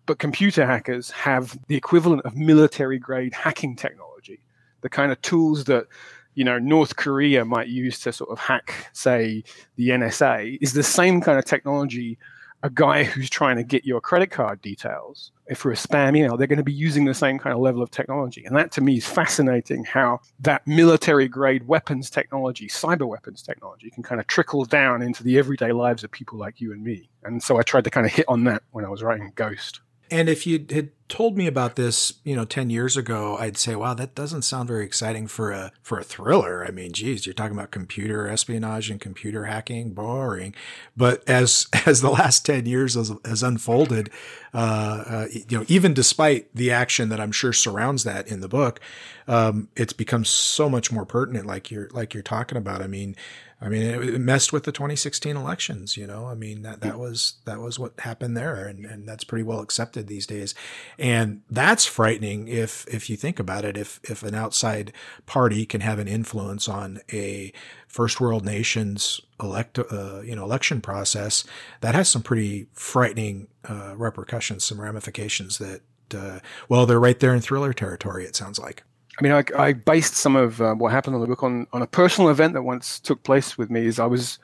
But 0.08 0.18
computer 0.18 0.66
hackers 0.66 1.12
have 1.12 1.56
the 1.68 1.76
equivalent 1.76 2.24
of 2.24 2.36
military 2.36 2.98
grade 2.98 3.36
hacking 3.36 3.76
technology, 3.76 4.40
the 4.82 4.90
kind 4.90 5.12
of 5.12 5.22
tools 5.22 5.66
that 5.66 5.86
you 6.34 6.44
know 6.44 6.58
North 6.58 6.96
Korea 6.96 7.46
might 7.46 7.68
use 7.68 8.00
to 8.00 8.12
sort 8.12 8.32
of 8.32 8.40
hack, 8.40 8.90
say, 8.92 9.44
the 9.76 9.90
NSA, 9.90 10.58
is 10.62 10.74
the 10.74 10.82
same 10.82 11.22
kind 11.22 11.38
of 11.38 11.46
technology 11.46 12.18
a 12.64 12.70
guy 12.70 13.04
who's 13.04 13.30
trying 13.30 13.58
to 13.58 13.64
get 13.64 13.86
your 13.86 14.00
credit 14.00 14.32
card 14.32 14.62
details 14.62 15.32
if 15.48 15.58
for 15.58 15.72
a 15.72 15.76
spam 15.76 16.16
email 16.16 16.38
they're 16.38 16.48
going 16.48 16.58
to 16.58 16.64
be 16.64 16.72
using 16.72 17.04
the 17.04 17.14
same 17.14 17.38
kind 17.38 17.54
of 17.54 17.60
level 17.60 17.84
of 17.84 17.92
technology. 17.92 18.46
And 18.46 18.56
that 18.56 18.72
to 18.72 18.82
me 18.82 18.98
is 18.98 19.06
fascinating 19.06 19.84
how 19.84 20.22
that 20.40 20.66
military 20.66 21.28
grade 21.28 21.68
weapons 21.68 22.10
technology 22.10 22.68
cyber 22.68 23.08
weapons 23.08 23.42
technology 23.42 23.90
can 23.92 24.02
kind 24.02 24.22
of 24.22 24.28
trickle 24.28 24.64
down 24.64 25.02
into 25.02 25.24
the 25.24 25.38
everyday 25.38 25.74
lives 25.74 26.04
of 26.06 26.12
people 26.12 26.40
like 26.40 26.62
you 26.62 26.72
and 26.72 26.84
me. 26.84 27.10
And 27.24 27.44
so 27.44 27.58
i 27.58 27.64
tried 27.64 27.84
to 27.84 27.90
kind 27.90 28.06
of 28.06 28.14
hit 28.14 28.26
on 28.30 28.46
that 28.46 28.64
when 28.72 28.86
i 28.86 28.90
was 28.90 29.04
writing 29.04 29.32
ghost 29.36 29.82
and 30.14 30.30
if 30.30 30.46
you 30.46 30.64
had 30.70 30.92
told 31.10 31.36
me 31.36 31.48
about 31.48 31.76
this, 31.76 32.14
you 32.24 32.36
know, 32.36 32.46
10 32.46 32.70
years 32.70 32.96
ago, 32.96 33.36
I'd 33.38 33.58
say, 33.58 33.76
wow, 33.76 33.96
that 33.96 34.14
doesn't 34.14 34.44
sound 34.44 34.68
very 34.68 34.86
exciting 34.86 35.26
for 35.26 35.52
a 35.52 35.72
for 35.82 35.98
a 35.98 36.04
thriller. 36.04 36.64
I 36.64 36.70
mean, 36.70 36.94
geez, 36.94 37.26
you're 37.26 37.34
talking 37.34 37.58
about 37.58 37.72
computer 37.72 38.28
espionage 38.28 38.92
and 38.92 39.02
computer 39.02 39.46
hacking, 39.46 39.94
boring. 39.94 40.54
But 40.96 41.28
as 41.28 41.66
as 41.88 42.02
the 42.02 42.12
last 42.12 42.46
10 42.46 42.68
years 42.68 42.94
has, 42.94 43.12
has 43.26 43.42
unfolded, 43.42 44.12
uh, 44.54 45.04
uh, 45.08 45.28
you 45.32 45.58
know, 45.58 45.66
even 45.68 45.96
despite 45.96 46.48
the 46.56 46.70
action 46.70 47.10
that 47.10 47.20
I'm 47.20 47.32
sure 47.32 47.54
surrounds 47.54 48.04
that 48.04 48.28
in 48.28 48.42
the 48.42 48.48
book, 48.48 48.80
um, 49.28 49.70
it's 49.76 49.94
become 49.94 50.26
so 50.26 50.70
much 50.70 50.92
more 50.92 51.08
pertinent, 51.08 51.48
like 51.48 51.72
you're 51.72 51.90
like 51.92 52.14
you're 52.14 52.22
talking 52.22 52.58
about. 52.58 52.84
I 52.84 52.88
mean, 52.88 53.16
I 53.64 53.70
mean, 53.70 53.82
it, 53.84 54.20
messed 54.20 54.52
with 54.52 54.66
the 54.66 54.74
2016 54.74 55.38
elections. 55.38 55.96
You 55.96 56.06
know, 56.06 56.28
I 56.28 56.36
mean 56.36 56.64
that 56.64 56.82
that 56.82 57.00
was 57.00 57.36
that 57.46 57.62
was 57.62 57.80
what 57.80 57.98
happened 58.00 58.36
there, 58.36 58.66
and, 58.66 58.86
and 58.86 59.08
that's 59.08 59.24
pretty 59.24 59.44
well 59.44 59.62
accepted 59.62 60.08
these 60.08 60.28
days. 60.28 60.54
And 61.00 61.44
that's 61.50 61.86
frightening 61.86 62.50
if 62.50 62.86
if 62.94 63.10
you 63.10 63.16
think 63.16 63.40
about 63.40 63.64
it. 63.64 63.78
If 63.78 64.02
if 64.04 64.22
an 64.22 64.36
outside 64.36 64.92
party 65.26 65.66
can 65.66 65.80
have 65.80 65.98
an 65.98 66.10
influence 66.10 66.68
on 66.68 67.00
a 67.14 67.54
first 67.88 68.20
world 68.20 68.44
nation's 68.44 69.22
elect 69.42 69.80
uh, 69.80 70.20
you 70.22 70.36
know 70.36 70.44
election 70.44 70.82
process, 70.82 71.46
that 71.80 71.96
has 71.96 72.10
some 72.10 72.22
pretty 72.22 72.68
frightening 72.74 73.48
uh, 73.70 73.94
repercussions, 73.96 74.66
some 74.66 74.82
ramifications 74.82 75.58
that 75.60 75.82
uh, 76.14 76.40
well, 76.68 76.86
they're 76.86 77.00
right 77.00 77.20
there 77.20 77.34
in 77.34 77.40
thriller 77.40 77.72
territory. 77.72 78.26
It 78.26 78.36
sounds 78.36 78.60
like. 78.60 78.84
I 79.20 79.22
mean, 79.22 79.32
I, 79.32 79.44
I 79.58 79.74
based 79.74 80.16
some 80.16 80.36
of 80.36 80.60
uh, 80.60 80.74
what 80.74 80.92
happened 80.92 81.16
on 81.16 81.22
the 81.22 81.28
book 81.28 81.44
on, 81.44 81.68
on 81.72 81.82
a 81.82 81.88
personal 81.88 82.30
event 82.30 82.54
that 82.54 82.64
once 82.64 83.00
took 83.00 83.22
place 83.24 83.58
with 83.58 83.70
me. 83.70 83.86
Is 83.86 84.00
I 84.00 84.08
was 84.08 84.40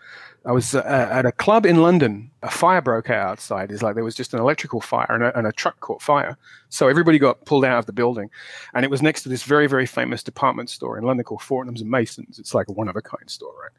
I 0.45 0.51
was 0.51 0.75
uh, 0.75 1.07
at 1.11 1.25
a 1.25 1.31
club 1.31 1.65
in 1.65 1.81
London. 1.81 2.29
A 2.43 2.51
fire 2.51 2.81
broke 2.81 3.09
out 3.09 3.31
outside. 3.31 3.71
It's 3.71 3.81
like 3.81 3.95
there 3.95 4.03
was 4.03 4.15
just 4.15 4.33
an 4.33 4.39
electrical 4.39 4.79
fire 4.79 5.07
and 5.09 5.23
a, 5.23 5.37
and 5.37 5.47
a 5.47 5.51
truck 5.51 5.79
caught 5.79 6.01
fire. 6.01 6.37
So 6.69 6.87
everybody 6.87 7.17
got 7.17 7.45
pulled 7.45 7.65
out 7.65 7.79
of 7.79 7.87
the 7.87 7.93
building, 7.93 8.29
and 8.75 8.85
it 8.85 8.91
was 8.91 9.01
next 9.01 9.23
to 9.23 9.29
this 9.29 9.43
very 9.43 9.65
very 9.65 9.87
famous 9.87 10.21
department 10.21 10.69
store 10.69 10.97
in 10.99 11.03
London 11.03 11.23
called 11.23 11.41
Fortnum's 11.41 11.81
and 11.81 11.89
Masons. 11.89 12.37
It's 12.37 12.53
like 12.53 12.67
a 12.69 12.73
one 12.73 12.87
of 12.87 12.95
a 12.95 13.01
kind 13.01 13.27
store, 13.29 13.53
right? 13.59 13.71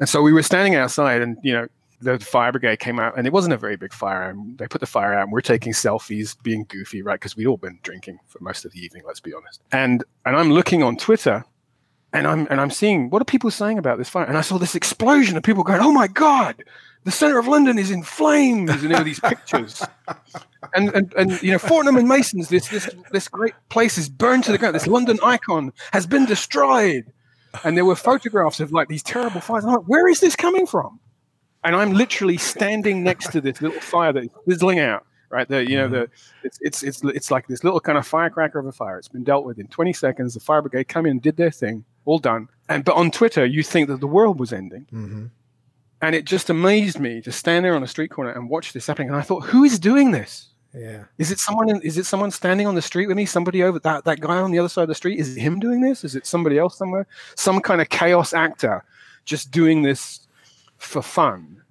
And 0.00 0.08
so 0.08 0.22
we 0.22 0.32
were 0.32 0.42
standing 0.42 0.74
outside, 0.74 1.22
and 1.22 1.38
you 1.42 1.52
know 1.52 1.68
the 2.00 2.18
fire 2.18 2.52
brigade 2.52 2.78
came 2.78 2.98
out, 2.98 3.16
and 3.16 3.26
it 3.26 3.32
wasn't 3.32 3.54
a 3.54 3.56
very 3.56 3.76
big 3.76 3.92
fire. 3.92 4.28
And 4.30 4.58
they 4.58 4.66
put 4.66 4.80
the 4.80 4.86
fire 4.86 5.14
out, 5.14 5.24
and 5.24 5.32
we're 5.32 5.40
taking 5.40 5.72
selfies, 5.72 6.40
being 6.42 6.64
goofy, 6.68 7.02
right? 7.02 7.18
Because 7.18 7.36
we'd 7.36 7.46
all 7.46 7.56
been 7.56 7.78
drinking 7.82 8.18
for 8.26 8.38
most 8.40 8.64
of 8.64 8.72
the 8.72 8.80
evening. 8.80 9.02
Let's 9.06 9.20
be 9.20 9.32
honest. 9.32 9.60
And 9.72 10.04
and 10.24 10.36
I'm 10.36 10.52
looking 10.52 10.82
on 10.82 10.96
Twitter, 10.96 11.44
and 12.12 12.26
I'm 12.26 12.46
and 12.50 12.60
I'm 12.60 12.70
seeing 12.70 13.10
what 13.10 13.22
are 13.22 13.26
people 13.26 13.50
saying 13.50 13.78
about 13.78 13.98
this 13.98 14.08
fire? 14.08 14.24
And 14.24 14.36
I 14.36 14.42
saw 14.42 14.58
this 14.58 14.74
explosion 14.74 15.36
of 15.36 15.42
people 15.42 15.64
going, 15.64 15.80
"Oh 15.80 15.92
my 15.92 16.06
god!" 16.06 16.62
The 17.04 17.12
center 17.12 17.38
of 17.38 17.46
London 17.46 17.78
is 17.78 17.92
in 17.92 18.02
flames, 18.02 18.70
and 18.70 18.90
there 18.90 18.98
were 18.98 19.04
these 19.04 19.20
pictures, 19.20 19.80
and, 20.74 20.88
and 20.94 21.14
and 21.16 21.42
you 21.42 21.52
know 21.52 21.58
Fortnum 21.58 21.96
and 21.96 22.08
Masons, 22.08 22.48
this 22.48 22.68
this 22.68 22.90
this 23.12 23.28
great 23.28 23.54
place 23.68 23.96
is 23.96 24.08
burned 24.08 24.44
to 24.44 24.52
the 24.52 24.58
ground. 24.58 24.74
This 24.74 24.88
London 24.88 25.18
icon 25.22 25.72
has 25.92 26.06
been 26.06 26.26
destroyed, 26.26 27.12
and 27.64 27.76
there 27.76 27.84
were 27.84 27.94
photographs 27.94 28.60
of 28.60 28.72
like 28.72 28.88
these 28.88 29.04
terrible 29.04 29.40
fires. 29.40 29.64
I'm 29.64 29.72
like, 29.72 29.88
where 29.88 30.08
is 30.08 30.20
this 30.20 30.34
coming 30.34 30.66
from? 30.66 30.98
And 31.66 31.74
I'm 31.74 31.92
literally 31.92 32.36
standing 32.36 33.02
next 33.02 33.32
to 33.32 33.40
this 33.40 33.60
little 33.60 33.80
fire 33.80 34.12
that 34.12 34.24
is 34.24 34.30
fizzling 34.48 34.78
out. 34.78 35.04
Right, 35.28 35.48
the 35.48 35.68
you 35.68 35.76
know 35.76 35.88
the 35.88 36.08
it's, 36.44 36.58
it's 36.60 36.82
it's 36.84 37.02
it's 37.02 37.30
like 37.32 37.48
this 37.48 37.64
little 37.64 37.80
kind 37.80 37.98
of 37.98 38.06
firecracker 38.06 38.60
of 38.60 38.66
a 38.66 38.72
fire. 38.72 38.96
It's 38.96 39.08
been 39.08 39.24
dealt 39.24 39.44
with 39.44 39.58
in 39.58 39.66
20 39.66 39.92
seconds. 39.92 40.34
The 40.34 40.40
fire 40.40 40.62
brigade 40.62 40.86
come 40.86 41.04
in, 41.04 41.18
did 41.18 41.36
their 41.36 41.50
thing, 41.50 41.84
all 42.04 42.20
done. 42.20 42.48
And 42.68 42.84
but 42.84 42.94
on 42.94 43.10
Twitter, 43.10 43.44
you 43.44 43.64
think 43.64 43.88
that 43.88 43.98
the 43.98 44.06
world 44.06 44.38
was 44.38 44.52
ending, 44.52 44.86
mm-hmm. 44.92 45.26
and 46.00 46.14
it 46.14 46.26
just 46.26 46.48
amazed 46.48 47.00
me 47.00 47.20
to 47.22 47.32
stand 47.32 47.64
there 47.64 47.74
on 47.74 47.82
a 47.82 47.88
street 47.88 48.12
corner 48.12 48.30
and 48.30 48.48
watch 48.48 48.72
this 48.72 48.86
happening. 48.86 49.08
And 49.08 49.16
I 49.16 49.22
thought, 49.22 49.40
who 49.40 49.64
is 49.64 49.80
doing 49.80 50.12
this? 50.12 50.50
Yeah. 50.72 51.04
Is 51.18 51.32
it 51.32 51.40
someone? 51.40 51.68
In, 51.70 51.82
is 51.82 51.98
it 51.98 52.06
someone 52.06 52.30
standing 52.30 52.68
on 52.68 52.76
the 52.76 52.82
street 52.82 53.08
with 53.08 53.16
me? 53.16 53.26
Somebody 53.26 53.64
over 53.64 53.80
that 53.80 54.04
that 54.04 54.20
guy 54.20 54.38
on 54.38 54.52
the 54.52 54.60
other 54.60 54.68
side 54.68 54.82
of 54.82 54.88
the 54.88 54.94
street? 54.94 55.18
Is 55.18 55.36
it 55.36 55.40
him 55.40 55.58
doing 55.58 55.80
this? 55.80 56.04
Is 56.04 56.14
it 56.14 56.24
somebody 56.24 56.56
else 56.56 56.78
somewhere? 56.78 57.08
Some 57.34 57.60
kind 57.60 57.80
of 57.80 57.88
chaos 57.88 58.32
actor 58.32 58.84
just 59.24 59.50
doing 59.50 59.82
this 59.82 60.25
for 60.78 61.02
fun 61.02 61.62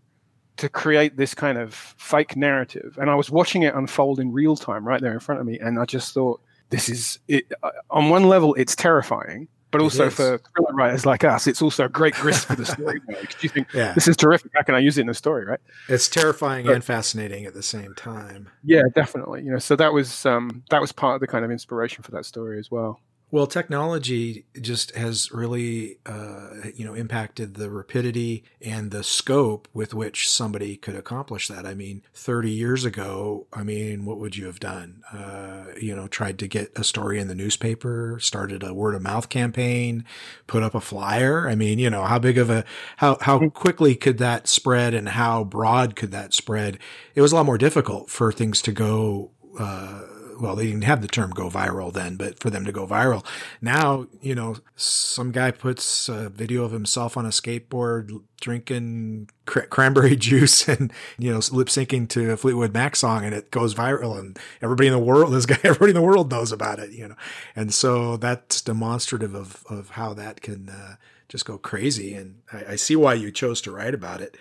to 0.57 0.69
create 0.69 1.17
this 1.17 1.33
kind 1.33 1.57
of 1.57 1.73
fake 1.73 2.35
narrative. 2.35 2.97
And 2.99 3.09
I 3.09 3.15
was 3.15 3.29
watching 3.29 3.63
it 3.63 3.75
unfold 3.75 4.19
in 4.19 4.31
real 4.31 4.55
time 4.55 4.87
right 4.87 5.01
there 5.01 5.13
in 5.13 5.19
front 5.19 5.41
of 5.41 5.47
me. 5.47 5.59
And 5.59 5.79
I 5.79 5.85
just 5.85 6.13
thought, 6.13 6.41
this 6.69 6.89
is 6.89 7.19
it. 7.27 7.51
Uh, 7.61 7.71
on 7.91 8.09
one 8.09 8.27
level, 8.27 8.53
it's 8.55 8.75
terrifying, 8.75 9.47
but 9.71 9.81
also 9.81 10.09
for 10.09 10.37
thriller 10.37 10.73
writers 10.73 11.05
like 11.05 11.23
us, 11.23 11.47
it's 11.47 11.61
also 11.61 11.85
a 11.85 11.89
great 11.89 12.13
grist 12.15 12.47
for 12.47 12.55
the 12.55 12.65
story. 12.65 13.01
Because 13.07 13.43
you 13.43 13.49
think 13.49 13.67
yeah. 13.73 13.93
this 13.93 14.07
is 14.07 14.15
terrific. 14.15 14.51
How 14.55 14.63
can 14.63 14.73
I 14.73 14.79
use 14.79 14.97
it 14.97 15.01
in 15.01 15.07
the 15.07 15.13
story? 15.13 15.45
Right? 15.45 15.59
It's 15.89 16.07
terrifying 16.07 16.65
but, 16.65 16.75
and 16.75 16.83
fascinating 16.83 17.45
at 17.45 17.53
the 17.53 17.63
same 17.63 17.93
time. 17.93 18.49
Yeah, 18.63 18.83
definitely. 18.93 19.43
You 19.43 19.51
know, 19.51 19.59
so 19.59 19.75
that 19.75 19.93
was 19.93 20.25
um, 20.25 20.63
that 20.69 20.81
was 20.81 20.91
part 20.91 21.15
of 21.15 21.21
the 21.21 21.27
kind 21.27 21.45
of 21.45 21.51
inspiration 21.51 22.03
for 22.03 22.11
that 22.11 22.25
story 22.25 22.57
as 22.57 22.71
well. 22.71 23.01
Well, 23.31 23.47
technology 23.47 24.45
just 24.61 24.95
has 24.95 25.31
really, 25.31 25.97
uh, 26.05 26.69
you 26.75 26.85
know, 26.85 26.93
impacted 26.93 27.55
the 27.55 27.71
rapidity 27.71 28.43
and 28.61 28.91
the 28.91 29.03
scope 29.03 29.67
with 29.73 29.95
which 29.95 30.29
somebody 30.29 30.77
could 30.77 30.95
accomplish 30.95 31.47
that. 31.47 31.65
I 31.65 31.73
mean, 31.73 32.03
30 32.13 32.51
years 32.51 32.85
ago, 32.85 33.47
I 33.51 33.63
mean, 33.63 34.05
what 34.05 34.19
would 34.19 34.37
you 34.37 34.45
have 34.45 34.59
done? 34.59 35.01
Uh, 35.11 35.65
you 35.81 35.95
know, 35.95 36.07
tried 36.07 36.37
to 36.39 36.47
get 36.47 36.71
a 36.77 36.83
story 36.83 37.19
in 37.19 37.27
the 37.27 37.35
newspaper, 37.35 38.19
started 38.21 38.61
a 38.61 38.75
word 38.75 38.93
of 38.93 39.01
mouth 39.01 39.27
campaign, 39.27 40.05
put 40.45 40.61
up 40.61 40.75
a 40.75 40.79
flyer. 40.79 41.49
I 41.49 41.55
mean, 41.55 41.79
you 41.79 41.89
know, 41.89 42.03
how 42.03 42.19
big 42.19 42.37
of 42.37 42.51
a, 42.51 42.63
how, 42.97 43.17
how 43.21 43.39
mm. 43.39 43.51
quickly 43.51 43.95
could 43.95 44.19
that 44.19 44.47
spread 44.47 44.93
and 44.93 45.09
how 45.09 45.43
broad 45.43 45.95
could 45.95 46.11
that 46.11 46.33
spread? 46.35 46.77
It 47.15 47.21
was 47.21 47.31
a 47.31 47.35
lot 47.35 47.47
more 47.47 47.57
difficult 47.57 48.11
for 48.11 48.31
things 48.31 48.61
to 48.61 48.71
go, 48.71 49.31
uh, 49.59 50.01
well, 50.39 50.55
they 50.55 50.65
didn't 50.65 50.83
have 50.83 51.01
the 51.01 51.07
term 51.07 51.31
go 51.31 51.49
viral 51.49 51.91
then, 51.91 52.15
but 52.15 52.39
for 52.39 52.49
them 52.49 52.65
to 52.65 52.71
go 52.71 52.85
viral. 52.85 53.25
Now, 53.61 54.07
you 54.21 54.35
know, 54.35 54.57
some 54.75 55.31
guy 55.31 55.51
puts 55.51 56.09
a 56.09 56.29
video 56.29 56.63
of 56.63 56.71
himself 56.71 57.17
on 57.17 57.25
a 57.25 57.29
skateboard 57.29 58.21
drinking 58.41 59.29
cr- 59.45 59.61
cranberry 59.61 60.15
juice 60.15 60.67
and, 60.67 60.91
you 61.17 61.31
know, 61.31 61.39
lip 61.51 61.67
syncing 61.67 62.07
to 62.09 62.31
a 62.31 62.37
Fleetwood 62.37 62.73
Mac 62.73 62.95
song 62.95 63.23
and 63.23 63.33
it 63.33 63.51
goes 63.51 63.73
viral 63.73 64.17
and 64.19 64.37
everybody 64.61 64.87
in 64.87 64.93
the 64.93 64.99
world, 64.99 65.33
this 65.33 65.45
guy, 65.45 65.59
everybody 65.63 65.91
in 65.91 65.95
the 65.95 66.01
world 66.01 66.31
knows 66.31 66.51
about 66.51 66.79
it, 66.79 66.91
you 66.91 67.07
know. 67.07 67.15
And 67.55 67.73
so 67.73 68.17
that's 68.17 68.61
demonstrative 68.61 69.35
of, 69.35 69.63
of 69.69 69.91
how 69.91 70.13
that 70.13 70.41
can 70.41 70.69
uh, 70.69 70.95
just 71.29 71.45
go 71.45 71.57
crazy. 71.57 72.13
And 72.13 72.41
I, 72.51 72.73
I, 72.73 72.75
see 72.75 72.95
why 72.95 73.13
you 73.13 73.31
chose 73.31 73.61
to 73.61 73.71
write 73.71 73.93
about 73.93 74.21
it. 74.21 74.37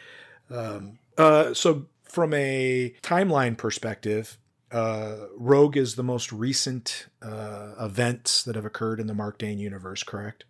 Um, 0.50 0.98
uh, 1.16 1.54
so 1.54 1.86
from 2.02 2.34
a 2.34 2.94
timeline 3.02 3.56
perspective, 3.56 4.38
uh, 4.74 5.28
Rogue 5.36 5.76
is 5.76 5.94
the 5.94 6.02
most 6.02 6.32
recent 6.32 7.06
uh, 7.22 7.74
events 7.80 8.42
that 8.42 8.56
have 8.56 8.64
occurred 8.64 8.98
in 8.98 9.06
the 9.06 9.14
Marc 9.14 9.38
Dane 9.38 9.58
universe, 9.58 10.02
correct? 10.02 10.44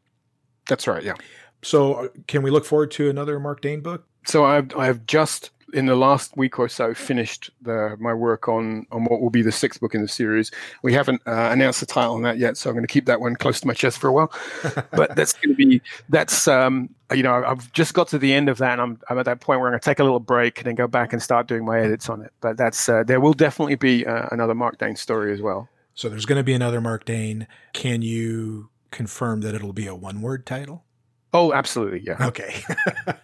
That's 0.67 0.87
right. 0.87 1.03
Yeah. 1.03 1.15
So, 1.63 1.95
uh, 1.95 2.09
can 2.27 2.43
we 2.43 2.51
look 2.51 2.65
forward 2.65 2.91
to 2.93 3.11
another 3.11 3.39
Marc 3.39 3.61
Dane 3.61 3.83
book? 3.83 4.07
So, 4.27 4.45
I've 4.45 4.75
I've 4.77 5.07
just 5.07 5.51
in 5.75 5.87
the 5.87 5.97
last 5.97 6.37
week 6.37 6.59
or 6.59 6.69
so 6.69 6.95
finished 6.95 7.51
the, 7.61 7.97
my 7.99 8.15
work 8.15 8.49
on 8.49 8.87
on 8.93 9.05
what 9.05 9.21
will 9.21 9.31
be 9.31 9.43
the 9.43 9.53
sixth 9.53 9.81
book 9.81 9.95
in 9.95 10.03
the 10.03 10.09
series. 10.09 10.51
We 10.83 10.93
haven't 10.93 11.21
uh, 11.27 11.49
announced 11.53 11.81
the 11.81 11.87
title 11.87 12.15
on 12.15 12.23
that 12.23 12.39
yet, 12.39 12.57
so 12.57 12.71
I'm 12.71 12.77
going 12.77 12.87
to 12.87 12.93
keep 12.93 13.07
that 13.07 13.21
one 13.21 13.35
close 13.35 13.61
to 13.61 13.67
my 13.67 13.75
chest 13.75 13.99
for 13.99 14.09
a 14.09 14.13
while. 14.13 14.33
but 14.93 15.17
that's 15.17 15.33
going 15.33 15.55
to 15.55 15.67
be 15.67 15.83
that's 16.09 16.47
um, 16.47 16.89
you 17.13 17.23
know 17.23 17.45
I've 17.45 17.71
just 17.73 17.93
got 17.93 18.09
to 18.09 18.19
the 18.19 18.33
end 18.33 18.49
of 18.49 18.59
that, 18.59 18.73
and 18.73 18.81
I'm 18.81 18.99
I'm 19.11 19.19
at 19.19 19.25
that 19.27 19.41
point 19.41 19.61
where 19.61 19.69
I'm 19.69 19.73
going 19.73 19.81
to 19.81 19.85
take 19.85 19.99
a 19.99 20.05
little 20.05 20.21
break 20.21 20.59
and 20.59 20.67
then 20.67 20.77
go 20.77 20.87
back 20.87 21.13
and 21.13 21.21
start 21.21 21.49
doing 21.49 21.65
my 21.65 21.81
edits 21.81 22.09
on 22.09 22.23
it. 22.23 22.33
But 22.41 22.57
that's 22.57 22.89
uh, 22.89 23.03
there 23.03 23.21
will 23.21 23.35
definitely 23.35 23.77
be 23.77 24.07
uh, 24.07 24.29
another 24.31 24.55
Marc 24.55 24.79
Dane 24.79 24.97
story 24.97 25.33
as 25.33 25.43
well. 25.43 25.69
So 25.95 26.09
there's 26.09 26.27
going 26.27 26.39
to 26.39 26.45
be 26.45 26.55
another 26.55 26.81
Marc 26.81 27.05
Dane. 27.05 27.47
Can 27.73 28.03
you 28.03 28.71
confirm 28.91 29.41
that 29.43 29.55
it'll 29.55 29.73
be 29.73 29.87
a 29.87 29.95
one 29.95 30.23
word 30.23 30.47
title? 30.47 30.85
Oh, 31.37 31.53
absolutely, 31.53 32.01
yeah. 32.07 32.29
Okay. 32.29 32.63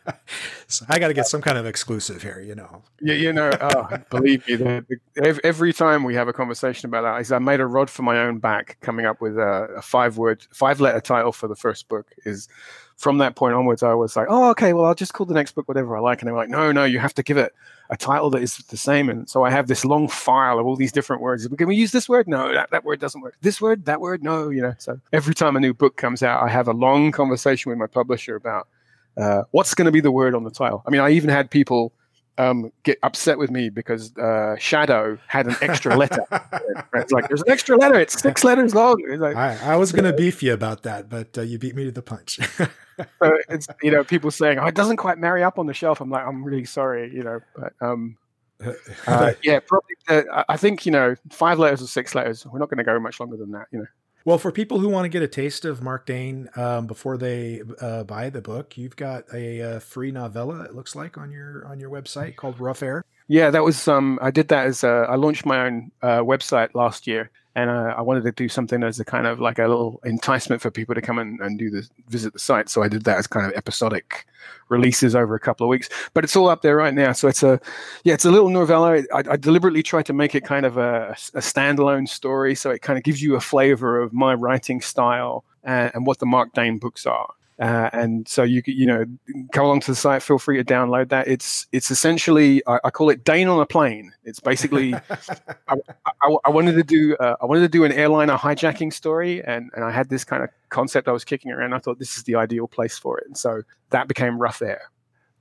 so 0.66 0.84
I 0.88 0.98
got 0.98 1.08
to 1.08 1.14
get 1.14 1.28
some 1.28 1.40
kind 1.40 1.56
of 1.56 1.64
exclusive 1.64 2.20
here, 2.22 2.40
you 2.40 2.56
know. 2.56 2.82
Yeah, 3.00 3.14
you 3.14 3.32
know, 3.32 3.52
oh, 3.60 3.88
believe 4.10 4.46
me, 4.48 4.56
the, 4.56 4.84
the, 5.14 5.40
every 5.44 5.72
time 5.72 6.02
we 6.02 6.16
have 6.16 6.26
a 6.26 6.32
conversation 6.32 6.88
about 6.88 7.02
that, 7.02 7.32
I 7.32 7.38
made 7.38 7.60
a 7.60 7.66
rod 7.66 7.88
for 7.88 8.02
my 8.02 8.18
own 8.18 8.40
back, 8.40 8.78
coming 8.80 9.06
up 9.06 9.20
with 9.20 9.38
a, 9.38 9.68
a 9.76 9.82
five-word, 9.82 10.44
five-letter 10.52 11.00
title 11.02 11.30
for 11.30 11.46
the 11.46 11.54
first 11.54 11.88
book. 11.88 12.08
Is 12.26 12.48
from 13.00 13.16
that 13.16 13.34
point 13.34 13.54
onwards, 13.54 13.82
I 13.82 13.94
was 13.94 14.14
like, 14.14 14.26
oh, 14.28 14.50
okay, 14.50 14.74
well, 14.74 14.84
I'll 14.84 14.94
just 14.94 15.14
call 15.14 15.24
the 15.24 15.32
next 15.32 15.52
book 15.52 15.66
whatever 15.66 15.96
I 15.96 16.00
like. 16.00 16.20
And 16.20 16.28
they 16.28 16.32
were 16.32 16.38
like, 16.38 16.50
no, 16.50 16.70
no, 16.70 16.84
you 16.84 16.98
have 16.98 17.14
to 17.14 17.22
give 17.22 17.38
it 17.38 17.54
a 17.88 17.96
title 17.96 18.28
that 18.28 18.42
is 18.42 18.58
the 18.58 18.76
same. 18.76 19.08
And 19.08 19.26
so 19.26 19.42
I 19.42 19.48
have 19.48 19.68
this 19.68 19.86
long 19.86 20.06
file 20.06 20.58
of 20.58 20.66
all 20.66 20.76
these 20.76 20.92
different 20.92 21.22
words. 21.22 21.48
Can 21.48 21.66
we 21.66 21.76
use 21.76 21.92
this 21.92 22.10
word? 22.10 22.28
No, 22.28 22.52
that, 22.52 22.70
that 22.72 22.84
word 22.84 23.00
doesn't 23.00 23.22
work. 23.22 23.36
This 23.40 23.58
word, 23.58 23.86
that 23.86 24.02
word, 24.02 24.22
no, 24.22 24.50
you 24.50 24.60
know. 24.60 24.74
So 24.76 25.00
every 25.14 25.32
time 25.32 25.56
a 25.56 25.60
new 25.60 25.72
book 25.72 25.96
comes 25.96 26.22
out, 26.22 26.42
I 26.42 26.48
have 26.50 26.68
a 26.68 26.74
long 26.74 27.10
conversation 27.10 27.70
with 27.70 27.78
my 27.78 27.86
publisher 27.86 28.36
about 28.36 28.68
uh, 29.16 29.44
what's 29.52 29.72
going 29.72 29.86
to 29.86 29.92
be 29.92 30.00
the 30.00 30.12
word 30.12 30.34
on 30.34 30.44
the 30.44 30.50
title. 30.50 30.82
I 30.86 30.90
mean, 30.90 31.00
I 31.00 31.08
even 31.12 31.30
had 31.30 31.50
people 31.50 31.94
um, 32.40 32.72
get 32.82 32.98
upset 33.02 33.38
with 33.38 33.50
me 33.50 33.68
because 33.68 34.16
uh, 34.16 34.56
Shadow 34.58 35.18
had 35.26 35.46
an 35.46 35.56
extra 35.60 35.96
letter. 35.96 36.24
it's 36.94 37.12
like 37.12 37.28
there's 37.28 37.42
an 37.42 37.50
extra 37.50 37.76
letter. 37.76 37.98
It's 37.98 38.20
six 38.20 38.44
letters 38.44 38.74
long. 38.74 39.02
Like, 39.18 39.36
I, 39.36 39.72
I, 39.72 39.76
was 39.76 39.92
going 39.92 40.04
to 40.04 40.12
beef 40.12 40.42
you 40.42 40.54
about 40.54 40.82
that, 40.84 41.08
but 41.08 41.36
uh, 41.36 41.42
you 41.42 41.58
beat 41.58 41.74
me 41.74 41.84
to 41.84 41.92
the 41.92 42.02
punch. 42.02 42.38
so 43.22 43.38
it's 43.48 43.68
you 43.82 43.90
know 43.90 44.04
people 44.04 44.30
saying 44.30 44.58
oh, 44.58 44.66
it 44.66 44.74
doesn't 44.74 44.96
quite 44.96 45.18
marry 45.18 45.42
up 45.42 45.58
on 45.58 45.66
the 45.66 45.74
shelf. 45.74 46.00
I'm 46.00 46.10
like 46.10 46.26
I'm 46.26 46.44
really 46.44 46.64
sorry, 46.64 47.12
you 47.12 47.22
know, 47.22 47.40
but 47.56 47.72
um, 47.80 48.16
uh, 49.06 49.32
yeah, 49.42 49.60
probably. 49.60 49.94
Uh, 50.08 50.44
I 50.48 50.56
think 50.56 50.86
you 50.86 50.92
know 50.92 51.14
five 51.30 51.58
letters 51.58 51.82
or 51.82 51.86
six 51.86 52.14
letters. 52.14 52.46
We're 52.46 52.58
not 52.58 52.68
going 52.68 52.78
to 52.78 52.84
go 52.84 52.98
much 52.98 53.20
longer 53.20 53.36
than 53.36 53.52
that, 53.52 53.66
you 53.72 53.80
know. 53.80 53.86
Well, 54.24 54.36
for 54.36 54.52
people 54.52 54.78
who 54.78 54.88
want 54.88 55.06
to 55.06 55.08
get 55.08 55.22
a 55.22 55.28
taste 55.28 55.64
of 55.64 55.82
Marc 55.82 56.04
Dane 56.04 56.50
um, 56.54 56.86
before 56.86 57.16
they 57.16 57.62
uh, 57.80 58.04
buy 58.04 58.28
the 58.28 58.42
book, 58.42 58.76
you've 58.76 58.96
got 58.96 59.24
a, 59.32 59.60
a, 59.60 59.76
uh, 59.76 59.80
free 59.80 60.10
novella. 60.12 60.64
It 60.64 60.74
looks 60.74 60.94
like 60.94 61.16
on 61.16 61.30
your 61.30 61.66
on 61.66 61.80
your 61.80 61.90
website 61.90 62.36
called 62.36 62.60
Rough 62.60 62.82
Air. 62.82 63.02
Yeah, 63.28 63.50
that 63.50 63.64
was. 63.64 63.88
Um, 63.88 64.18
I 64.20 64.30
did 64.30 64.48
that 64.48 64.66
as 64.66 64.84
a, 64.84 65.06
I 65.08 65.14
launched 65.14 65.46
my 65.46 65.66
own 65.66 65.90
uh, 66.02 66.18
website 66.18 66.74
last 66.74 67.06
year, 67.06 67.30
and 67.60 67.68
uh, 67.68 67.94
I 67.96 68.00
wanted 68.00 68.24
to 68.24 68.32
do 68.32 68.48
something 68.48 68.82
as 68.82 68.98
a 68.98 69.04
kind 69.04 69.26
of 69.26 69.38
like 69.38 69.58
a 69.58 69.68
little 69.68 70.00
enticement 70.04 70.62
for 70.62 70.70
people 70.70 70.94
to 70.94 71.02
come 71.02 71.18
and, 71.18 71.38
and 71.40 71.58
do 71.58 71.68
the 71.68 71.86
visit 72.08 72.32
the 72.32 72.38
site. 72.38 72.70
So 72.70 72.82
I 72.82 72.88
did 72.88 73.04
that 73.04 73.18
as 73.18 73.26
kind 73.26 73.46
of 73.46 73.52
episodic 73.54 74.26
releases 74.70 75.14
over 75.14 75.34
a 75.34 75.40
couple 75.40 75.66
of 75.66 75.68
weeks. 75.68 75.90
But 76.14 76.24
it's 76.24 76.34
all 76.34 76.48
up 76.48 76.62
there 76.62 76.76
right 76.76 76.94
now. 76.94 77.12
So 77.12 77.28
it's 77.28 77.42
a 77.42 77.60
yeah, 78.02 78.14
it's 78.14 78.24
a 78.24 78.30
little 78.30 78.48
novella. 78.48 79.02
I, 79.12 79.22
I 79.30 79.36
deliberately 79.36 79.82
tried 79.82 80.06
to 80.06 80.14
make 80.14 80.34
it 80.34 80.42
kind 80.42 80.64
of 80.64 80.78
a, 80.78 81.10
a, 81.34 81.40
standalone 81.40 82.08
story, 82.08 82.54
so 82.54 82.70
it 82.70 82.80
kind 82.80 82.96
of 82.96 83.04
gives 83.04 83.20
you 83.20 83.36
a 83.36 83.40
flavor 83.40 84.00
of 84.00 84.14
my 84.14 84.32
writing 84.32 84.80
style 84.80 85.44
and, 85.62 85.90
and 85.94 86.06
what 86.06 86.18
the 86.18 86.26
Marc 86.26 86.54
Dane 86.54 86.78
books 86.78 87.04
are. 87.04 87.28
Uh, 87.60 87.90
and 87.92 88.26
so 88.26 88.42
you 88.42 88.62
you 88.64 88.86
know 88.86 89.04
come 89.52 89.66
along 89.66 89.80
to 89.80 89.90
the 89.90 89.94
site. 89.94 90.22
Feel 90.22 90.38
free 90.38 90.56
to 90.56 90.64
download 90.64 91.10
that. 91.10 91.28
It's 91.28 91.66
it's 91.72 91.90
essentially 91.90 92.62
I, 92.66 92.80
I 92.84 92.90
call 92.90 93.10
it 93.10 93.22
Dane 93.22 93.48
on 93.48 93.60
a 93.60 93.66
plane. 93.66 94.12
It's 94.24 94.40
basically 94.40 94.94
I, 95.68 95.74
I, 96.22 96.36
I, 96.46 96.50
wanted 96.50 96.72
to 96.76 96.82
do 96.82 97.16
uh, 97.16 97.36
I 97.42 97.44
wanted 97.44 97.60
to 97.60 97.68
do 97.68 97.84
an 97.84 97.92
airliner 97.92 98.36
hijacking 98.36 98.94
story, 98.94 99.44
and 99.44 99.70
and 99.74 99.84
I 99.84 99.90
had 99.90 100.08
this 100.08 100.24
kind 100.24 100.42
of 100.42 100.48
concept 100.70 101.06
I 101.06 101.12
was 101.12 101.22
kicking 101.22 101.52
around. 101.52 101.74
I 101.74 101.78
thought 101.80 101.98
this 101.98 102.16
is 102.16 102.22
the 102.22 102.36
ideal 102.36 102.66
place 102.66 102.96
for 102.96 103.18
it, 103.18 103.26
and 103.26 103.36
so 103.36 103.60
that 103.90 104.08
became 104.08 104.38
Rough 104.38 104.62
Air. 104.62 104.90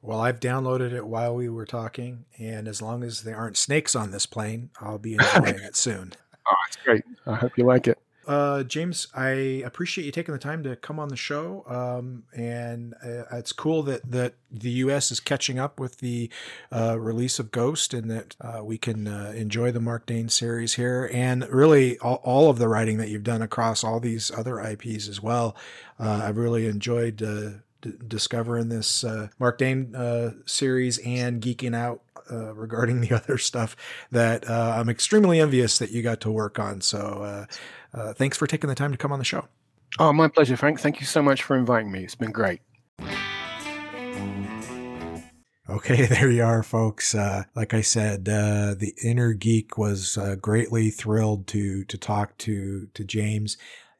Well, 0.01 0.19
I've 0.19 0.41
downloaded 0.41 0.91
it 0.91 1.07
while 1.07 1.33
we 1.35 1.47
were 1.47 1.65
talking, 1.65 2.25
and 2.37 2.67
as 2.67 2.81
long 2.81 3.01
as 3.01 3.23
there 3.23 3.37
aren't 3.37 3.55
snakes 3.55 3.95
on 3.95 4.11
this 4.11 4.25
plane, 4.25 4.71
I'll 4.81 4.97
be 4.97 5.13
enjoying 5.13 5.59
it 5.63 5.77
soon. 5.77 6.11
Oh, 6.49 6.55
it's 6.67 6.77
great. 6.83 7.03
I 7.25 7.35
hope 7.35 7.57
you 7.57 7.63
like 7.63 7.87
it. 7.87 7.97
Uh, 8.29 8.61
James, 8.61 9.07
I 9.15 9.63
appreciate 9.65 10.05
you 10.05 10.11
taking 10.11 10.33
the 10.33 10.39
time 10.39 10.61
to 10.61 10.75
come 10.75 10.99
on 10.99 11.07
the 11.07 11.15
show. 11.15 11.65
Um, 11.67 12.25
and 12.31 12.93
uh, 13.03 13.23
it's 13.31 13.51
cool 13.51 13.81
that, 13.83 14.11
that 14.11 14.35
the 14.51 14.69
U.S. 14.69 15.11
is 15.11 15.19
catching 15.19 15.57
up 15.57 15.79
with 15.79 15.97
the 15.97 16.29
uh, 16.71 16.99
release 16.99 17.39
of 17.39 17.49
Ghost 17.49 17.91
and 17.91 18.11
that 18.11 18.35
uh, 18.39 18.63
we 18.63 18.77
can 18.77 19.07
uh, 19.07 19.33
enjoy 19.35 19.71
the 19.71 19.79
Marc 19.79 20.05
Dane 20.05 20.29
series 20.29 20.75
here 20.75 21.09
and 21.11 21.49
really 21.49 21.97
all, 21.97 22.21
all, 22.23 22.51
of 22.51 22.59
the 22.59 22.67
writing 22.67 22.97
that 22.97 23.09
you've 23.09 23.23
done 23.23 23.41
across 23.41 23.83
all 23.83 23.99
these 23.99 24.29
other 24.29 24.59
IPs 24.59 25.07
as 25.07 25.23
well. 25.23 25.55
Uh, 25.99 26.21
I've 26.25 26.37
really 26.37 26.67
enjoyed 26.67 27.17
d- 27.81 27.93
discovering 28.07 28.69
this 28.69 29.03
Marc 29.39 29.57
Dane 29.57 29.93
series 30.45 30.97
and 30.99 31.41
geeking 31.41 31.75
out 31.75 32.01
uh, 32.31 32.53
regarding 32.53 33.01
the 33.01 33.11
other 33.15 33.37
stuff 33.37 33.75
that 34.11 34.47
uh, 34.49 34.75
I'm 34.77 34.89
extremely 34.89 35.39
envious 35.39 35.79
that 35.79 35.91
you 35.91 36.01
got 36.01 36.21
to 36.21 36.31
work 36.31 36.59
on. 36.59 36.81
So 36.81 37.47
uh, 37.93 38.13
thanks 38.13 38.37
for 38.37 38.47
taking 38.47 38.69
the 38.69 38.75
time 38.75 38.91
to 38.91 38.97
come 38.97 39.11
on 39.11 39.19
the 39.19 39.25
show. 39.25 39.47
Oh, 39.97 40.13
my 40.13 40.27
pleasure, 40.27 40.55
Frank. 40.55 40.79
Thank 40.79 40.99
you 40.99 41.07
so 41.07 41.23
much 41.23 41.41
for 41.41 41.57
inviting 41.57 41.91
me. 41.91 42.03
It's 42.03 42.15
been 42.15 42.31
great. 42.31 42.61
Okay, 45.67 46.05
there 46.07 46.29
you 46.29 46.43
are, 46.43 46.63
folks. 46.63 47.15
Uh, 47.15 47.43
like 47.55 47.73
I 47.73 47.81
said, 47.81 48.29
uh, 48.29 48.75
the 48.77 48.93
inner 49.03 49.33
geek 49.33 49.77
was 49.77 50.17
uh, 50.17 50.35
greatly 50.35 50.89
thrilled 50.89 51.47
to 51.47 51.83
to 51.85 51.97
talk 51.97 52.37
to 52.39 52.87
to 52.93 53.03
James. 53.03 53.57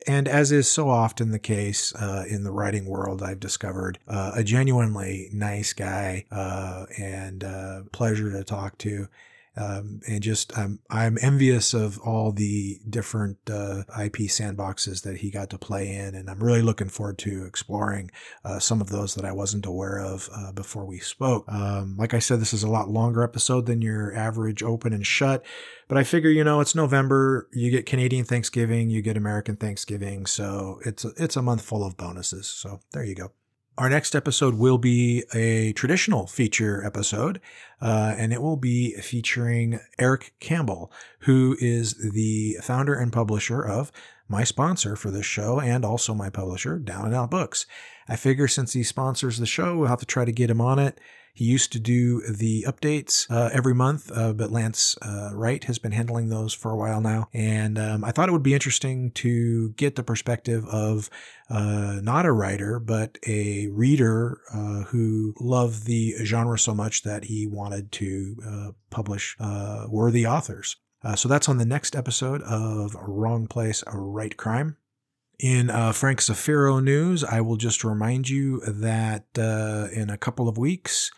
And 0.08 0.28
as 0.28 0.52
is 0.52 0.70
so 0.70 0.90
often 0.90 1.32
the 1.32 1.40
case 1.40 1.94
uh, 1.96 2.26
in 2.28 2.44
the 2.44 2.52
writing 2.52 2.86
world, 2.86 3.22
I've 3.22 3.40
discovered 3.40 4.00
uh, 4.08 4.32
a 4.34 4.44
genuinely 4.44 5.30
nice 5.34 5.74
guy 5.74 6.26
uh, 6.32 6.86
and 6.98 7.92
pleasure 7.92 8.32
to 8.32 8.44
talk 8.44 8.78
to. 8.80 9.08
Um, 9.60 10.00
and 10.08 10.22
just 10.24 10.58
um, 10.58 10.80
I'm 10.90 11.18
envious 11.22 11.74
of 11.74 12.00
all 12.00 12.32
the 12.32 12.80
different 12.90 13.38
uh, 13.50 13.84
IP 14.02 14.30
sandboxes 14.30 15.04
that 15.04 15.18
he 15.18 15.30
got 15.30 15.50
to 15.50 15.58
play 15.58 15.92
in, 15.94 16.16
and 16.16 16.30
I'm 16.30 16.42
really 16.42 16.62
looking 16.62 16.88
forward 16.88 17.18
to 17.20 17.46
exploring 17.46 18.10
uh, 18.46 18.60
some 18.60 18.80
of 18.80 18.90
those 18.90 19.16
that 19.16 19.26
I 19.26 19.34
wasn't 19.34 19.66
aware 19.66 20.00
of 20.00 20.30
uh, 20.34 20.52
before 20.54 20.86
we 20.86 21.00
spoke. 21.00 21.46
Um, 21.50 21.98
like 21.98 22.14
I 22.14 22.20
said, 22.20 22.40
this 22.40 22.54
is 22.54 22.64
a 22.64 22.70
lot 22.70 22.90
longer 22.90 23.22
episode 23.22 23.66
than 23.66 23.82
your 23.82 24.16
average 24.16 24.64
open 24.64 24.94
and 24.94 25.06
shut, 25.06 25.44
but 25.88 25.98
I 25.98 26.04
figure 26.04 26.30
you 26.30 26.44
know 26.44 26.62
it's 26.62 26.76
November, 26.76 27.50
you 27.52 27.70
get 27.70 27.86
Canadian 27.86 28.26
Thanksgiving, 28.26 28.90
you 28.90 29.02
get 29.02 29.18
American 29.18 29.58
Thanksgiving, 29.58 30.26
so 30.26 30.80
it's 30.86 31.04
a, 31.04 31.12
it's 31.18 31.36
a 31.36 31.42
month 31.42 31.62
full 31.62 31.84
of 31.84 31.98
bonuses. 31.98 32.48
So 32.48 32.80
there 32.94 33.04
you 33.04 33.16
go. 33.16 33.32
Our 33.80 33.90
next 33.90 34.14
episode 34.14 34.56
will 34.56 34.78
be 34.78 35.24
a 35.34 35.72
traditional 35.72 36.28
feature 36.28 36.86
episode, 36.86 37.40
uh, 37.82 38.14
and 38.18 38.34
it 38.34 38.42
will 38.42 38.58
be 38.58 38.92
featuring 38.96 39.80
Eric 39.98 40.34
Campbell, 40.42 40.92
who 41.20 41.56
is 41.62 41.94
the 41.94 42.58
founder 42.62 42.94
and 42.94 43.14
publisher 43.14 43.66
of 43.66 43.94
my 44.28 44.44
sponsor 44.44 44.98
for 44.98 45.12
this 45.12 45.26
show 45.26 45.62
and 45.62 45.86
also 45.86 46.14
my 46.14 46.30
publisher, 46.30 46.78
Down 46.78 47.06
and 47.06 47.16
Out 47.16 47.32
Books. 47.32 47.66
I 48.10 48.18
figure 48.18 48.50
since 48.50 48.74
he 48.74 48.84
sponsors 48.84 49.38
the 49.38 49.46
show, 49.46 49.78
we'll 49.78 49.88
have 49.88 50.00
to 50.00 50.06
try 50.06 50.26
to 50.26 50.32
get 50.34 50.50
him 50.50 50.60
on 50.60 50.78
it. 50.78 51.00
He 51.34 51.46
used 51.46 51.72
to 51.74 51.80
do 51.80 52.22
the 52.22 52.66
updates 52.68 53.30
uh, 53.30 53.50
every 53.54 53.74
month, 53.74 54.12
uh, 54.14 54.34
but 54.34 54.52
Lance 54.52 54.98
uh, 55.02 55.32
Wright 55.34 55.64
has 55.66 55.80
been 55.80 55.92
handling 55.92 56.30
those 56.30 56.54
for 56.54 56.72
a 56.72 56.78
while 56.78 57.02
now. 57.02 57.28
And 57.34 57.80
um, 57.80 58.04
I 58.04 58.12
thought 58.12 58.30
it 58.30 58.34
would 58.34 58.44
be 58.44 58.54
interesting 58.54 59.12
to 59.12 59.70
get 59.72 59.96
the 59.96 60.04
perspective 60.04 60.66
of 60.66 61.10
uh, 61.50 62.00
not 62.02 62.26
a 62.26 62.32
writer, 62.32 62.80
but 62.80 63.18
a 63.26 63.68
reader 63.68 64.42
uh, 64.54 64.84
who 64.84 65.34
loved 65.40 65.86
the 65.86 66.16
genre 66.24 66.60
so 66.60 66.76
much 66.76 67.04
that 67.04 67.26
he 67.26 67.48
wanted 67.48 67.92
to 67.94 68.36
uh, 68.46 68.72
publish 68.90 69.36
worthy 69.88 70.26
authors. 70.26 70.76
so 71.16 71.28
that's 71.30 71.50
on 71.50 71.58
the 71.58 71.66
next 71.66 71.96
episode 71.96 72.42
of 72.44 72.96
Wrong 72.96 73.48
Place, 73.48 73.84
Right 73.92 74.36
Crime. 74.36 74.78
In 75.40 75.70
uh, 75.70 75.94
Frank 75.94 76.20
Zafiro 76.20 76.84
news, 76.84 77.24
I 77.24 77.40
will 77.40 77.56
just 77.56 77.86
remind 77.86 78.28
you 78.28 78.60
that 78.60 79.26
uh, 79.38 79.88
in 79.94 80.10
a 80.10 80.18
couple 80.18 80.50
of 80.50 80.58
weeks, 80.58 81.12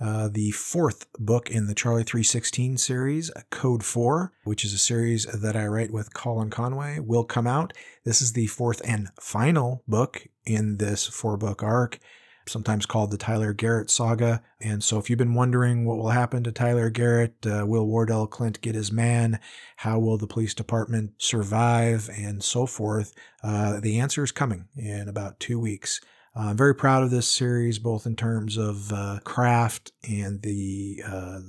uh, 0.00 0.28
the 0.28 0.52
fourth 0.52 1.12
book 1.18 1.50
in 1.50 1.66
the 1.66 1.74
Charlie 1.74 2.04
316 2.04 2.76
series, 2.76 3.32
Code 3.50 3.84
4, 3.84 4.32
which 4.44 4.64
is 4.64 4.74
a 4.74 4.78
series 4.78 5.24
that 5.24 5.56
I 5.56 5.66
write 5.66 5.92
with 5.92 6.14
Colin 6.14 6.50
Conway, 6.50 7.00
will 7.00 7.24
come 7.24 7.48
out. 7.48 7.72
This 8.04 8.22
is 8.22 8.34
the 8.34 8.46
fourth 8.46 8.80
and 8.84 9.08
final 9.20 9.82
book 9.88 10.28
in 10.46 10.76
this 10.76 11.08
four 11.08 11.36
book 11.36 11.60
arc, 11.60 11.98
sometimes 12.46 12.86
called 12.86 13.10
the 13.10 13.16
Tyler 13.16 13.52
Garrett 13.52 13.90
saga. 13.90 14.42
And 14.60 14.82
so, 14.82 14.98
if 14.98 15.08
you've 15.08 15.18
been 15.18 15.34
wondering 15.34 15.84
what 15.84 15.98
will 15.98 16.10
happen 16.10 16.44
to 16.44 16.52
Tyler 16.52 16.90
Garrett, 16.90 17.34
uh, 17.46 17.64
will 17.66 17.86
Wardell 17.86 18.26
Clint 18.26 18.60
get 18.60 18.74
his 18.74 18.92
man? 18.92 19.38
How 19.76 19.98
will 19.98 20.18
the 20.18 20.26
police 20.26 20.54
department 20.54 21.12
survive? 21.18 22.10
And 22.16 22.42
so 22.42 22.66
forth. 22.66 23.12
Uh, 23.42 23.80
the 23.80 23.98
answer 23.98 24.22
is 24.22 24.32
coming 24.32 24.66
in 24.76 25.08
about 25.08 25.40
two 25.40 25.58
weeks. 25.58 26.00
Uh, 26.36 26.48
I'm 26.48 26.56
very 26.56 26.74
proud 26.74 27.02
of 27.02 27.10
this 27.10 27.28
series, 27.28 27.78
both 27.78 28.06
in 28.06 28.16
terms 28.16 28.56
of 28.56 28.92
uh, 28.92 29.20
craft 29.24 29.92
and 30.08 30.42
the 30.42 31.02
uh, 31.06 31.40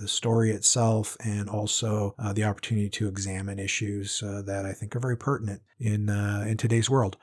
the 0.00 0.08
story 0.08 0.50
itself, 0.50 1.16
and 1.24 1.48
also 1.48 2.14
uh, 2.18 2.32
the 2.32 2.44
opportunity 2.44 2.88
to 2.90 3.08
examine 3.08 3.58
issues 3.58 4.20
that 4.20 4.66
I 4.66 4.72
think 4.72 4.94
are 4.96 5.00
very 5.00 5.16
pertinent 5.16 5.62
in 5.78 6.08
in 6.08 6.56
today's 6.56 6.90
world. 6.90 7.16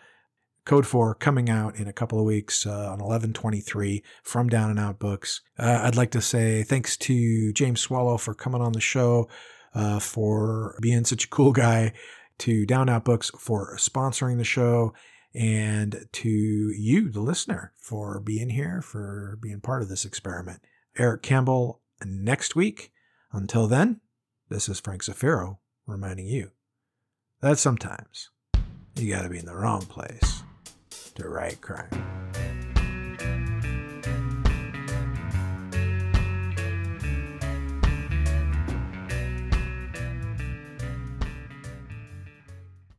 Code 0.66 0.86
4 0.86 1.16
coming 1.16 1.50
out 1.50 1.76
in 1.76 1.88
a 1.88 1.94
couple 1.94 2.20
of 2.20 2.26
weeks 2.26 2.66
uh, 2.66 2.70
on 2.70 3.00
1123 3.00 4.04
from 4.24 4.48
Down 4.48 4.70
and 4.70 4.80
Out 4.80 5.00
Books. 5.00 5.42
Uh, 5.58 5.82
I'd 5.84 5.96
like 5.96 6.12
to 6.12 6.22
say 6.22 6.64
thanks 6.64 6.96
to 6.98 7.52
James 7.54 7.82
Swallow 7.82 8.18
for 8.18 8.34
coming 8.34 8.62
on 8.62 8.74
the 8.74 8.82
show, 8.82 9.28
uh, 9.74 10.00
for 10.00 10.78
being 10.82 11.04
such 11.04 11.26
a 11.26 11.30
cool 11.30 11.52
guy, 11.52 11.94
to 12.40 12.66
Down 12.66 12.82
and 12.82 12.92
Out 12.92 13.06
Books 13.06 13.32
for 13.38 13.76
sponsoring 13.78 14.38
the 14.38 14.44
show, 14.44 14.94
and 15.34 16.06
to 16.12 16.30
you, 16.30 17.10
the 17.10 17.22
listener, 17.22 17.74
for 17.78 18.20
being 18.20 18.50
here, 18.50 18.82
for 18.82 19.40
being 19.42 19.62
part 19.62 19.82
of 19.82 19.90
this 19.90 20.06
experiment. 20.06 20.62
Eric 20.98 21.24
Campbell 21.24 21.82
next 22.06 22.56
week. 22.56 22.92
Until 23.34 23.68
then, 23.68 24.02
this 24.50 24.68
is 24.68 24.80
Frank 24.80 25.04
Zafiro 25.04 25.58
reminding 25.88 26.28
you 26.28 26.52
that 27.40 27.58
sometimes 27.58 28.30
you 28.96 29.14
got 29.14 29.24
to 29.24 29.30
be 29.30 29.40
in 29.40 29.46
the 29.46 29.56
wrong 29.56 29.82
place 29.82 30.41
to 31.22 31.30
write 31.30 31.62
crime. 31.62 32.21